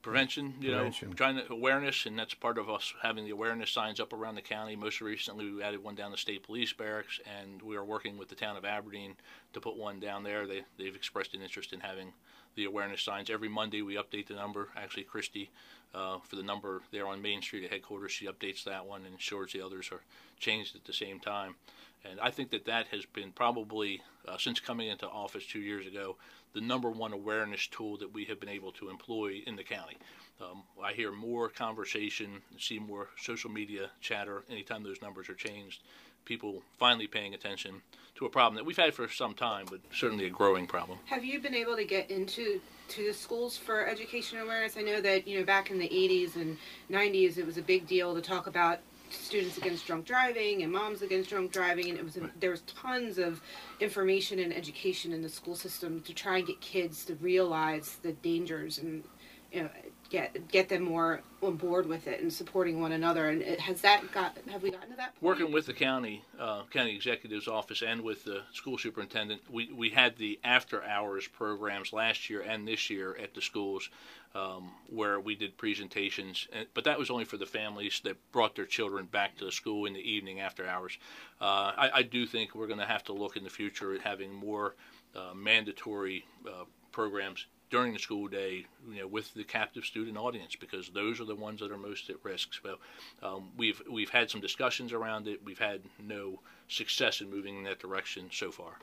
prevention, 0.02 0.54
you 0.62 0.72
Prevention. 0.72 1.10
know, 1.10 1.16
trying 1.16 1.36
to 1.36 1.52
awareness, 1.52 2.06
and 2.06 2.18
that's 2.18 2.34
part 2.34 2.58
of 2.58 2.70
us 2.70 2.94
having 3.02 3.26
the 3.26 3.32
awareness 3.32 3.72
signs 3.72 4.00
up 4.00 4.14
around 4.14 4.36
the 4.36 4.42
county. 4.42 4.76
Most 4.76 5.02
recently, 5.02 5.52
we 5.52 5.64
added 5.64 5.84
one 5.84 5.96
down 5.96 6.12
the 6.12 6.18
state 6.18 6.44
police 6.44 6.72
barracks, 6.72 7.20
and 7.40 7.62
we 7.62 7.76
are 7.76 7.84
working 7.84 8.18
with 8.18 8.30
the 8.30 8.36
town 8.36 8.58
of 8.58 8.66
Aberdeen 8.66 9.16
to 9.54 9.60
put 9.60 9.76
one 9.76 10.00
down 10.00 10.24
there. 10.24 10.46
They 10.46 10.64
they've 10.78 10.96
expressed 10.96 11.34
an 11.34 11.42
interest 11.42 11.74
in 11.74 11.80
having 11.80 12.14
the 12.56 12.66
awareness 12.66 13.02
signs 13.02 13.30
every 13.30 13.50
Monday. 13.50 13.82
We 13.82 13.96
update 13.96 14.28
the 14.28 14.36
number. 14.36 14.70
Actually, 14.76 15.04
Cristie, 15.06 15.50
uh, 15.94 16.20
for 16.20 16.36
the 16.36 16.44
number 16.44 16.82
there 16.92 17.08
on 17.08 17.22
Main 17.22 17.42
Street 17.42 17.66
at 17.66 17.72
headquarters, 17.72 18.12
she 18.12 18.28
updates 18.28 18.64
that 18.64 18.86
one 18.86 19.04
and 19.06 19.14
ensures 19.14 19.54
the 19.54 19.62
others 19.62 19.90
are 19.92 20.02
changed 20.40 20.76
at 20.76 20.86
the 20.86 20.94
same 20.94 21.20
time. 21.20 21.56
And 22.06 22.20
I 22.20 22.32
think 22.32 22.52
that 22.52 22.66
that 22.66 22.88
has 22.88 23.06
been 23.06 23.32
probably, 23.32 24.02
uh, 24.28 24.38
since 24.38 24.60
coming 24.60 24.88
into 24.88 25.08
office 25.08 25.46
two 25.46 25.60
years 25.60 25.86
ago, 25.86 26.16
the 26.54 26.62
number 26.62 26.90
one 26.90 27.14
awareness 27.14 27.68
tool 27.68 27.98
that 27.98 28.14
we 28.14 28.26
have 28.26 28.40
been 28.40 28.50
able 28.50 28.72
to 28.74 28.90
employ 28.90 29.42
in 29.46 29.56
the 29.56 29.64
county. 29.64 29.98
Um, 30.42 30.64
I 30.82 30.94
hear 30.94 31.12
more 31.12 31.50
conversation, 31.50 32.42
see 32.58 32.80
more 32.80 33.10
social 33.18 33.52
media 33.52 33.90
chatter 34.02 34.44
anytime 34.50 34.84
those 34.84 35.02
numbers 35.02 35.30
are 35.30 35.36
changed. 35.36 35.82
People 36.26 36.64
finally 36.78 37.08
paying 37.08 37.34
attention 37.34 37.82
to 38.16 38.26
a 38.26 38.30
problem 38.30 38.56
that 38.56 38.66
we've 38.66 38.78
had 38.78 38.94
for 38.94 39.10
some 39.10 39.34
time, 39.34 39.66
but 39.70 39.80
certainly 39.94 40.26
a 40.26 40.30
growing 40.30 40.68
problem. 40.68 41.00
Have 41.06 41.26
you 41.26 41.40
been 41.40 41.56
able 41.56 41.76
to 41.76 41.86
get 41.86 42.10
into 42.10 42.62
to 42.90 43.08
the 43.08 43.14
schools 43.14 43.58
for 43.58 43.88
education 43.88 44.40
awareness? 44.40 44.78
I 44.78 44.82
know 44.82 45.02
that 45.02 45.28
you 45.28 45.40
know 45.40 45.46
back 45.46 45.72
in 45.72 45.80
the 45.80 45.90
80s 45.90 46.36
and 46.36 46.58
90s, 46.92 47.38
it 47.38 47.46
was 47.46 47.58
a 47.58 47.62
big 47.62 47.88
deal 47.88 48.14
to 48.16 48.22
talk 48.22 48.48
about 48.48 48.80
students 49.14 49.58
against 49.58 49.86
drunk 49.86 50.06
driving 50.06 50.64
and 50.64 50.72
moms 50.72 51.02
against 51.02 51.30
drunk 51.30 51.52
driving, 51.52 51.90
and 51.90 51.98
it 51.98 52.04
was 52.04 52.18
there 52.40 52.52
was 52.52 52.62
tons 52.62 53.18
of 53.18 53.42
information 53.80 54.40
and 54.40 54.54
education 54.54 55.14
in 55.14 55.22
the 55.22 55.30
school 55.30 55.56
system 55.56 56.02
to 56.02 56.14
try 56.14 56.38
and 56.38 56.48
get 56.48 56.60
kids 56.62 57.06
to 57.06 57.16
realize 57.16 57.98
the 58.02 58.14
dangers 58.14 58.78
and 58.78 59.04
you 59.52 59.64
know 59.64 59.70
get 60.10 60.48
get 60.52 60.70
them 60.70 60.84
more 60.84 61.22
on 61.42 61.56
board 61.56 61.86
with 61.86 62.08
it 62.08 62.22
and 62.22 62.32
supporting 62.32 62.82
one 62.82 62.92
another. 62.92 63.30
And 63.30 63.42
it, 63.42 63.60
has 63.60 63.82
that 63.82 64.12
got 64.12 64.38
have 64.50 64.64
we 64.64 64.72
gotten 64.72 64.90
to 64.90 64.98
that 64.98 65.14
point? 65.14 65.22
Working 65.22 65.52
with 65.52 65.66
the 65.66 65.74
county, 65.74 66.24
uh, 66.40 66.64
county 66.72 66.96
executive's 66.96 67.48
office 67.48 67.82
and 67.82 68.02
with 68.02 68.24
the 68.26 68.42
school 68.52 68.78
superintendent, 68.78 69.42
we, 69.50 69.72
we 69.72 69.90
had 69.90 70.18
the 70.18 70.40
after 70.44 70.84
hours 70.84 71.28
programs 71.28 71.94
last 71.94 72.30
year 72.30 72.42
and 72.42 72.68
this 72.68 72.90
year 72.90 73.16
at 73.22 73.34
the 73.34 73.42
schools 73.42 73.90
um, 74.36 74.72
where 74.90 75.20
we 75.20 75.36
did 75.36 75.58
presentations, 75.58 76.48
and, 76.54 76.68
but 76.74 76.84
that 76.84 77.00
was 77.00 77.10
only 77.10 77.26
for 77.26 77.38
the 77.38 77.46
families 77.46 78.02
that 78.04 78.18
brought 78.32 78.56
their 78.56 78.66
children 78.66 79.06
back 79.06 79.38
to 79.38 79.46
the 79.46 79.52
school 79.52 79.86
in 79.86 79.94
the 79.94 80.00
evening 80.00 80.40
after 80.40 80.68
hours. 80.68 80.98
Uh, 81.42 81.72
I, 81.78 81.92
I 81.96 82.04
do 82.04 82.26
think 82.26 82.54
we're 82.54 82.68
going 82.68 82.80
to 82.80 82.86
have 82.86 83.04
to 83.06 83.14
look 83.14 83.38
in 83.38 83.44
the 83.44 83.50
future 83.50 83.94
at 83.94 84.02
having 84.02 84.34
more 84.34 84.76
uh, 85.16 85.34
mandatory 85.34 86.26
uh, 86.48 86.66
programs 86.92 87.46
during 87.70 87.94
the 87.94 88.00
school 88.00 88.28
day, 88.28 88.66
you 88.90 89.00
know, 89.00 89.08
with 89.08 89.34
the 89.34 89.44
captive 89.44 89.86
student 89.86 90.18
audience, 90.18 90.56
because 90.56 90.90
those 90.90 91.20
are 91.20 91.26
the 91.26 91.36
ones 91.36 91.60
that 91.60 91.72
are 91.72 91.78
most 91.78 92.10
at 92.10 92.16
risk. 92.24 92.50
So, 92.64 92.78
um, 93.22 93.50
we've 93.58 93.82
we've 93.90 94.10
had 94.10 94.30
some 94.30 94.42
discussions 94.42 94.92
around 94.92 95.28
it. 95.28 95.40
We've 95.44 95.60
had 95.60 95.82
no 96.04 96.40
success 96.68 97.22
in 97.22 97.30
moving 97.30 97.58
in 97.58 97.64
that 97.66 97.80
direction 97.80 98.30
so 98.32 98.52
far. 98.52 98.74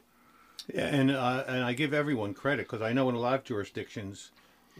Yeah, 0.72 0.86
and 0.86 1.10
uh, 1.10 1.44
and 1.46 1.64
I 1.64 1.72
give 1.72 1.94
everyone 1.94 2.34
credit 2.34 2.66
because 2.66 2.82
I 2.82 2.92
know 2.92 3.08
in 3.08 3.14
a 3.14 3.20
lot 3.20 3.34
of 3.34 3.44
jurisdictions, 3.44 4.30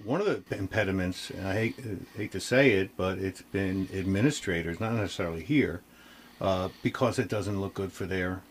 one 0.05 0.21
of 0.21 0.27
the 0.49 0.57
impediments, 0.57 1.31
and 1.31 1.47
I 1.47 1.55
hate 1.55 1.79
uh, 1.79 2.19
hate 2.19 2.33
to 2.33 2.41
say 2.41 2.73
it, 2.73 2.91
but 2.97 3.19
it's 3.19 3.43
been 3.43 3.89
administrators, 3.95 4.81
not 4.81 4.93
necessarily 4.93 5.43
here, 5.43 5.83
uh, 6.41 6.69
because 6.83 7.19
it 7.19 7.29
doesn't 7.29 7.61
look 7.61 7.75
good 7.75 7.93
for 7.93 8.07
their 8.07 8.43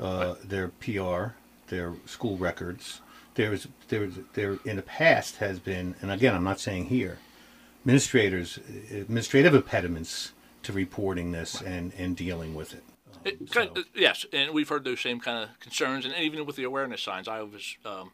uh, 0.00 0.34
their 0.44 0.68
PR, 0.68 1.34
their 1.68 1.94
school 2.06 2.36
records. 2.36 3.00
There's 3.34 3.68
there's 3.88 4.14
there 4.34 4.58
in 4.64 4.76
the 4.76 4.82
past 4.82 5.36
has 5.36 5.58
been, 5.58 5.94
and 6.00 6.10
again, 6.10 6.34
I'm 6.34 6.44
not 6.44 6.60
saying 6.60 6.86
here, 6.86 7.18
administrators 7.82 8.58
administrative 8.90 9.54
impediments 9.54 10.32
to 10.62 10.72
reporting 10.72 11.32
this 11.32 11.60
and 11.60 11.92
and 11.98 12.16
dealing 12.16 12.54
with 12.54 12.72
it. 12.74 12.84
It, 13.24 13.40
Um, 13.40 13.46
kind 13.46 13.76
of- 13.78 13.84
yes, 13.94 14.26
and 14.32 14.50
we've 14.52 14.68
heard 14.68 14.82
those 14.84 15.00
same 15.00 15.20
kind 15.20 15.44
of 15.48 15.60
concerns, 15.60 16.04
and 16.04 16.14
even 16.16 16.44
with 16.44 16.56
the 16.56 16.64
awareness 16.64 17.02
signs, 17.02 17.28
I 17.28 17.42
was 17.42 17.76
um, 17.84 18.10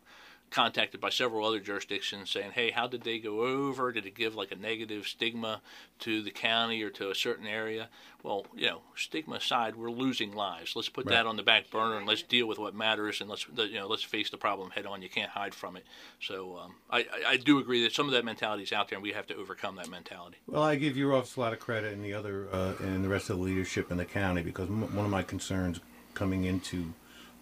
contacted 0.51 1.01
by 1.01 1.11
several 1.11 1.47
other 1.47 1.61
jurisdictions 1.61 2.31
saying, 2.31 2.53
"Hey, 2.53 2.71
how 2.71 2.87
did 2.87 3.03
they 3.03 3.19
go 3.19 3.43
over? 3.43 3.93
Did 3.93 4.07
it 4.07 4.15
give 4.15 4.35
like 4.35 4.53
a 4.53 4.57
negative 4.57 5.07
stigma 5.07 5.61
to 6.01 6.23
the 6.23 6.31
county 6.31 6.83
or 6.83 6.91
to 6.91 7.11
a 7.11 7.15
certain 7.15 7.47
area?" 7.47 7.89
Well, 8.23 8.47
you 8.55 8.67
know, 8.67 8.83
stigma 8.97 9.37
aside, 9.37 9.77
we're 9.77 9.91
losing 9.91 10.33
lives. 10.33 10.75
Let's 10.75 10.89
put 10.89 11.07
Right. 11.07 11.15
that 11.15 11.27
on 11.27 11.37
the 11.37 11.43
back 11.43 11.71
burner 11.71 11.97
and 11.97 12.07
let's 12.07 12.23
deal 12.23 12.47
with 12.47 12.59
what 12.59 12.75
matters, 12.75 13.21
and 13.21 13.31
let's 13.31 13.47
you 13.57 13.75
know 13.75 13.87
let's 13.87 14.03
face 14.03 14.31
the 14.31 14.37
problem 14.37 14.71
head 14.71 14.87
on. 14.87 15.03
You 15.03 15.09
can't 15.09 15.31
hide 15.31 15.55
from 15.55 15.77
it. 15.77 15.85
So 16.21 16.59
um, 16.59 16.75
I, 16.91 17.07
I, 17.27 17.37
do 17.37 17.59
agree 17.59 17.83
that 17.85 17.93
some 17.93 18.07
of 18.07 18.13
that 18.13 18.25
mentality 18.25 18.65
is 18.65 18.73
out 18.73 18.89
there, 18.89 18.97
and 18.97 19.03
we 19.03 19.13
have 19.13 19.27
to 19.29 19.37
overcome 19.37 19.77
that 19.77 19.89
mentality. 19.89 20.39
Well, 20.47 20.63
I 20.63 20.75
give 20.75 20.97
your 20.97 21.15
office 21.15 21.37
a 21.37 21.41
lot 21.41 21.53
of 21.53 21.61
credit 21.61 21.93
and 21.93 22.05
the 22.05 22.13
other 22.15 22.49
uh, 22.53 22.75
and 22.81 23.05
the 23.05 23.09
rest 23.09 23.31
of 23.31 23.39
the 23.39 23.43
leadership 23.43 23.91
in 23.91 23.97
the 23.97 24.05
county 24.05 24.43
because 24.43 24.69
m- 24.69 24.95
one 24.95 25.05
of 25.05 25.11
my 25.11 25.23
concerns 25.23 25.81
coming 26.15 26.45
into 26.45 26.93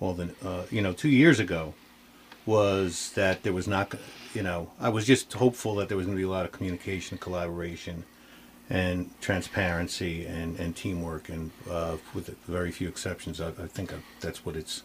all 0.00 0.12
the 0.12 0.34
uh, 0.44 0.64
you 0.70 0.82
know 0.82 0.92
two 0.92 1.09
years 1.09 1.40
ago 1.40 1.74
was 2.47 3.12
that 3.14 3.42
there 3.42 3.53
was 3.53 3.68
not 3.68 3.94
you 4.32 4.42
know 4.42 4.70
I 4.80 4.88
was 4.88 5.05
just 5.05 5.32
hopeful 5.32 5.74
that 5.76 5.88
there 5.88 5.97
was 5.97 6.07
going 6.07 6.16
to 6.16 6.20
be 6.20 6.26
a 6.26 6.30
lot 6.30 6.44
of 6.47 6.53
communication, 6.53 7.18
collaboration, 7.18 8.05
and 8.68 9.11
transparency 9.20 10.26
and, 10.26 10.59
and 10.59 10.74
teamwork 10.74 11.28
and 11.28 11.51
uh, 11.70 11.97
with 12.14 12.28
very 12.47 12.70
few 12.70 12.88
exceptions, 12.88 13.40
I, 13.40 13.49
I 13.49 13.66
think 13.66 13.92
that's 14.20 14.44
what 14.44 14.57
it's 14.57 14.82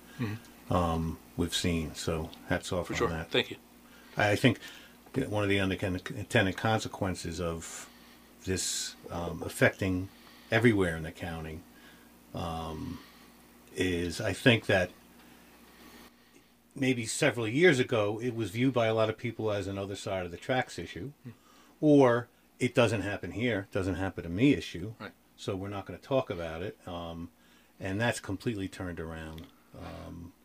um, 0.69 1.17
we've 1.35 1.55
seen. 1.55 1.95
So 1.95 2.29
hats 2.47 2.71
off 2.71 2.87
For 2.87 2.93
on 2.93 2.97
sure. 2.97 3.09
that. 3.09 3.31
Thank 3.31 3.51
you. 3.51 3.57
I 4.17 4.35
think 4.35 4.59
one 5.27 5.43
of 5.43 5.49
the 5.49 5.59
unintended 5.59 6.57
consequences 6.57 7.41
of 7.41 7.89
this 8.45 8.95
um, 9.09 9.41
affecting 9.45 10.09
everywhere 10.51 10.95
in 10.95 11.03
the 11.03 11.11
county 11.11 11.59
um, 12.35 12.99
is 13.75 14.21
I 14.21 14.33
think 14.33 14.67
that 14.67 14.91
maybe 16.75 17.05
several 17.05 17.47
years 17.47 17.79
ago 17.79 18.19
it 18.21 18.35
was 18.35 18.51
viewed 18.51 18.73
by 18.73 18.87
a 18.87 18.93
lot 18.93 19.09
of 19.09 19.17
people 19.17 19.51
as 19.51 19.67
another 19.67 19.95
side 19.95 20.25
of 20.25 20.31
the 20.31 20.37
tracks 20.37 20.79
issue, 20.79 21.11
or 21.79 22.29
it 22.59 22.75
doesn't 22.75 23.01
happen 23.01 23.31
here, 23.31 23.67
doesn't 23.71 23.95
happen 23.95 24.23
to 24.23 24.29
me 24.29 24.53
issue. 24.53 24.93
Right. 24.99 25.11
so 25.35 25.55
we're 25.55 25.69
not 25.69 25.85
going 25.85 25.99
to 25.99 26.05
talk 26.05 26.29
about 26.29 26.61
it. 26.61 26.77
Um, 26.85 27.29
and 27.79 27.99
that's 27.99 28.19
completely 28.19 28.67
turned 28.67 28.99
around 28.99 29.47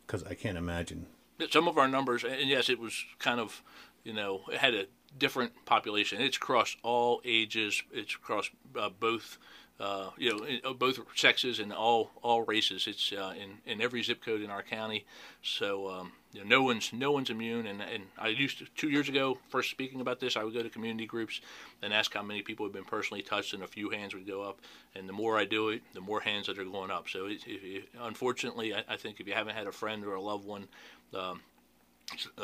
because 0.06 0.24
I 0.24 0.34
can't 0.34 0.56
imagine. 0.56 1.06
Some 1.50 1.68
of 1.68 1.76
our 1.76 1.86
numbers, 1.86 2.24
and 2.24 2.48
yes, 2.48 2.70
it 2.70 2.78
was 2.78 3.04
kind 3.18 3.38
of, 3.38 3.62
you 4.04 4.14
know, 4.14 4.42
it 4.50 4.58
had 4.58 4.74
a 4.74 4.86
different 5.18 5.52
population. 5.66 6.20
It's 6.22 6.38
across 6.38 6.76
all 6.82 7.20
ages. 7.24 7.82
It's 7.92 8.14
across 8.14 8.48
uh, 8.78 8.88
both, 8.88 9.38
uh, 9.78 10.08
you 10.16 10.30
know, 10.30 10.44
in, 10.44 10.60
uh, 10.64 10.72
both 10.72 10.98
sexes 11.14 11.58
and 11.58 11.72
all 11.72 12.10
all 12.22 12.42
races. 12.42 12.86
It's 12.86 13.12
uh, 13.12 13.34
in 13.36 13.58
in 13.70 13.80
every 13.80 14.02
zip 14.02 14.24
code 14.24 14.40
in 14.40 14.50
our 14.50 14.62
county. 14.62 15.04
So 15.42 15.90
um, 15.90 16.12
you 16.32 16.40
know, 16.40 16.46
no 16.46 16.62
one's 16.62 16.92
no 16.92 17.12
one's 17.12 17.30
immune. 17.30 17.66
And 17.66 17.82
and 17.82 18.04
I 18.18 18.28
used 18.28 18.58
to 18.58 18.66
two 18.74 18.88
years 18.88 19.08
ago, 19.08 19.38
first 19.48 19.70
speaking 19.70 20.00
about 20.00 20.18
this, 20.18 20.36
I 20.36 20.44
would 20.44 20.54
go 20.54 20.62
to 20.62 20.70
community 20.70 21.06
groups 21.06 21.40
and 21.82 21.92
ask 21.92 22.14
how 22.14 22.22
many 22.22 22.42
people 22.42 22.64
have 22.64 22.72
been 22.72 22.84
personally 22.84 23.22
touched, 23.22 23.52
and 23.52 23.62
a 23.62 23.68
few 23.68 23.90
hands 23.90 24.14
would 24.14 24.26
go 24.26 24.42
up. 24.42 24.60
And 24.94 25.08
the 25.08 25.12
more 25.12 25.38
I 25.38 25.44
do 25.44 25.68
it, 25.68 25.82
the 25.92 26.00
more 26.00 26.20
hands 26.20 26.46
that 26.46 26.58
are 26.58 26.64
going 26.64 26.90
up. 26.90 27.08
So 27.08 27.26
it, 27.26 27.42
it, 27.46 27.88
unfortunately, 28.00 28.74
I, 28.74 28.82
I 28.88 28.96
think 28.96 29.20
if 29.20 29.26
you 29.26 29.34
haven't 29.34 29.56
had 29.56 29.66
a 29.66 29.72
friend 29.72 30.04
or 30.04 30.14
a 30.14 30.22
loved 30.22 30.46
one 30.46 30.68
um, 31.14 31.40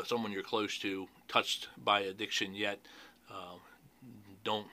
someone 0.05 0.33
you're 0.33 0.43
close 0.43 0.79
to 0.79 1.09
touched 1.29 1.69
by 1.83 2.01
addiction 2.01 2.55
yet, 2.55 2.79
uh, 3.31 3.57
don't 4.45 4.67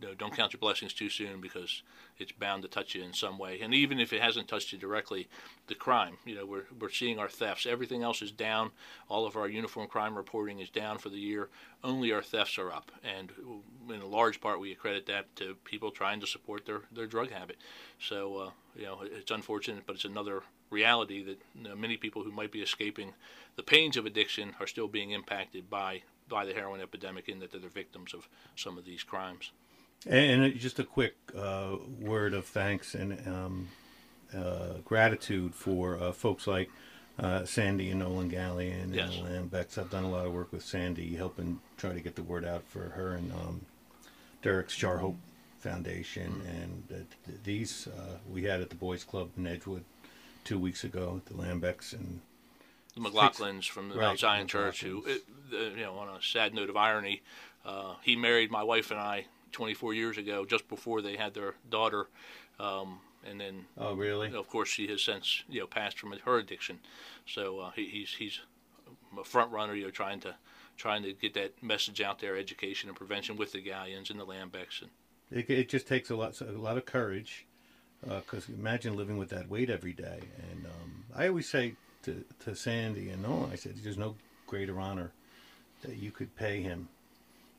you 0.00 0.08
know, 0.08 0.14
don't 0.14 0.34
count 0.34 0.52
your 0.52 0.60
blessings 0.60 0.92
too 0.92 1.08
soon 1.08 1.40
because 1.40 1.82
it's 2.18 2.32
bound 2.32 2.62
to 2.62 2.68
touch 2.68 2.94
you 2.94 3.02
in 3.02 3.12
some 3.12 3.38
way. 3.38 3.60
And 3.60 3.74
even 3.74 3.98
if 3.98 4.12
it 4.12 4.22
hasn't 4.22 4.48
touched 4.48 4.72
you 4.72 4.78
directly, 4.78 5.28
the 5.66 5.74
crime, 5.74 6.18
you 6.24 6.34
know, 6.34 6.46
we're, 6.46 6.66
we're 6.78 6.90
seeing 6.90 7.18
our 7.18 7.28
thefts. 7.28 7.66
Everything 7.66 8.02
else 8.02 8.22
is 8.22 8.30
down. 8.30 8.70
All 9.08 9.26
of 9.26 9.36
our 9.36 9.48
uniform 9.48 9.88
crime 9.88 10.16
reporting 10.16 10.60
is 10.60 10.70
down 10.70 10.98
for 10.98 11.08
the 11.08 11.18
year. 11.18 11.48
Only 11.82 12.12
our 12.12 12.22
thefts 12.22 12.58
are 12.58 12.72
up. 12.72 12.90
And 13.02 13.32
in 13.88 14.00
a 14.00 14.06
large 14.06 14.40
part, 14.40 14.60
we 14.60 14.72
accredit 14.72 15.06
that 15.06 15.34
to 15.36 15.56
people 15.64 15.90
trying 15.90 16.20
to 16.20 16.26
support 16.26 16.66
their, 16.66 16.82
their 16.92 17.06
drug 17.06 17.30
habit. 17.30 17.56
So, 18.00 18.36
uh, 18.36 18.50
you 18.76 18.84
know, 18.84 19.00
it's 19.02 19.30
unfortunate, 19.30 19.84
but 19.86 19.96
it's 19.96 20.04
another 20.04 20.42
reality 20.70 21.22
that 21.22 21.38
you 21.54 21.68
know, 21.68 21.76
many 21.76 21.96
people 21.96 22.22
who 22.22 22.32
might 22.32 22.52
be 22.52 22.60
escaping 22.60 23.12
the 23.56 23.62
pains 23.62 23.96
of 23.96 24.04
addiction 24.04 24.54
are 24.60 24.66
still 24.66 24.88
being 24.88 25.12
impacted 25.12 25.70
by 25.70 26.02
by 26.28 26.44
the 26.44 26.52
heroin 26.52 26.80
epidemic 26.80 27.28
in 27.28 27.38
that 27.38 27.52
they're 27.52 27.70
victims 27.70 28.12
of 28.12 28.28
some 28.56 28.76
of 28.76 28.84
these 28.84 29.04
crimes. 29.04 29.52
And 30.06 30.54
just 30.56 30.78
a 30.78 30.84
quick 30.84 31.14
uh, 31.36 31.76
word 32.00 32.34
of 32.34 32.46
thanks 32.46 32.94
and 32.94 33.20
um, 33.26 33.68
uh, 34.34 34.74
gratitude 34.84 35.54
for 35.54 36.00
uh, 36.00 36.12
folks 36.12 36.46
like 36.46 36.70
uh, 37.18 37.44
Sandy 37.44 37.90
and 37.90 38.00
Nolan 38.00 38.30
Gallion 38.30 38.94
yes. 38.94 39.16
and 39.16 39.50
Lambex. 39.50 39.78
I've 39.78 39.90
done 39.90 40.04
a 40.04 40.10
lot 40.10 40.26
of 40.26 40.32
work 40.32 40.52
with 40.52 40.62
Sandy, 40.62 41.16
helping 41.16 41.60
try 41.76 41.92
to 41.92 42.00
get 42.00 42.14
the 42.14 42.22
word 42.22 42.44
out 42.44 42.64
for 42.64 42.80
her 42.80 43.14
and 43.14 43.32
um, 43.32 43.60
Derek's 44.42 44.76
Char 44.76 44.98
Hope 44.98 45.16
Foundation. 45.58 46.42
Mm-hmm. 46.46 46.94
And 46.94 47.06
these 47.44 47.88
uh, 47.88 48.18
we 48.30 48.44
had 48.44 48.60
at 48.60 48.68
the 48.68 48.76
Boys 48.76 49.02
Club 49.02 49.30
in 49.36 49.46
Edgewood 49.46 49.84
two 50.44 50.58
weeks 50.58 50.84
ago, 50.84 51.20
the 51.26 51.34
Lambex 51.34 51.92
and 51.92 52.20
the 52.94 53.00
McLaughlins 53.00 53.68
from 53.68 53.88
the 53.88 53.96
right, 53.96 54.06
Mount 54.06 54.20
Zion 54.20 54.46
Church, 54.46 54.82
who, 54.82 55.04
you 55.50 55.76
know, 55.76 55.98
on 55.98 56.08
a 56.08 56.22
sad 56.22 56.54
note 56.54 56.70
of 56.70 56.76
irony, 56.76 57.22
uh, 57.64 57.94
he 58.02 58.16
married 58.16 58.50
my 58.50 58.62
wife 58.62 58.90
and 58.90 59.00
I 59.00 59.26
24 59.52 59.94
years 59.94 60.18
ago, 60.18 60.44
just 60.44 60.68
before 60.68 61.02
they 61.02 61.16
had 61.16 61.34
their 61.34 61.54
daughter, 61.70 62.08
um, 62.58 63.00
and 63.24 63.40
then. 63.40 63.66
Oh, 63.78 63.94
really? 63.94 64.34
Of 64.34 64.48
course, 64.48 64.68
she 64.68 64.86
has 64.88 65.02
since 65.02 65.44
you 65.48 65.60
know 65.60 65.66
passed 65.66 65.98
from 65.98 66.12
her 66.12 66.38
addiction, 66.38 66.80
so 67.26 67.60
uh, 67.60 67.70
he, 67.70 67.86
he's 67.86 68.14
he's 68.14 68.40
a 69.18 69.24
front 69.24 69.50
runner, 69.52 69.74
you 69.74 69.84
know, 69.84 69.90
trying 69.90 70.20
to 70.20 70.34
trying 70.76 71.02
to 71.02 71.12
get 71.12 71.34
that 71.34 71.62
message 71.62 72.00
out 72.00 72.18
there, 72.18 72.36
education 72.36 72.88
and 72.88 72.96
prevention 72.96 73.36
with 73.36 73.52
the 73.52 73.60
Gallions 73.60 74.10
and 74.10 74.20
the 74.20 74.26
Lambecs. 74.26 74.82
And 74.82 74.90
it, 75.30 75.48
it 75.48 75.68
just 75.68 75.86
takes 75.86 76.10
a 76.10 76.16
lot 76.16 76.40
a 76.40 76.52
lot 76.52 76.76
of 76.76 76.84
courage 76.84 77.46
because 78.02 78.48
uh, 78.48 78.52
imagine 78.58 78.96
living 78.96 79.16
with 79.16 79.30
that 79.30 79.48
weight 79.48 79.70
every 79.70 79.92
day. 79.92 80.20
And 80.50 80.66
um, 80.66 81.04
I 81.14 81.28
always 81.28 81.48
say 81.48 81.74
to, 82.02 82.24
to 82.44 82.54
Sandy 82.54 83.10
and 83.10 83.22
Nolan, 83.22 83.50
I 83.52 83.56
said, 83.56 83.74
there's 83.82 83.98
no 83.98 84.14
greater 84.46 84.80
honor 84.80 85.12
that 85.82 85.96
you 85.96 86.10
could 86.10 86.34
pay 86.36 86.62
him 86.62 86.88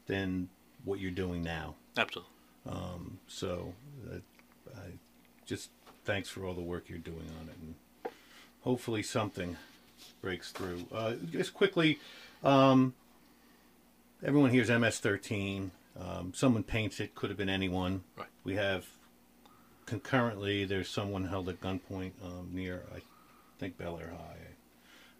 than 0.08 0.50
what 0.84 1.00
you're 1.00 1.12
doing 1.12 1.44
now. 1.44 1.76
Absolutely. 1.98 2.32
Um, 2.70 3.20
so 3.28 3.74
uh, 4.12 4.18
I 4.76 4.92
just 5.46 5.70
thanks 6.06 6.30
for 6.30 6.46
all 6.46 6.54
the 6.54 6.62
work 6.62 6.90
you're 6.90 6.98
doing 6.98 7.30
on 7.42 7.50
it, 7.50 7.56
and 7.62 7.76
hopefully 8.62 9.04
something 9.04 9.58
breaks 10.22 10.52
through. 10.52 10.86
Uh, 10.94 11.14
just 11.32 11.54
quickly, 11.54 12.00
um, 12.44 12.94
everyone 14.24 14.52
hears 14.52 14.70
MS-13. 14.70 15.70
Um, 16.00 16.32
someone 16.36 16.64
paints 16.64 17.00
it. 17.00 17.16
Could 17.16 17.30
have 17.30 17.38
been 17.38 17.50
anyone. 17.50 18.04
Right. 18.16 18.28
We 18.44 18.56
have 18.56 18.86
concurrently, 19.88 20.66
there's 20.66 20.90
someone 20.90 21.26
held 21.26 21.50
at 21.50 21.60
gunpoint 21.60 22.12
um, 22.24 22.50
near, 22.54 22.84
I 22.96 23.00
think, 23.58 23.78
Bel 23.78 23.98
Air 23.98 24.14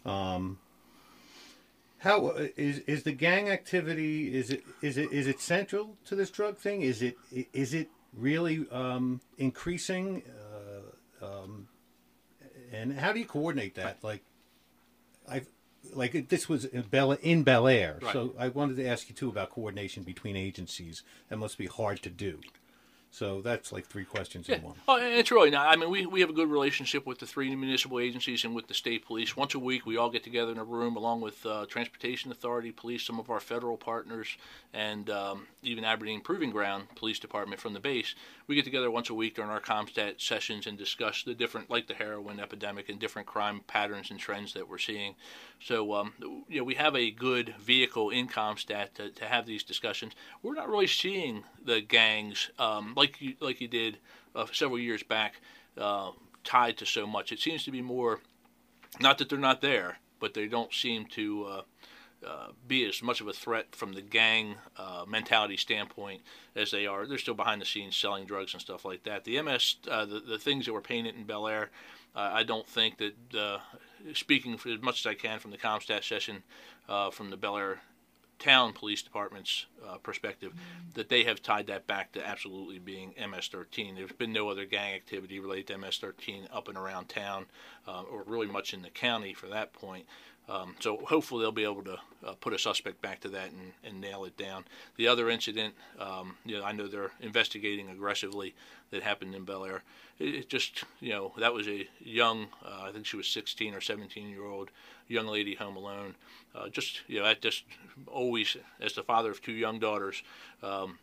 High. 0.06 0.12
How 2.00 2.28
uh, 2.28 2.48
is 2.56 2.80
is 2.80 3.04
the 3.04 3.12
gang 3.12 3.50
activity? 3.50 4.36
Is 4.36 4.52
it 4.52 4.64
is 4.82 4.98
it 4.98 5.12
is 5.12 5.28
it 5.28 5.40
central 5.40 5.98
to 6.06 6.16
this 6.16 6.30
drug 6.30 6.58
thing? 6.58 6.82
Is 6.82 7.02
it 7.02 7.18
is 7.32 7.74
it 7.74 7.90
really 8.14 8.66
um, 8.72 9.22
increasing? 9.38 10.24
Uh, 11.22 11.26
um, 11.26 11.68
and 12.72 13.00
how 13.00 13.14
do 13.14 13.20
you 13.20 13.26
coordinate 13.26 13.76
that? 13.76 14.04
Like, 14.04 14.24
I've 15.28 15.48
like 15.94 16.30
this 16.30 16.50
was 16.50 16.66
in 16.66 16.84
Bel 16.84 17.14
in 17.14 17.44
Bel 17.44 17.68
Air, 17.68 18.00
right. 18.02 18.14
so 18.14 18.34
I 18.38 18.50
wanted 18.50 18.78
to 18.78 18.88
ask 18.88 19.10
you 19.10 19.16
too 19.16 19.30
about 19.30 19.52
coordination 19.52 20.04
between 20.04 20.36
agencies. 20.36 21.04
That 21.30 21.38
must 21.38 21.58
be 21.58 21.66
hard 21.66 22.02
to 22.04 22.10
do. 22.10 22.40
So 23.12 23.42
that's 23.42 23.72
like 23.72 23.86
three 23.86 24.06
questions 24.06 24.48
yeah. 24.48 24.58
in 24.58 24.64
one. 24.64 24.76
Oh, 24.88 24.98
and 24.98 25.14
it's 25.14 25.32
really 25.32 25.50
not. 25.50 25.68
I 25.68 25.76
mean, 25.76 25.90
we, 25.90 26.06
we 26.06 26.22
have 26.22 26.30
a 26.30 26.34
good 26.34 26.50
relationship 26.50 27.06
with 27.06 27.20
the 27.20 27.26
three 27.26 27.56
municipal 27.56 28.00
agencies 28.00 28.44
and 28.44 28.54
with 28.54 28.68
the 28.68 28.74
state 28.74 29.06
police. 29.06 29.36
Once 29.36 29.56
a 29.56 29.60
week, 29.60 29.86
we 29.86 29.98
all 29.98 30.10
get 30.10 30.24
together 30.24 30.52
in 30.52 30.58
a 30.58 30.64
room 30.64 30.96
along 30.96 31.22
with 31.22 31.46
uh, 31.46 31.66
Transportation 31.68 32.32
Authority, 32.32 32.72
police, 32.72 33.04
some 33.04 33.20
of 33.20 33.30
our 33.30 33.40
federal 33.40 33.78
partners, 33.78 34.38
and 34.74 35.10
um, 35.10 35.48
even 35.64 35.84
Aberdeen 35.84 36.22
Proving 36.22 36.52
Ground 36.52 36.88
Police 36.96 37.20
Department 37.20 37.62
from 37.62 37.74
the 37.74 37.80
base. 37.80 38.14
We 38.48 38.56
get 38.56 38.66
together 38.66 38.92
once 38.92 39.10
a 39.10 39.14
week 39.14 39.36
during 39.36 39.52
our 39.52 39.60
CompStat 39.60 40.22
sessions 40.22 40.68
and 40.68 40.78
discuss 40.78 41.24
the 41.24 41.34
different, 41.34 41.70
like 41.70 41.88
the 41.88 41.94
heroin 41.94 42.40
epidemic 42.40 42.88
and 42.88 43.00
different 43.00 43.28
crime 43.28 43.62
patterns 43.68 44.12
and 44.12 44.20
trends 44.20 44.54
that 44.54 44.70
we're 44.70 44.78
seeing. 44.78 45.16
So, 45.60 45.94
um, 45.94 46.14
you 46.48 46.60
know, 46.60 46.64
we 46.64 46.76
have 46.76 46.96
a 46.96 47.12
good 47.12 47.56
vehicle 47.60 48.10
in 48.10 48.28
CompStat 48.28 48.94
to, 48.96 49.10
to 49.10 49.26
have 49.26 49.46
these 49.46 49.64
discussions. 49.64 50.14
We're 50.44 50.54
not 50.54 50.70
really 50.70 50.88
seeing 50.88 51.44
the 51.64 51.82
gangs 51.82 52.52
um, 52.60 52.94
like 52.98 53.22
you 53.22 53.36
like 53.40 53.62
you 53.62 53.68
did 53.70 54.00
uh, 54.36 54.48
several 54.52 54.80
years 54.80 55.04
back 55.04 55.36
uh, 55.78 56.12
tied 56.44 56.78
to 56.78 56.86
so 56.86 57.08
much. 57.08 57.32
It 57.32 57.40
seems 57.40 57.64
to 57.66 57.72
be 57.72 57.82
more, 57.82 58.20
not 59.00 59.20
that 59.20 59.30
they're 59.30 59.40
not 59.40 59.62
there, 59.62 60.00
but 60.20 60.34
they 60.34 60.48
don't 60.48 60.74
seem 60.74 61.06
to. 61.12 61.46
Uh, 61.46 61.62
uh, 62.26 62.48
be 62.68 62.84
as 62.84 63.04
much 63.04 63.22
of 63.22 63.28
a 63.28 63.32
threat 63.32 63.76
from 63.76 63.94
the 63.94 64.02
gang 64.02 64.56
uh, 64.76 65.06
mentality 65.08 65.56
standpoint 65.56 66.20
as 66.56 66.72
they 66.72 66.88
are. 66.88 67.06
They're 67.06 67.20
still 67.20 67.36
behind 67.36 67.62
the 67.62 67.66
scenes 67.66 67.96
selling 67.96 68.26
drugs 68.26 68.54
and 68.54 68.60
stuff 68.60 68.86
like 68.86 69.04
that. 69.04 69.24
The 69.24 69.40
MS, 69.40 69.76
uh, 69.88 70.04
the, 70.06 70.20
the 70.22 70.40
things 70.40 70.66
that 70.66 70.74
were 70.74 70.82
painted 70.82 71.16
in 71.16 71.26
Bel 71.26 71.48
Air, 71.48 71.70
I 72.16 72.42
don't 72.42 72.68
think 72.68 72.98
that, 72.98 73.60
speaking 74.16 74.56
as 74.56 74.82
much 74.82 75.02
as 75.02 75.06
I 75.06 75.14
can 75.14 75.38
from 75.38 75.52
the 75.52 75.60
CompStat 75.60 76.04
session 76.04 76.42
from 77.12 77.30
the 77.30 77.38
Bel 77.38 77.56
Air 77.56 77.82
town 78.40 78.74
police 78.74 79.02
department's 79.02 79.66
uh, 79.88 79.98
perspective 79.98 80.54
that 80.94 81.10
they 81.10 81.24
have 81.24 81.42
tied 81.42 81.68
that 81.68 81.88
back 81.88 82.12
to 82.12 82.26
absolutely 82.26 82.80
being 82.80 83.14
MS-13. 83.20 83.96
There's 83.96 84.12
been 84.12 84.34
no 84.34 84.50
other 84.50 84.66
gang 84.66 84.94
activity 84.96 85.40
related 85.40 85.68
to 85.68 85.78
MS-13 85.78 86.48
up 86.52 86.68
and 86.68 86.78
around 86.78 87.10
town, 87.10 87.46
uh, 87.88 88.04
or 88.04 88.24
really 88.26 88.48
much 88.48 88.74
in 88.74 88.82
the 88.82 88.90
county 88.90 89.34
for 89.34 89.48
that 89.48 89.74
point. 89.74 90.06
Um, 90.50 90.76
so 90.80 90.98
hopefully 90.98 91.42
they'll 91.42 91.52
be 91.52 91.64
able 91.64 91.84
to 91.84 91.98
uh, 92.26 92.34
put 92.40 92.54
a 92.54 92.60
suspect 92.60 93.02
back 93.02 93.20
to 93.22 93.30
that 93.30 93.52
and, 93.52 93.74
and 93.84 94.00
nail 94.00 94.24
it 94.24 94.38
down. 94.38 94.64
The 94.96 95.08
other 95.08 95.30
incident, 95.30 95.74
um, 96.00 96.38
you 96.46 96.58
know, 96.58 96.64
I 96.64 96.72
know 96.72 96.88
they're 96.88 97.12
investigating 97.20 97.90
aggressively 97.90 98.56
that 98.92 99.04
happened 99.04 99.36
in 99.36 99.44
Bel 99.44 99.66
Air. 99.66 99.84
It, 100.20 100.36
it 100.36 100.50
just, 100.50 100.86
you 101.02 101.12
know, 101.12 101.34
that 101.38 101.54
was 101.54 101.68
a 101.68 101.88
young, 102.00 102.48
uh, 102.66 102.84
I 102.84 102.92
think 102.92 103.06
she 103.06 103.18
was 103.18 103.28
16 103.28 103.74
or 103.74 103.82
17 103.82 104.30
year 104.30 104.46
old 104.46 104.70
young 105.10 105.28
lady 105.28 105.56
home 105.56 105.76
alone. 105.76 106.16
Uh, 106.56 106.70
just, 106.70 107.02
you 107.08 107.20
know, 107.20 107.26
that 107.26 107.42
just 107.42 107.66
always, 108.08 108.56
as 108.80 108.94
the 108.94 109.04
father 109.04 109.32
of 109.32 109.42
two 109.42 109.52
young 109.52 109.80
daughters, 109.80 110.24
um, 110.64 110.98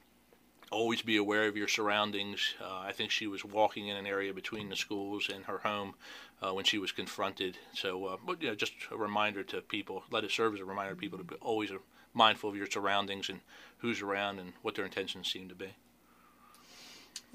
always 0.70 1.02
be 1.02 1.16
aware 1.16 1.46
of 1.46 1.56
your 1.56 1.68
surroundings. 1.68 2.54
Uh, 2.60 2.80
I 2.80 2.92
think 2.92 3.10
she 3.10 3.26
was 3.26 3.44
walking 3.44 3.88
in 3.88 3.96
an 3.96 4.06
area 4.06 4.32
between 4.32 4.68
the 4.68 4.76
schools 4.76 5.30
and 5.32 5.44
her 5.44 5.58
home 5.58 5.94
uh, 6.44 6.52
when 6.52 6.64
she 6.64 6.78
was 6.78 6.92
confronted. 6.92 7.56
So, 7.74 8.06
uh, 8.06 8.16
but 8.24 8.42
you 8.42 8.48
know, 8.48 8.54
just 8.54 8.72
a 8.90 8.96
reminder 8.96 9.42
to 9.44 9.60
people. 9.60 10.04
Let 10.10 10.24
it 10.24 10.30
serve 10.30 10.54
as 10.54 10.60
a 10.60 10.64
reminder 10.64 10.94
to 10.94 11.00
people 11.00 11.18
to 11.18 11.24
be 11.24 11.36
always 11.40 11.70
mindful 12.12 12.50
of 12.50 12.56
your 12.56 12.66
surroundings 12.66 13.28
and 13.28 13.40
who's 13.78 14.02
around 14.02 14.38
and 14.38 14.52
what 14.62 14.74
their 14.74 14.84
intentions 14.84 15.30
seem 15.30 15.48
to 15.48 15.54
be. 15.54 15.74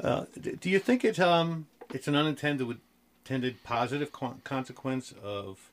Uh, 0.02 0.26
do 0.40 0.70
you 0.70 0.80
think 0.80 1.04
it's 1.04 1.20
um 1.20 1.68
it's 1.94 2.08
an 2.08 2.16
unintended 2.16 2.80
intended 3.26 3.64
positive 3.64 4.12
consequence 4.44 5.14
of 5.22 5.72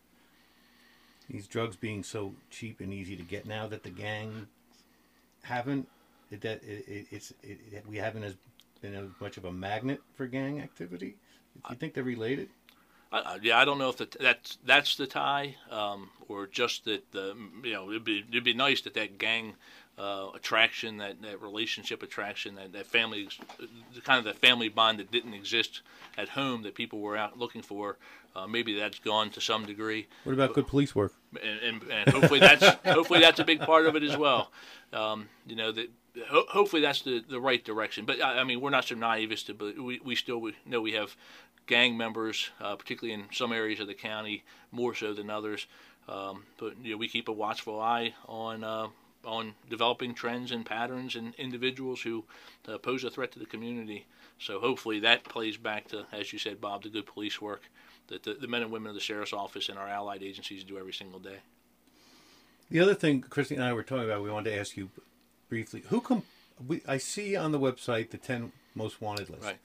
these 1.31 1.47
drugs 1.47 1.77
being 1.77 2.03
so 2.03 2.35
cheap 2.51 2.81
and 2.81 2.93
easy 2.93 3.17
to 3.17 3.23
get 3.23 3.47
now 3.47 3.67
that 3.67 3.83
the 3.83 3.91
gang 3.91 4.47
haven't 5.43 5.89
that 6.31 6.63
it, 6.65 6.85
it, 6.89 7.07
it's 7.11 7.33
it, 7.43 7.85
we 7.89 7.99
haven't 7.99 8.25
as 8.25 8.35
been 8.81 8.95
as 8.95 9.09
much 9.21 9.37
of 9.37 9.45
a 9.45 9.53
magnet 9.53 10.01
for 10.15 10.27
gang 10.27 10.61
activity? 10.61 11.17
Do 11.55 11.63
you 11.71 11.77
think 11.77 11.95
they're 11.95 12.05
related? 12.05 12.49
Uh, 13.25 13.39
yeah, 13.43 13.59
I 13.59 13.65
don't 13.65 13.79
know 13.79 13.89
if 13.89 13.97
that, 13.99 14.17
that's 14.19 14.59
that's 14.65 14.97
the 14.97 15.07
tie, 15.07 15.57
um, 15.71 16.11
or 16.29 16.47
just 16.47 16.85
that 16.85 17.13
the 17.13 17.37
you 17.63 17.73
know 17.73 17.91
it'd 17.91 18.05
be 18.05 18.25
it'd 18.29 18.45
be 18.45 18.55
nice 18.55 18.81
that 18.83 18.95
that 18.95 19.19
gang 19.19 19.55
uh, 19.99 20.29
attraction, 20.35 20.99
that, 20.99 21.23
that 21.23 21.41
relationship 21.41 22.03
attraction, 22.03 22.55
that, 22.57 22.73
that 22.73 22.87
family, 22.87 23.29
kind 24.05 24.19
of 24.19 24.25
that 24.25 24.39
family 24.39 24.69
bond 24.69 24.99
that 24.99 25.11
didn't 25.11 25.35
exist 25.35 25.83
at 26.19 26.29
home 26.29 26.63
that 26.63 26.75
people 26.75 27.01
were 27.01 27.17
out 27.17 27.39
looking 27.39 27.63
for. 27.63 27.97
Uh, 28.35 28.47
maybe 28.47 28.79
that's 28.79 28.99
gone 28.99 29.31
to 29.31 29.41
some 29.41 29.65
degree. 29.65 30.07
What 30.25 30.35
about 30.35 30.53
good 30.53 30.67
police 30.67 30.95
work? 30.95 31.15
And, 31.43 31.61
and, 31.61 31.91
and 31.91 32.11
hopefully 32.11 32.41
that's 32.41 32.65
hopefully 32.85 33.21
that's 33.21 33.41
a 33.41 33.45
big 33.45 33.61
part 33.61 33.87
of 33.87 33.97
it 33.97 34.03
as 34.03 34.15
well. 34.15 34.51
Um, 34.93 35.31
you 35.47 35.57
know 35.57 35.73
that 35.73 35.89
ho- 36.29 36.45
hopefully 36.51 36.83
that's 36.83 37.01
the, 37.01 37.25
the 37.27 37.41
right 37.41 37.65
direction. 37.65 38.05
But 38.05 38.21
I, 38.21 38.41
I 38.41 38.45
mean, 38.45 38.61
we're 38.61 38.69
not 38.69 38.85
so 38.85 38.95
naive 38.95 39.33
as 39.33 39.43
to 39.45 39.55
but 39.55 39.79
we 39.79 40.01
we 40.05 40.15
still 40.15 40.39
we 40.39 40.55
know 40.67 40.83
we 40.83 40.93
have 40.93 41.17
gang 41.67 41.97
members, 41.97 42.51
uh, 42.61 42.77
particularly 42.77 43.15
in 43.21 43.27
some 43.33 43.53
areas 43.53 43.81
of 43.81 43.87
the 43.87 43.95
county, 43.95 44.45
more 44.71 44.95
so 44.95 45.13
than 45.13 45.31
others. 45.31 45.67
Um, 46.09 46.45
but 46.59 46.75
you 46.83 46.93
know, 46.93 46.97
we 46.97 47.09
keep 47.09 47.29
a 47.29 47.33
watchful 47.33 47.81
eye 47.81 48.15
on 48.27 48.63
uh, 48.65 48.89
on 49.25 49.55
developing 49.69 50.15
trends 50.15 50.53
and 50.53 50.65
patterns 50.65 51.17
and 51.17 51.35
individuals 51.35 52.03
who 52.03 52.25
uh, 52.69 52.79
pose 52.79 53.03
a 53.03 53.11
threat 53.11 53.33
to 53.33 53.41
the 53.41 53.47
community. 53.47 54.07
So 54.39 54.61
hopefully 54.61 55.01
that 55.01 55.25
plays 55.25 55.57
back 55.57 55.89
to, 55.89 56.07
as 56.13 56.33
you 56.33 56.39
said, 56.39 56.61
Bob, 56.61 56.85
the 56.85 56.91
good 56.91 57.07
police 57.07 57.41
work 57.41 57.63
that 58.07 58.23
the, 58.23 58.35
the 58.35 58.47
men 58.47 58.63
and 58.63 58.71
women 58.71 58.89
of 58.89 58.95
the 58.95 59.01
sheriff's 59.01 59.33
office 59.33 59.69
and 59.69 59.79
our 59.79 59.89
allied 59.89 60.23
agencies 60.23 60.63
do 60.63 60.79
every 60.79 60.93
single 60.93 61.19
day. 61.19 61.39
The 62.71 62.79
other 62.79 62.95
thing 62.95 63.23
Cristie 63.23 63.57
and 63.57 63.65
I 63.65 63.73
were 63.73 63.83
talking 63.83 64.05
about, 64.05 64.23
we 64.23 64.31
wanted 64.31 64.51
to 64.51 64.61
ask 64.61 64.77
you 64.77 64.91
briefly, 65.49 65.83
who 65.89 66.01
come? 66.01 66.23
We, 66.65 66.83
I 66.87 66.99
see 66.99 67.35
on 67.35 67.51
the 67.51 67.59
website 67.59 68.11
the 68.11 68.19
ten 68.19 68.53
most 68.75 69.01
wanted 69.01 69.29
list. 69.29 69.45
Right. 69.45 69.59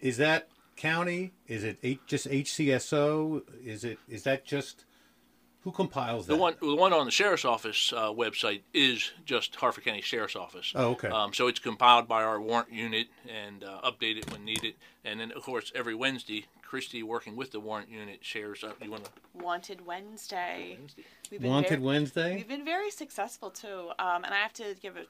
Is 0.00 0.16
that 0.16 0.48
county? 0.80 1.32
Is 1.46 1.62
it 1.64 1.78
H, 1.82 2.00
just 2.06 2.28
HCSO? 2.28 3.42
Is 3.64 3.84
it 3.84 3.98
is 4.08 4.22
that 4.24 4.44
just 4.44 4.84
who 5.62 5.70
compiles 5.72 6.26
that? 6.26 6.32
The 6.34 6.38
one, 6.38 6.54
the 6.60 6.74
one 6.74 6.92
on 6.94 7.04
the 7.04 7.10
sheriff's 7.10 7.44
office 7.44 7.92
uh, 7.92 8.10
website 8.10 8.62
is 8.72 9.12
just 9.26 9.54
Harford 9.56 9.84
County 9.84 10.00
Sheriff's 10.00 10.34
Office. 10.36 10.72
Oh, 10.74 10.92
okay. 10.92 11.08
Um, 11.08 11.34
so 11.34 11.48
it's 11.48 11.58
compiled 11.60 12.08
by 12.08 12.22
our 12.22 12.40
warrant 12.40 12.72
unit 12.72 13.08
and 13.28 13.62
uh, 13.62 13.80
updated 13.84 14.30
when 14.32 14.44
needed. 14.44 14.74
And 15.04 15.20
then, 15.20 15.32
of 15.32 15.42
course, 15.42 15.70
every 15.74 15.94
Wednesday, 15.94 16.46
Cristie, 16.66 17.02
working 17.02 17.36
with 17.36 17.52
the 17.52 17.60
warrant 17.60 17.90
unit, 17.90 18.20
shares 18.24 18.64
up. 18.64 18.82
You 18.82 18.90
want 18.90 19.04
to 19.04 19.10
Wanted 19.34 19.84
Wednesday. 19.86 20.76
Wednesday? 20.78 21.04
We've 21.30 21.40
been 21.42 21.50
Wanted 21.50 21.68
very- 21.68 21.82
Wednesday. 21.82 22.36
We've 22.36 22.48
been 22.48 22.64
very 22.64 22.90
successful 22.90 23.50
too, 23.50 23.90
um, 23.98 24.24
and 24.24 24.32
I 24.32 24.38
have 24.38 24.54
to 24.54 24.74
give 24.80 24.96
a 24.96 25.04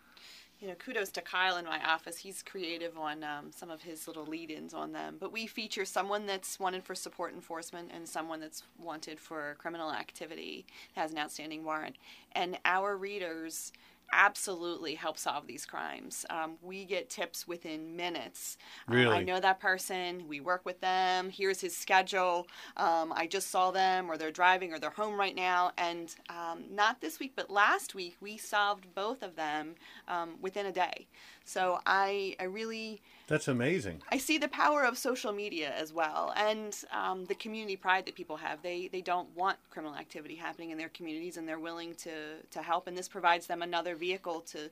you 0.61 0.69
know 0.69 0.75
kudos 0.75 1.11
to 1.13 1.23
Kyle 1.23 1.57
in 1.57 1.65
my 1.65 1.81
office. 1.85 2.19
He's 2.19 2.43
creative 2.43 2.99
on 2.99 3.25
um, 3.25 3.51
some 3.51 3.71
of 3.71 3.83
his 3.83 4.07
little 4.07 4.27
lead-ins 4.27 4.75
on 4.75 4.93
them. 4.93 5.17
But 5.19 5.33
we 5.33 5.47
feature 5.47 5.85
someone 5.85 6.27
that's 6.27 6.61
wanted 6.61 6.85
for 6.85 6.95
support 6.95 7.33
enforcement 7.35 7.91
and 7.95 8.07
someone 8.09 8.41
that's 8.41 8.63
wanted 8.79 9.19
for 9.19 9.57
criminal 9.59 9.91
activity 9.91 10.67
has 10.95 11.13
an 11.13 11.19
outstanding 11.19 11.65
warrant, 11.65 11.97
and 12.33 12.59
our 12.65 12.97
readers 12.97 13.73
absolutely 14.13 14.95
help 14.95 15.19
solve 15.19 15.47
these 15.47 15.65
crimes. 15.67 16.25
Um, 16.31 16.57
we 16.63 16.85
get 16.85 17.11
tips 17.11 17.47
within 17.49 17.97
minutes. 17.97 18.57
Um, 18.89 18.95
I 19.13 19.23
know 19.23 19.41
that 19.41 19.61
person. 19.61 20.27
We 20.29 20.41
work 20.41 20.65
with 20.65 20.81
them. 20.81 21.31
Here's 21.31 21.61
his 21.61 21.77
schedule. 21.77 22.47
Um, 22.77 23.13
I 23.15 23.27
just 23.27 23.51
saw 23.51 23.71
them, 23.71 24.11
or 24.11 24.17
they're 24.17 24.31
driving, 24.31 24.73
or 24.73 24.79
they're 24.79 24.91
home 24.91 25.19
right 25.19 25.35
now. 25.37 25.73
And 25.79 26.15
um, 26.29 26.65
not 26.71 27.01
this 27.01 27.19
week, 27.21 27.33
but 27.37 27.51
last 27.51 27.95
week, 27.95 28.17
we 28.21 28.37
solved 28.37 28.95
both 28.95 29.23
of 29.23 29.37
them 29.37 29.75
um, 30.09 30.37
within 30.41 30.67
a 30.67 30.73
day. 30.73 31.07
So 31.45 31.81
I, 31.87 32.37
I 32.39 32.45
really, 32.45 33.01
That's 33.27 33.49
amazing. 33.49 34.03
I 34.11 34.19
see 34.19 34.39
the 34.39 34.49
power 34.49 34.85
of 34.85 34.97
social 34.97 35.33
media 35.33 35.73
as 35.77 35.93
well, 35.93 36.33
and 36.37 36.77
um, 36.93 37.25
the 37.25 37.35
community 37.35 37.77
pride 37.77 38.07
that 38.07 38.15
people 38.15 38.37
have. 38.37 38.63
They 38.63 38.89
they 38.89 39.01
don't 39.01 39.29
want 39.37 39.59
criminal 39.71 39.97
activity 39.97 40.37
happening 40.37 40.71
in 40.71 40.79
their 40.79 40.91
communities, 40.91 41.37
and 41.37 41.49
they're 41.49 41.59
willing 41.59 41.95
to 41.97 42.43
to 42.51 42.63
help. 42.63 42.87
And 42.87 42.97
this 42.97 43.09
provides 43.09 43.47
them 43.47 43.63
another 43.63 43.97
vehicle 43.97 44.41
to 44.53 44.71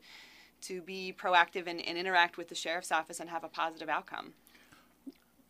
to 0.61 0.83
be 0.83 1.15
proactive 1.17 1.67
and, 1.67 1.81
and 1.81 1.97
interact 1.97 2.37
with 2.37 2.49
the 2.49 2.55
sheriff's 2.55 2.93
office 2.93 3.21
and 3.21 3.31
have 3.31 3.45
a 3.45 3.49
positive 3.49 3.89
outcome. 3.89 4.33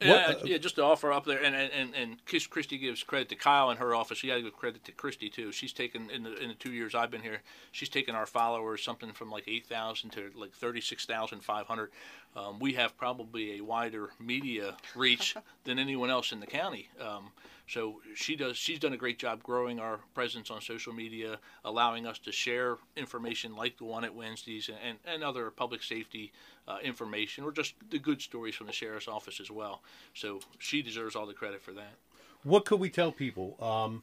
Yeah, 0.00 0.28
What- 0.28 0.46
yeah, 0.46 0.58
just 0.58 0.76
to 0.76 0.84
offer 0.84 1.12
up 1.12 1.24
there, 1.24 1.42
and 1.42 1.54
and 1.56 1.94
and, 1.94 2.24
Cristie 2.24 2.78
gives 2.78 3.02
credit 3.02 3.28
to 3.30 3.34
Kyle 3.34 3.68
and 3.70 3.78
her 3.80 3.94
office. 3.94 4.22
You 4.22 4.30
got 4.30 4.36
to 4.36 4.42
give 4.42 4.56
credit 4.56 4.84
to 4.84 4.92
Cristie 4.92 5.28
too. 5.32 5.50
She's 5.50 5.72
taken 5.72 6.08
in 6.10 6.22
the 6.22 6.36
in 6.36 6.48
the 6.48 6.54
two 6.54 6.72
years 6.72 6.94
I've 6.94 7.10
been 7.10 7.22
here, 7.22 7.42
she's 7.72 7.88
taken 7.88 8.14
our 8.14 8.26
followers 8.26 8.82
something 8.82 9.12
from 9.12 9.30
like 9.30 9.44
eight 9.48 9.66
thousand 9.66 10.10
to 10.10 10.30
like 10.36 10.52
thirty 10.52 10.80
six 10.80 11.04
thousand 11.04 11.40
five 11.42 11.66
hundred. 11.66 11.90
Um, 12.36 12.58
we 12.60 12.74
have 12.74 12.96
probably 12.96 13.58
a 13.58 13.60
wider 13.64 14.10
media 14.20 14.76
reach 14.94 15.34
than 15.64 15.78
anyone 15.80 16.10
else 16.10 16.30
in 16.30 16.38
the 16.40 16.46
county. 16.46 16.90
Um, 17.00 17.32
so 17.68 18.00
she 18.14 18.34
does. 18.34 18.56
She's 18.56 18.78
done 18.78 18.92
a 18.92 18.96
great 18.96 19.18
job 19.18 19.42
growing 19.42 19.78
our 19.78 19.98
presence 20.14 20.50
on 20.50 20.60
social 20.60 20.92
media, 20.92 21.38
allowing 21.64 22.06
us 22.06 22.18
to 22.20 22.32
share 22.32 22.78
information 22.96 23.54
like 23.54 23.76
the 23.76 23.84
one 23.84 24.04
at 24.04 24.14
Wednesdays 24.14 24.68
and, 24.68 24.78
and, 24.82 24.98
and 25.06 25.22
other 25.22 25.50
public 25.50 25.82
safety 25.82 26.32
uh, 26.66 26.78
information, 26.82 27.44
or 27.44 27.52
just 27.52 27.74
the 27.90 27.98
good 27.98 28.22
stories 28.22 28.54
from 28.54 28.66
the 28.66 28.72
sheriff's 28.72 29.08
office 29.08 29.38
as 29.40 29.50
well. 29.50 29.82
So 30.14 30.40
she 30.58 30.82
deserves 30.82 31.14
all 31.14 31.26
the 31.26 31.34
credit 31.34 31.60
for 31.60 31.72
that. 31.72 31.94
What 32.42 32.64
could 32.64 32.80
we 32.80 32.88
tell 32.88 33.12
people 33.12 33.56
um, 33.60 34.02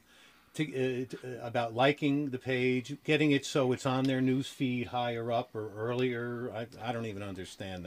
to, 0.54 0.64
uh, 0.64 1.06
to, 1.06 1.18
uh, 1.24 1.46
about 1.46 1.74
liking 1.74 2.30
the 2.30 2.38
page, 2.38 2.96
getting 3.04 3.32
it 3.32 3.44
so 3.44 3.72
it's 3.72 3.86
on 3.86 4.04
their 4.04 4.20
news 4.20 4.46
feed 4.48 4.88
higher 4.88 5.32
up 5.32 5.54
or 5.54 5.70
earlier? 5.76 6.52
I, 6.54 6.66
I 6.88 6.92
don't 6.92 7.06
even 7.06 7.22
understand 7.22 7.86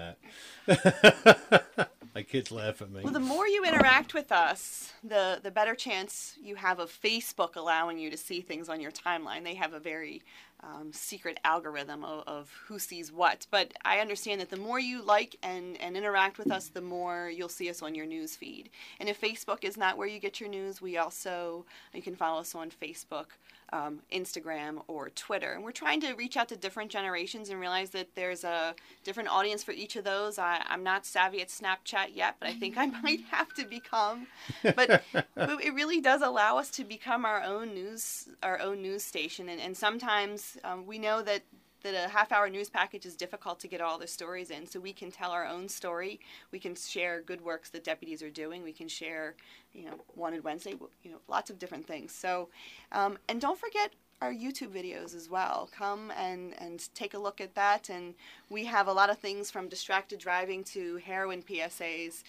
that. 0.68 1.90
My 2.16 2.24
kids 2.24 2.52
laugh 2.52 2.82
at 2.82 2.92
me. 2.92 3.02
Well, 3.04 3.14
the 3.14 3.20
more 3.20 3.48
you 3.48 3.64
interact 3.64 4.14
with 4.14 4.32
us, 4.32 4.94
the 5.04 5.40
the 5.42 5.52
better 5.52 5.76
chance 5.76 6.36
you 6.42 6.56
have 6.56 6.80
of 6.80 6.92
Facebook 6.92 7.56
allowing 7.56 8.00
you 8.00 8.10
to 8.10 8.18
see 8.18 8.42
things 8.42 8.68
on 8.68 8.82
your 8.82 8.92
timeline. 8.92 9.44
They 9.44 9.56
have 9.56 9.74
a 9.74 9.80
very 9.80 10.24
um, 10.62 10.92
secret 10.92 11.40
algorithm 11.44 12.04
of, 12.04 12.24
of 12.28 12.52
who 12.68 12.80
sees 12.80 13.12
what. 13.12 13.48
But 13.50 13.74
I 13.86 14.00
understand 14.00 14.42
that 14.42 14.50
the 14.50 14.58
more 14.58 14.80
you 14.80 15.02
like 15.02 15.36
and, 15.42 15.80
and 15.80 15.96
interact 15.96 16.38
with 16.38 16.52
us, 16.52 16.68
the 16.68 16.82
more 16.82 17.30
you'll 17.30 17.50
see 17.50 17.70
us 17.70 17.82
on 17.82 17.96
your 17.96 18.06
news 18.06 18.36
feed. 18.36 18.70
And 19.00 19.08
if 19.08 19.22
Facebook 19.22 19.64
is 19.64 19.78
not 19.78 19.98
where 19.98 20.08
you 20.08 20.20
get 20.20 20.40
your 20.40 20.50
news, 20.50 20.82
we 20.82 20.98
also 20.98 21.66
you 21.94 22.02
can 22.02 22.16
follow 22.16 22.42
us 22.42 22.56
on 22.56 22.70
Facebook. 22.70 23.28
Um, 23.72 24.00
Instagram 24.12 24.82
or 24.88 25.10
Twitter, 25.10 25.54
and 25.54 25.64
we're 25.64 25.72
trying 25.72 26.02
to 26.02 26.14
reach 26.14 26.38
out 26.38 26.50
to 26.50 26.56
different 26.56 26.90
generations 26.90 27.50
and 27.50 27.60
realize 27.60 27.92
that 27.92 28.16
there's 28.16 28.44
a 28.44 28.74
different 29.04 29.30
audience 29.30 29.64
for 29.64 29.72
each 29.74 29.96
of 29.96 30.04
those. 30.04 30.40
I, 30.40 30.64
I'm 30.68 30.84
not 30.84 31.06
savvy 31.06 31.42
at 31.42 31.50
Snapchat 31.50 32.16
yet, 32.16 32.38
but 32.40 32.50
I 32.50 32.54
think 32.54 32.78
I 32.78 32.86
might 33.04 33.22
have 33.30 33.54
to 33.56 33.66
become. 33.66 34.28
But, 34.64 35.04
but 35.14 35.64
it 35.64 35.74
really 35.74 36.02
does 36.02 36.22
allow 36.22 36.58
us 36.58 36.72
to 36.72 36.84
become 36.84 37.26
our 37.26 37.44
own 37.44 37.74
news, 37.74 38.28
our 38.42 38.60
own 38.60 38.82
news 38.82 39.04
station, 39.04 39.50
and, 39.50 39.62
and 39.62 39.78
sometimes 39.78 40.58
um, 40.64 40.88
we 40.88 40.98
know 40.98 41.22
that 41.22 41.44
that 41.84 41.94
a 41.94 42.10
half 42.10 42.32
hour 42.32 42.50
news 42.50 42.70
package 42.70 43.06
is 43.06 43.16
difficult 43.16 43.60
to 43.60 43.68
get 43.68 43.82
all 43.82 43.98
the 43.98 44.08
stories 44.08 44.50
in. 44.50 44.68
So 44.68 44.80
we 44.80 44.94
can 44.94 45.12
tell 45.12 45.32
our 45.32 45.46
own 45.46 45.70
story. 45.70 46.20
We 46.52 46.60
can 46.60 46.76
share 46.76 47.22
good 47.22 47.42
works 47.42 47.70
that 47.72 47.84
deputies 47.84 48.22
are 48.22 48.30
doing. 48.30 48.64
We 48.64 48.74
can 48.74 48.88
share 48.88 49.36
you 49.74 49.86
know 49.86 49.94
wanted 50.16 50.44
wednesday 50.44 50.74
you 51.04 51.12
know 51.12 51.20
lots 51.28 51.50
of 51.50 51.60
different 51.60 51.86
things. 51.86 52.12
So 52.14 52.50
um, 52.92 53.18
and 53.28 53.40
don't 53.40 53.60
forget 53.60 53.92
our 54.22 54.34
youtube 54.34 54.70
videos 54.70 55.16
as 55.16 55.30
well. 55.30 55.70
Come 55.72 56.12
and 56.18 56.54
and 56.60 56.94
take 56.94 57.14
a 57.14 57.20
look 57.20 57.40
at 57.40 57.56
that. 57.56 57.90
And 57.90 58.16
we 58.50 58.66
have 58.66 58.88
a 58.88 58.94
lot 58.94 59.10
of 59.10 59.18
things 59.18 59.50
from 59.52 59.70
distracted 59.70 60.20
driving 60.20 60.64
to 60.66 60.98
heroin 60.98 61.42
psas 61.42 62.24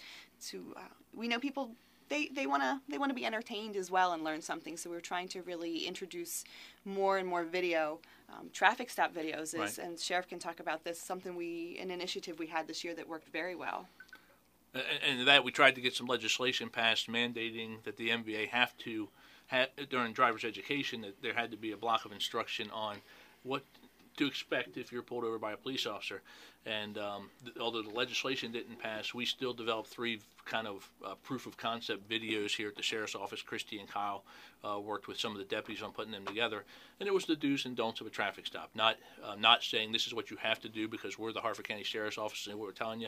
to 0.47 0.73
uh, 0.77 0.81
we 1.13 1.27
know 1.27 1.39
people 1.39 1.71
they, 2.11 2.27
they 2.27 2.45
want 2.45 2.61
to 2.61 2.81
they 2.89 2.97
want 2.97 3.09
to 3.09 3.15
be 3.15 3.25
entertained 3.25 3.77
as 3.77 3.89
well 3.89 4.11
and 4.11 4.23
learn 4.23 4.41
something. 4.41 4.75
So 4.75 4.89
we're 4.89 4.99
trying 4.99 5.29
to 5.29 5.41
really 5.43 5.87
introduce 5.87 6.43
more 6.83 7.17
and 7.17 7.27
more 7.27 7.45
video, 7.45 7.99
um, 8.31 8.49
traffic 8.53 8.89
stop 8.89 9.13
videos. 9.13 9.53
Is, 9.53 9.55
Right. 9.55 9.77
And 9.77 9.99
sheriff 9.99 10.27
can 10.27 10.39
talk 10.39 10.59
about 10.59 10.83
this. 10.83 10.99
Something 10.99 11.35
we 11.35 11.77
an 11.81 11.91
initiative 11.91 12.39
we 12.39 12.47
had 12.47 12.67
this 12.67 12.83
year 12.83 12.93
that 12.95 13.07
worked 13.07 13.27
very 13.29 13.55
well. 13.55 13.87
And, 14.73 15.19
and 15.19 15.27
that 15.27 15.43
we 15.43 15.51
tried 15.51 15.75
to 15.75 15.81
get 15.81 15.95
some 15.95 16.07
legislation 16.07 16.69
passed 16.69 17.09
mandating 17.09 17.83
that 17.83 17.97
the 17.97 18.09
MVA 18.09 18.49
have 18.49 18.77
to 18.79 19.09
have 19.47 19.69
during 19.89 20.13
driver's 20.13 20.45
education 20.45 21.01
that 21.01 21.21
there 21.21 21.33
had 21.33 21.51
to 21.51 21.57
be 21.57 21.71
a 21.71 21.77
block 21.77 22.05
of 22.05 22.11
instruction 22.11 22.69
on 22.71 22.97
what 23.43 23.63
to 24.21 24.27
expect 24.27 24.77
if 24.77 24.91
you're 24.91 25.01
pulled 25.01 25.23
over 25.23 25.39
by 25.39 25.51
a 25.53 25.57
police 25.57 25.87
officer. 25.87 26.21
And 26.65 26.97
um, 26.99 27.29
th- 27.43 27.57
although 27.57 27.81
the 27.81 27.89
legislation 27.89 28.51
didn't 28.51 28.77
pass, 28.77 29.15
we 29.15 29.25
still 29.25 29.51
developed 29.51 29.89
three 29.89 30.19
kind 30.45 30.67
of 30.67 30.87
uh, 31.03 31.15
proof 31.23 31.47
of 31.47 31.57
concept 31.57 32.07
videos 32.07 32.55
here 32.55 32.67
at 32.67 32.75
the 32.75 32.83
sheriff's 32.83 33.15
office. 33.15 33.41
Cristie 33.41 33.79
and 33.79 33.89
Kyle 33.89 34.23
uh, 34.63 34.79
worked 34.79 35.07
with 35.07 35.19
some 35.19 35.31
of 35.31 35.39
the 35.39 35.43
deputies 35.43 35.81
on 35.81 35.91
putting 35.91 36.11
them 36.11 36.23
together, 36.25 36.63
and 36.99 37.07
it 37.07 37.13
was 37.13 37.25
the 37.25 37.35
do's 37.35 37.65
and 37.65 37.75
don'ts 37.75 37.99
of 37.99 38.05
a 38.05 38.11
traffic 38.11 38.45
stop. 38.45 38.69
Not 38.75 38.97
uh, 39.23 39.35
not 39.35 39.63
saying 39.63 39.91
this 39.91 40.05
is 40.05 40.13
what 40.13 40.29
you 40.29 40.37
have 40.37 40.59
to 40.59 40.69
do 40.69 40.87
because 40.87 41.17
we're 41.17 41.33
the 41.33 41.41
Harford 41.41 41.67
County 41.67 41.83
Sheriff's 41.83 42.19
Office 42.19 42.45
and 42.45 42.59
we're 42.59 42.71
telling 42.71 43.01
you 43.01 43.07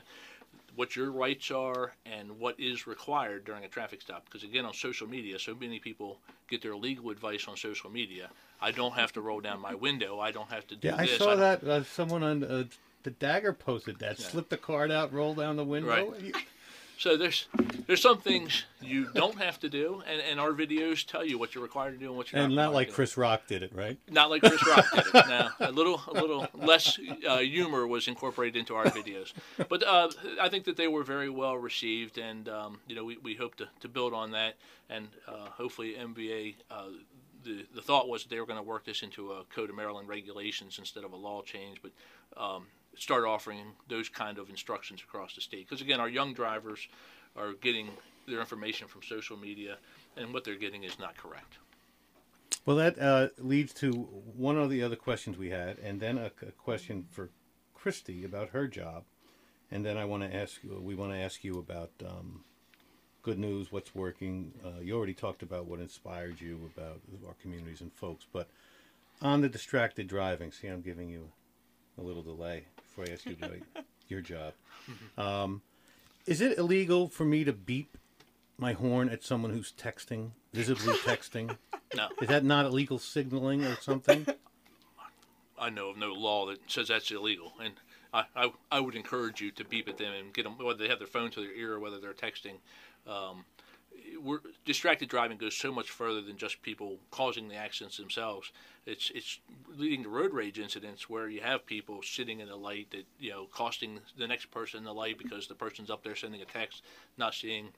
what 0.75 0.95
your 0.95 1.11
rights 1.11 1.51
are 1.51 1.93
and 2.05 2.39
what 2.39 2.59
is 2.59 2.87
required 2.87 3.45
during 3.45 3.63
a 3.63 3.67
traffic 3.67 4.01
stop. 4.01 4.25
Because 4.25 4.43
again, 4.43 4.65
on 4.65 4.73
social 4.73 5.07
media, 5.07 5.37
so 5.37 5.53
many 5.53 5.79
people 5.79 6.19
get 6.49 6.61
their 6.61 6.75
legal 6.75 7.11
advice 7.11 7.47
on 7.47 7.55
social 7.55 7.91
media. 7.91 8.29
I 8.63 8.71
don't 8.71 8.93
have 8.93 9.11
to 9.13 9.21
roll 9.21 9.41
down 9.41 9.59
my 9.59 9.75
window. 9.75 10.19
I 10.19 10.31
don't 10.31 10.49
have 10.49 10.65
to 10.67 10.75
do 10.75 10.87
yeah, 10.87 10.95
I 10.97 11.05
saw 11.05 11.35
don't- 11.35 11.39
that 11.39 11.63
uh, 11.63 11.83
someone 11.83 12.23
on 12.23 12.43
uh, 12.43 12.63
the 13.03 13.11
Dagger 13.11 13.51
posted 13.51 13.99
that. 13.99 14.19
Slip 14.19 14.47
the 14.47 14.57
card 14.57 14.89
out, 14.89 15.11
roll 15.13 15.35
down 15.35 15.57
the 15.57 15.65
window. 15.65 15.89
Right. 15.89 16.21
You- 16.21 16.33
So 16.95 17.17
there's 17.17 17.47
there's 17.87 18.01
some 18.01 18.19
things 18.19 18.63
you 18.79 19.09
don't 19.13 19.37
have 19.37 19.59
to 19.61 19.67
do, 19.67 20.03
and, 20.07 20.21
and 20.21 20.39
our 20.39 20.51
videos 20.51 21.05
tell 21.05 21.25
you 21.25 21.37
what 21.37 21.53
you're 21.53 21.63
required 21.63 21.93
to 21.93 21.97
do 21.97 22.07
and 22.07 22.15
what 22.15 22.31
you're 22.31 22.41
and 22.41 22.55
not. 22.55 22.65
not 22.65 22.73
like 22.73 22.87
to 22.87 22.91
do. 22.91 22.95
Chris 22.95 23.17
Rock 23.17 23.41
did 23.47 23.61
it, 23.63 23.71
right? 23.75 23.97
Not 24.09 24.29
like 24.29 24.41
Chris 24.41 24.65
Rock 24.65 24.85
did 24.93 25.05
it. 25.07 25.27
Now 25.27 25.49
a 25.59 25.71
little, 25.71 26.01
a 26.07 26.13
little 26.13 26.47
less 26.53 26.97
uh, 27.27 27.39
humor 27.39 27.87
was 27.87 28.07
incorporated 28.07 28.57
into 28.57 28.75
our 28.75 28.85
videos, 28.85 29.33
but 29.67 29.83
uh, 29.85 30.09
I 30.39 30.47
think 30.47 30.63
that 30.65 30.77
they 30.77 30.87
were 30.87 31.03
very 31.03 31.29
well 31.29 31.57
received, 31.57 32.19
and 32.19 32.47
um, 32.47 32.79
you 32.87 32.95
know 32.95 33.03
we, 33.03 33.17
we 33.17 33.35
hope 33.35 33.55
to, 33.55 33.67
to 33.81 33.89
build 33.89 34.13
on 34.13 34.31
that, 34.31 34.53
and 34.89 35.09
uh, 35.27 35.49
hopefully 35.57 35.95
MVA. 35.99 36.53
The, 37.43 37.65
the 37.75 37.81
thought 37.81 38.07
was 38.07 38.23
that 38.23 38.29
they 38.29 38.39
were 38.39 38.45
going 38.45 38.59
to 38.59 38.63
work 38.63 38.85
this 38.85 39.03
into 39.03 39.31
a 39.33 39.43
Code 39.45 39.69
of 39.69 39.75
Maryland 39.75 40.07
regulations 40.07 40.79
instead 40.79 41.03
of 41.03 41.13
a 41.13 41.15
law 41.15 41.41
change, 41.41 41.81
but 41.81 41.91
um, 42.37 42.67
start 42.97 43.25
offering 43.25 43.73
those 43.89 44.09
kind 44.09 44.37
of 44.37 44.49
instructions 44.49 45.01
across 45.01 45.35
the 45.35 45.41
state. 45.41 45.67
Because 45.67 45.81
again, 45.81 45.99
our 45.99 46.09
young 46.09 46.33
drivers 46.33 46.87
are 47.35 47.53
getting 47.53 47.89
their 48.27 48.39
information 48.39 48.87
from 48.87 49.01
social 49.03 49.37
media, 49.37 49.77
and 50.15 50.33
what 50.33 50.43
they're 50.43 50.55
getting 50.55 50.83
is 50.83 50.99
not 50.99 51.17
correct. 51.17 51.57
Well, 52.65 52.77
that 52.77 52.97
uh, 52.99 53.27
leads 53.39 53.73
to 53.75 53.91
one 53.91 54.57
of 54.57 54.69
the 54.69 54.83
other 54.83 54.95
questions 54.95 55.37
we 55.37 55.49
had, 55.49 55.79
and 55.79 55.99
then 55.99 56.17
a, 56.17 56.31
a 56.47 56.51
question 56.51 57.05
for 57.11 57.29
Cristie 57.77 58.23
about 58.23 58.49
her 58.49 58.67
job, 58.67 59.03
and 59.69 59.85
then 59.85 59.97
I 59.97 60.05
want 60.05 60.23
to 60.23 60.33
ask 60.33 60.63
you. 60.63 60.79
We 60.81 60.95
want 60.95 61.11
to 61.11 61.17
ask 61.17 61.43
you 61.43 61.59
about 61.59 61.91
um, 62.07 62.45
good 63.23 63.39
news, 63.39 63.71
what's 63.71 63.95
working. 63.95 64.51
Uh, 64.63 64.81
you 64.81 64.95
already 64.95 65.13
talked 65.13 65.41
about 65.41 65.65
what 65.65 65.79
inspired 65.79 66.39
you 66.39 66.69
about 66.75 66.99
our 67.25 67.33
communities 67.41 67.81
and 67.81 67.91
folks, 67.93 68.25
but 68.31 68.47
on 69.21 69.41
the 69.41 69.49
distracted 69.49 70.07
driving. 70.07 70.51
See, 70.51 70.67
I'm 70.67 70.81
giving 70.81 71.09
you 71.09 71.29
a 71.97 72.01
little 72.01 72.21
delay 72.21 72.65
before 72.75 73.05
I 73.07 73.13
ask 73.13 73.25
you 73.25 73.35
about 73.41 73.57
your 74.09 74.21
job. 74.21 74.53
Um, 75.17 75.61
is 76.25 76.41
it 76.41 76.57
illegal 76.57 77.07
for 77.07 77.25
me 77.25 77.43
to 77.45 77.53
beep 77.53 77.97
my 78.57 78.73
horn 78.73 79.09
at 79.09 79.23
someone 79.23 79.51
who's 79.51 79.71
texting, 79.71 80.31
visibly 80.53 80.93
texting? 80.95 81.57
No. 81.95 82.07
Is 82.23 82.27
that 82.29 82.43
not 82.43 82.65
illegal 82.65 82.97
signaling 82.97 83.63
or 83.63 83.75
something? 83.75 84.25
I 85.59 85.69
know 85.69 85.89
of 85.89 85.97
no 85.97 86.11
law 86.11 86.47
that 86.47 86.57
says 86.65 86.87
that's 86.87 87.11
illegal, 87.11 87.53
and 87.63 87.75
I, 88.11 88.23
I, 88.35 88.51
I 88.71 88.79
would 88.79 88.95
encourage 88.95 89.41
you 89.41 89.51
to 89.51 89.63
beep 89.63 89.87
at 89.87 89.99
them 89.99 90.11
and 90.11 90.33
get 90.33 90.43
them 90.43 90.57
whether 90.57 90.79
they 90.79 90.89
have 90.89 90.97
their 90.97 91.07
phone 91.07 91.29
to 91.31 91.41
their 91.41 91.53
ear 91.53 91.73
or 91.73 91.79
whether 91.79 91.99
they're 91.99 92.13
texting. 92.13 92.55
Um, 93.07 93.45
we're, 94.21 94.39
distracted 94.65 95.09
driving 95.09 95.37
goes 95.37 95.55
so 95.55 95.71
much 95.71 95.89
further 95.89 96.21
than 96.21 96.37
just 96.37 96.61
people 96.61 96.97
causing 97.11 97.47
the 97.47 97.55
accidents 97.55 97.97
themselves. 97.97 98.51
It's 98.85 99.11
it's 99.13 99.39
leading 99.75 100.03
to 100.03 100.09
road 100.09 100.33
rage 100.33 100.59
incidents 100.59 101.09
where 101.09 101.27
you 101.27 101.41
have 101.41 101.65
people 101.65 102.01
sitting 102.01 102.39
in 102.39 102.49
a 102.49 102.55
light 102.55 102.91
that 102.91 103.05
you 103.19 103.31
know 103.31 103.47
costing 103.51 103.99
the 104.17 104.27
next 104.27 104.51
person 104.51 104.83
the 104.83 104.93
light 104.93 105.17
because 105.17 105.47
the 105.47 105.55
person's 105.55 105.89
up 105.89 106.03
there 106.03 106.15
sending 106.15 106.41
a 106.41 106.45
text, 106.45 106.83
not 107.17 107.33
seeing 107.33 107.69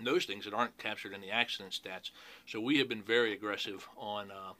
those 0.00 0.24
things 0.24 0.44
that 0.44 0.54
aren't 0.54 0.78
captured 0.78 1.12
in 1.12 1.20
the 1.20 1.30
accident 1.30 1.72
stats. 1.72 2.10
So 2.46 2.60
we 2.60 2.78
have 2.78 2.88
been 2.88 3.02
very 3.02 3.32
aggressive 3.32 3.88
on 3.96 4.30
uh, 4.30 4.52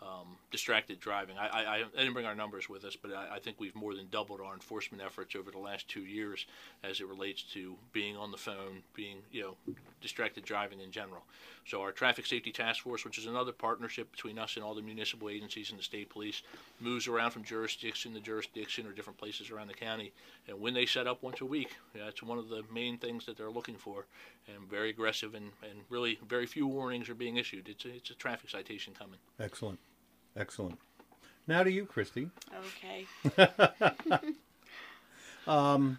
um, 0.00 0.36
distracted 0.50 1.00
driving. 1.00 1.36
I, 1.38 1.48
I, 1.48 1.74
I 1.76 1.84
didn't 1.96 2.12
bring 2.12 2.26
our 2.26 2.34
numbers 2.34 2.68
with 2.68 2.84
us, 2.84 2.96
but 2.96 3.12
I, 3.12 3.36
I 3.36 3.38
think 3.38 3.58
we've 3.58 3.74
more 3.74 3.94
than 3.94 4.08
doubled 4.10 4.40
our 4.40 4.54
enforcement 4.54 5.02
efforts 5.04 5.34
over 5.34 5.50
the 5.50 5.58
last 5.58 5.88
two 5.88 6.02
years 6.02 6.46
as 6.84 7.00
it 7.00 7.08
relates 7.08 7.42
to 7.54 7.74
being 7.92 8.16
on 8.16 8.30
the 8.30 8.38
phone, 8.38 8.82
being 8.94 9.18
you 9.32 9.42
know 9.42 9.74
distracted 10.00 10.44
driving 10.44 10.80
in 10.80 10.90
general. 10.90 11.22
So 11.68 11.82
our 11.82 11.92
traffic 11.92 12.24
safety 12.24 12.50
task 12.50 12.82
force, 12.82 13.04
which 13.04 13.18
is 13.18 13.26
another 13.26 13.52
partnership 13.52 14.10
between 14.10 14.38
us 14.38 14.56
and 14.56 14.64
all 14.64 14.74
the 14.74 14.80
municipal 14.80 15.28
agencies 15.28 15.70
and 15.70 15.78
the 15.78 15.82
state 15.82 16.08
police, 16.08 16.42
moves 16.80 17.06
around 17.06 17.32
from 17.32 17.44
jurisdiction 17.44 18.14
to 18.14 18.20
jurisdiction 18.20 18.86
or 18.86 18.92
different 18.92 19.18
places 19.18 19.50
around 19.50 19.68
the 19.68 19.74
county. 19.74 20.12
And 20.48 20.58
when 20.60 20.72
they 20.72 20.86
set 20.86 21.06
up 21.06 21.22
once 21.22 21.42
a 21.42 21.44
week, 21.44 21.76
that's 21.94 22.22
one 22.22 22.38
of 22.38 22.48
the 22.48 22.62
main 22.72 22.96
things 22.96 23.26
that 23.26 23.36
they're 23.36 23.50
looking 23.50 23.76
for. 23.76 24.06
And 24.46 24.68
very 24.70 24.88
aggressive, 24.88 25.34
and, 25.34 25.50
and 25.62 25.80
really 25.90 26.18
very 26.26 26.46
few 26.46 26.66
warnings 26.66 27.10
are 27.10 27.14
being 27.14 27.36
issued. 27.36 27.68
It's 27.68 27.84
a, 27.84 27.94
it's 27.94 28.10
a 28.10 28.14
traffic 28.14 28.48
citation 28.48 28.94
coming. 28.98 29.18
Excellent. 29.38 29.78
Excellent. 30.36 30.78
Now 31.46 31.62
to 31.64 31.70
you, 31.70 31.84
Cristie. 31.84 32.30
Okay. 32.78 33.06
Um, 35.48 35.96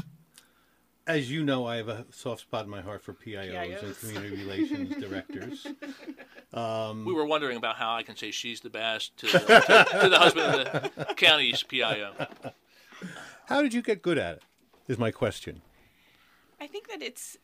As 1.09 1.31
you 1.31 1.43
know, 1.43 1.65
I 1.65 1.77
have 1.77 1.89
a 1.89 2.05
soft 2.11 2.41
spot 2.41 2.65
in 2.65 2.69
my 2.69 2.81
heart 2.81 3.01
for 3.01 3.13
PIOs, 3.13 3.81
and 3.83 3.99
community 3.99 4.43
relations 4.43 4.95
directors. 4.95 5.67
Um, 6.51 7.05
we 7.05 7.13
were 7.13 7.27
wondering 7.27 7.57
about 7.57 7.75
how 7.75 7.93
I 7.93 8.01
can 8.01 8.17
say 8.17 8.31
she's 8.31 8.59
the 8.59 8.71
best 8.71 9.15
to 9.17 9.27
the, 9.31 9.37
to, 9.37 10.01
to 10.01 10.09
the 10.09 10.17
husband 10.17 10.67
of 10.67 10.95
the 10.95 11.05
county's 11.13 11.61
PIO. 11.61 12.11
How 13.45 13.61
did 13.61 13.71
you 13.71 13.83
get 13.83 14.01
good 14.01 14.17
at 14.17 14.37
it? 14.37 14.43
Is 14.87 14.97
my 14.97 15.11
question. 15.11 15.61
I 16.59 16.65
think 16.65 16.89
that 16.89 17.03
it's 17.03 17.37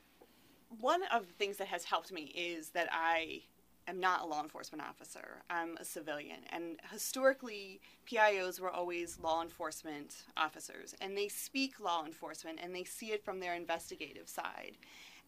one 0.79 1.03
of 1.13 1.27
the 1.27 1.33
things 1.33 1.57
that 1.57 1.67
has 1.67 1.83
helped 1.83 2.11
me 2.11 2.33
is 2.35 2.69
that 2.69 2.89
I 2.91 3.43
am 3.87 3.99
not 3.99 4.21
a 4.21 4.25
law 4.25 4.41
enforcement 4.41 4.83
officer. 4.87 5.43
I'm 5.49 5.77
a 5.77 5.85
civilian. 5.85 6.39
And 6.49 6.79
historically, 6.91 7.81
PIOs 8.11 8.59
were 8.59 8.71
always 8.71 9.19
law 9.19 9.41
enforcement 9.41 10.23
officers. 10.37 10.95
And 11.01 11.17
they 11.17 11.27
speak 11.27 11.79
law 11.79 12.05
enforcement 12.05 12.59
and 12.61 12.75
they 12.75 12.83
see 12.83 13.07
it 13.07 13.23
from 13.23 13.39
their 13.39 13.53
investigative 13.53 14.27
side. 14.27 14.77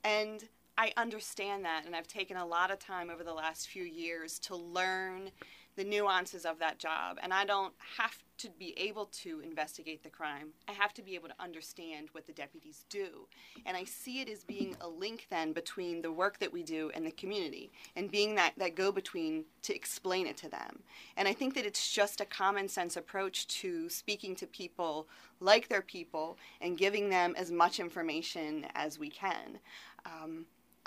And 0.03 0.47
I 0.77 0.91
understand 0.97 1.65
that. 1.65 1.85
And 1.85 1.95
I've 1.95 2.07
taken 2.07 2.37
a 2.37 2.45
lot 2.45 2.71
of 2.71 2.79
time 2.79 3.09
over 3.09 3.23
the 3.23 3.33
last 3.33 3.67
few 3.67 3.83
years 3.83 4.39
to 4.39 4.55
learn 4.55 5.31
the 5.77 5.83
nuances 5.83 6.45
of 6.45 6.59
that 6.59 6.79
job. 6.79 7.17
And 7.21 7.33
I 7.33 7.45
don't 7.45 7.73
have 7.97 8.17
to 8.39 8.49
be 8.49 8.73
able 8.77 9.05
to 9.05 9.39
investigate 9.39 10.03
the 10.03 10.09
crime. 10.09 10.49
I 10.67 10.71
have 10.73 10.93
to 10.95 11.01
be 11.01 11.15
able 11.15 11.29
to 11.29 11.35
understand 11.39 12.09
what 12.11 12.27
the 12.27 12.33
deputies 12.33 12.85
do. 12.89 13.27
And 13.65 13.77
I 13.77 13.83
see 13.83 14.19
it 14.21 14.29
as 14.29 14.43
being 14.43 14.75
a 14.81 14.87
link 14.87 15.27
then 15.29 15.53
between 15.53 16.01
the 16.01 16.11
work 16.11 16.39
that 16.39 16.51
we 16.51 16.63
do 16.63 16.91
and 16.93 17.05
the 17.05 17.11
community 17.11 17.71
and 17.95 18.11
being 18.11 18.35
that, 18.35 18.53
that 18.57 18.75
go 18.75 18.91
between 18.91 19.45
to 19.63 19.75
explain 19.75 20.27
it 20.27 20.37
to 20.37 20.49
them. 20.49 20.79
And 21.15 21.27
I 21.27 21.33
think 21.33 21.55
that 21.55 21.65
it's 21.65 21.91
just 21.91 22.21
a 22.21 22.25
common 22.25 22.67
sense 22.67 22.97
approach 22.97 23.47
to 23.47 23.89
speaking 23.89 24.35
to 24.35 24.47
people 24.47 25.07
like 25.39 25.67
they're 25.67 25.81
people 25.81 26.37
and 26.61 26.77
giving 26.77 27.09
them 27.09 27.35
as 27.37 27.51
much 27.51 27.79
information 27.79 28.65
as 28.75 28.99
we 28.99 29.09
can. 29.09 29.59
Um, 30.05 30.45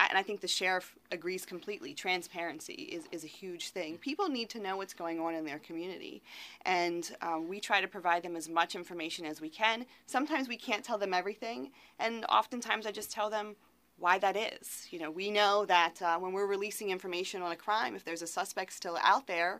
and 0.09 0.17
I 0.17 0.23
think 0.23 0.41
the 0.41 0.47
sheriff 0.47 0.95
agrees 1.11 1.45
completely. 1.45 1.93
Transparency 1.93 2.73
is, 2.73 3.05
is 3.11 3.23
a 3.23 3.27
huge 3.27 3.69
thing. 3.69 3.97
People 3.97 4.29
need 4.29 4.49
to 4.49 4.59
know 4.59 4.77
what's 4.77 4.93
going 4.93 5.19
on 5.19 5.35
in 5.35 5.45
their 5.45 5.59
community. 5.59 6.21
And 6.65 7.09
um, 7.21 7.47
we 7.47 7.59
try 7.59 7.81
to 7.81 7.87
provide 7.87 8.23
them 8.23 8.35
as 8.35 8.49
much 8.49 8.75
information 8.75 9.25
as 9.25 9.41
we 9.41 9.49
can. 9.49 9.85
Sometimes 10.05 10.47
we 10.47 10.57
can't 10.57 10.83
tell 10.83 10.97
them 10.97 11.13
everything. 11.13 11.71
And 11.99 12.25
oftentimes 12.29 12.85
I 12.85 12.91
just 12.91 13.11
tell 13.11 13.29
them 13.29 13.55
why 13.99 14.17
that 14.19 14.35
is. 14.35 14.87
You 14.91 14.99
know, 14.99 15.11
we 15.11 15.29
know 15.29 15.65
that 15.65 16.01
uh, 16.01 16.17
when 16.17 16.33
we're 16.33 16.47
releasing 16.47 16.89
information 16.89 17.41
on 17.41 17.51
a 17.51 17.55
crime, 17.55 17.95
if 17.95 18.03
there's 18.03 18.23
a 18.23 18.27
suspect 18.27 18.73
still 18.73 18.97
out 19.01 19.27
there, 19.27 19.59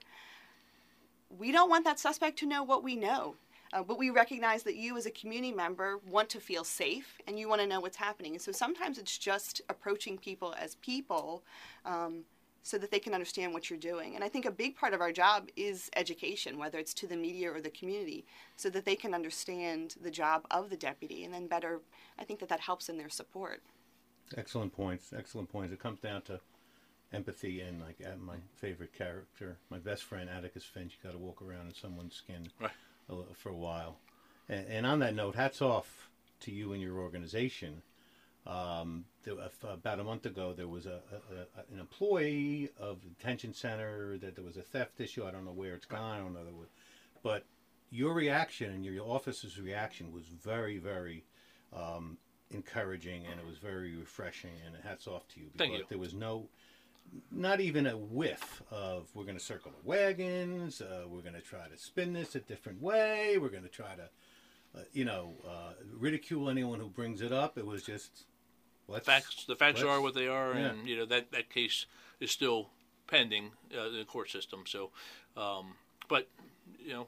we 1.37 1.51
don't 1.51 1.69
want 1.69 1.85
that 1.85 1.99
suspect 1.99 2.39
to 2.39 2.45
know 2.45 2.63
what 2.63 2.83
we 2.83 2.95
know. 2.95 3.35
Uh, 3.73 3.81
but 3.83 3.97
we 3.97 4.09
recognize 4.09 4.63
that 4.63 4.75
you, 4.75 4.97
as 4.97 5.05
a 5.05 5.11
community 5.11 5.53
member, 5.53 5.99
want 6.09 6.29
to 6.29 6.39
feel 6.39 6.63
safe 6.63 7.17
and 7.27 7.39
you 7.39 7.47
want 7.47 7.61
to 7.61 7.67
know 7.67 7.79
what's 7.79 7.97
happening. 7.97 8.33
And 8.33 8.41
so 8.41 8.51
sometimes 8.51 8.97
it's 8.97 9.17
just 9.17 9.61
approaching 9.69 10.17
people 10.17 10.53
as 10.59 10.75
people 10.75 11.43
um, 11.85 12.23
so 12.63 12.77
that 12.77 12.91
they 12.91 12.99
can 12.99 13.13
understand 13.13 13.53
what 13.53 13.69
you're 13.69 13.79
doing. 13.79 14.15
And 14.15 14.23
I 14.23 14.29
think 14.29 14.45
a 14.45 14.51
big 14.51 14.75
part 14.75 14.93
of 14.93 14.99
our 15.01 15.11
job 15.11 15.47
is 15.55 15.89
education, 15.95 16.57
whether 16.57 16.79
it's 16.79 16.93
to 16.95 17.07
the 17.07 17.15
media 17.15 17.51
or 17.51 17.61
the 17.61 17.69
community, 17.69 18.25
so 18.57 18.69
that 18.69 18.85
they 18.85 18.95
can 18.95 19.13
understand 19.13 19.95
the 20.01 20.11
job 20.11 20.45
of 20.51 20.69
the 20.69 20.77
deputy. 20.77 21.23
And 21.23 21.33
then 21.33 21.47
better, 21.47 21.79
I 22.19 22.25
think 22.25 22.39
that 22.41 22.49
that 22.49 22.59
helps 22.59 22.89
in 22.89 22.97
their 22.97 23.09
support. 23.09 23.61
Excellent 24.35 24.73
points. 24.73 25.13
Excellent 25.17 25.49
points. 25.49 25.73
It 25.73 25.79
comes 25.79 25.99
down 25.99 26.21
to 26.23 26.41
empathy 27.13 27.61
and 27.61 27.81
like 27.81 27.97
uh, 28.05 28.15
my 28.19 28.37
favorite 28.55 28.93
character, 28.93 29.57
my 29.69 29.77
best 29.77 30.03
friend 30.03 30.29
Atticus 30.29 30.63
Finch. 30.63 30.97
You 31.01 31.09
got 31.09 31.17
to 31.17 31.23
walk 31.23 31.41
around 31.41 31.67
in 31.67 31.73
someone's 31.73 32.15
skin 32.15 32.47
Right. 32.59 32.71
For 33.33 33.49
a 33.49 33.55
while. 33.55 33.97
And, 34.49 34.65
and 34.67 34.85
on 34.85 34.99
that 34.99 35.15
note, 35.15 35.35
hats 35.35 35.61
off 35.61 36.09
to 36.41 36.51
you 36.51 36.73
and 36.73 36.81
your 36.81 36.97
organization. 36.97 37.81
Um, 38.47 39.05
there, 39.23 39.35
about 39.63 39.99
a 39.99 40.03
month 40.03 40.25
ago, 40.25 40.53
there 40.53 40.67
was 40.67 40.87
a, 40.87 40.99
a, 41.31 41.59
a, 41.59 41.73
an 41.73 41.79
employee 41.79 42.69
of 42.79 43.01
the 43.03 43.09
detention 43.09 43.53
center 43.53 44.17
that 44.17 44.35
there 44.35 44.43
was 44.43 44.57
a 44.57 44.63
theft 44.63 44.99
issue. 44.99 45.25
I 45.25 45.31
don't 45.31 45.45
know 45.45 45.51
where 45.51 45.75
it's 45.75 45.85
gone. 45.85 46.15
I 46.15 46.17
don't 46.19 46.33
know. 46.33 46.41
Was, 46.57 46.69
but 47.21 47.45
your 47.91 48.13
reaction 48.13 48.71
and 48.71 48.83
your 48.83 49.05
office's 49.05 49.59
reaction 49.59 50.11
was 50.11 50.23
very, 50.25 50.79
very 50.79 51.23
um, 51.75 52.17
encouraging, 52.49 53.25
and 53.29 53.39
it 53.39 53.45
was 53.45 53.57
very 53.57 53.95
refreshing. 53.95 54.51
And 54.65 54.75
hats 54.83 55.07
off 55.07 55.27
to 55.29 55.39
you 55.39 55.47
because 55.47 55.59
Thank 55.59 55.77
you. 55.77 55.85
there 55.89 55.99
was 55.99 56.15
no, 56.15 56.47
not 57.31 57.59
even 57.59 57.87
a 57.87 57.97
whiff 57.97 58.61
of 58.71 59.07
we're 59.13 59.23
going 59.23 59.37
to 59.37 59.43
circle 59.43 59.71
the 59.71 59.87
wagons. 59.87 60.81
Uh, 60.81 61.03
we're 61.07 61.21
going 61.21 61.35
to 61.35 61.41
try 61.41 61.67
to 61.67 61.77
spin 61.77 62.13
this 62.13 62.35
a 62.35 62.39
different 62.39 62.81
way. 62.81 63.37
We're 63.37 63.49
going 63.49 63.63
to 63.63 63.69
try 63.69 63.95
to, 63.95 64.79
uh, 64.79 64.83
you 64.93 65.05
know, 65.05 65.33
uh, 65.47 65.73
ridicule 65.97 66.49
anyone 66.49 66.79
who 66.79 66.89
brings 66.89 67.21
it 67.21 67.31
up. 67.31 67.57
It 67.57 67.65
was 67.65 67.83
just 67.83 68.25
let's 68.87 69.05
Facts, 69.05 69.45
the 69.45 69.55
facts 69.55 69.81
are 69.81 70.01
what 70.01 70.13
they 70.13 70.27
are, 70.27 70.53
yeah. 70.53 70.67
and 70.67 70.87
you 70.87 70.97
know 70.97 71.05
that 71.05 71.31
that 71.31 71.49
case 71.49 71.85
is 72.19 72.31
still 72.31 72.69
pending 73.07 73.51
uh, 73.75 73.89
in 73.89 73.97
the 73.97 74.05
court 74.05 74.29
system. 74.29 74.63
So, 74.65 74.91
um, 75.35 75.75
but 76.07 76.27
you 76.79 76.93
know, 76.93 77.07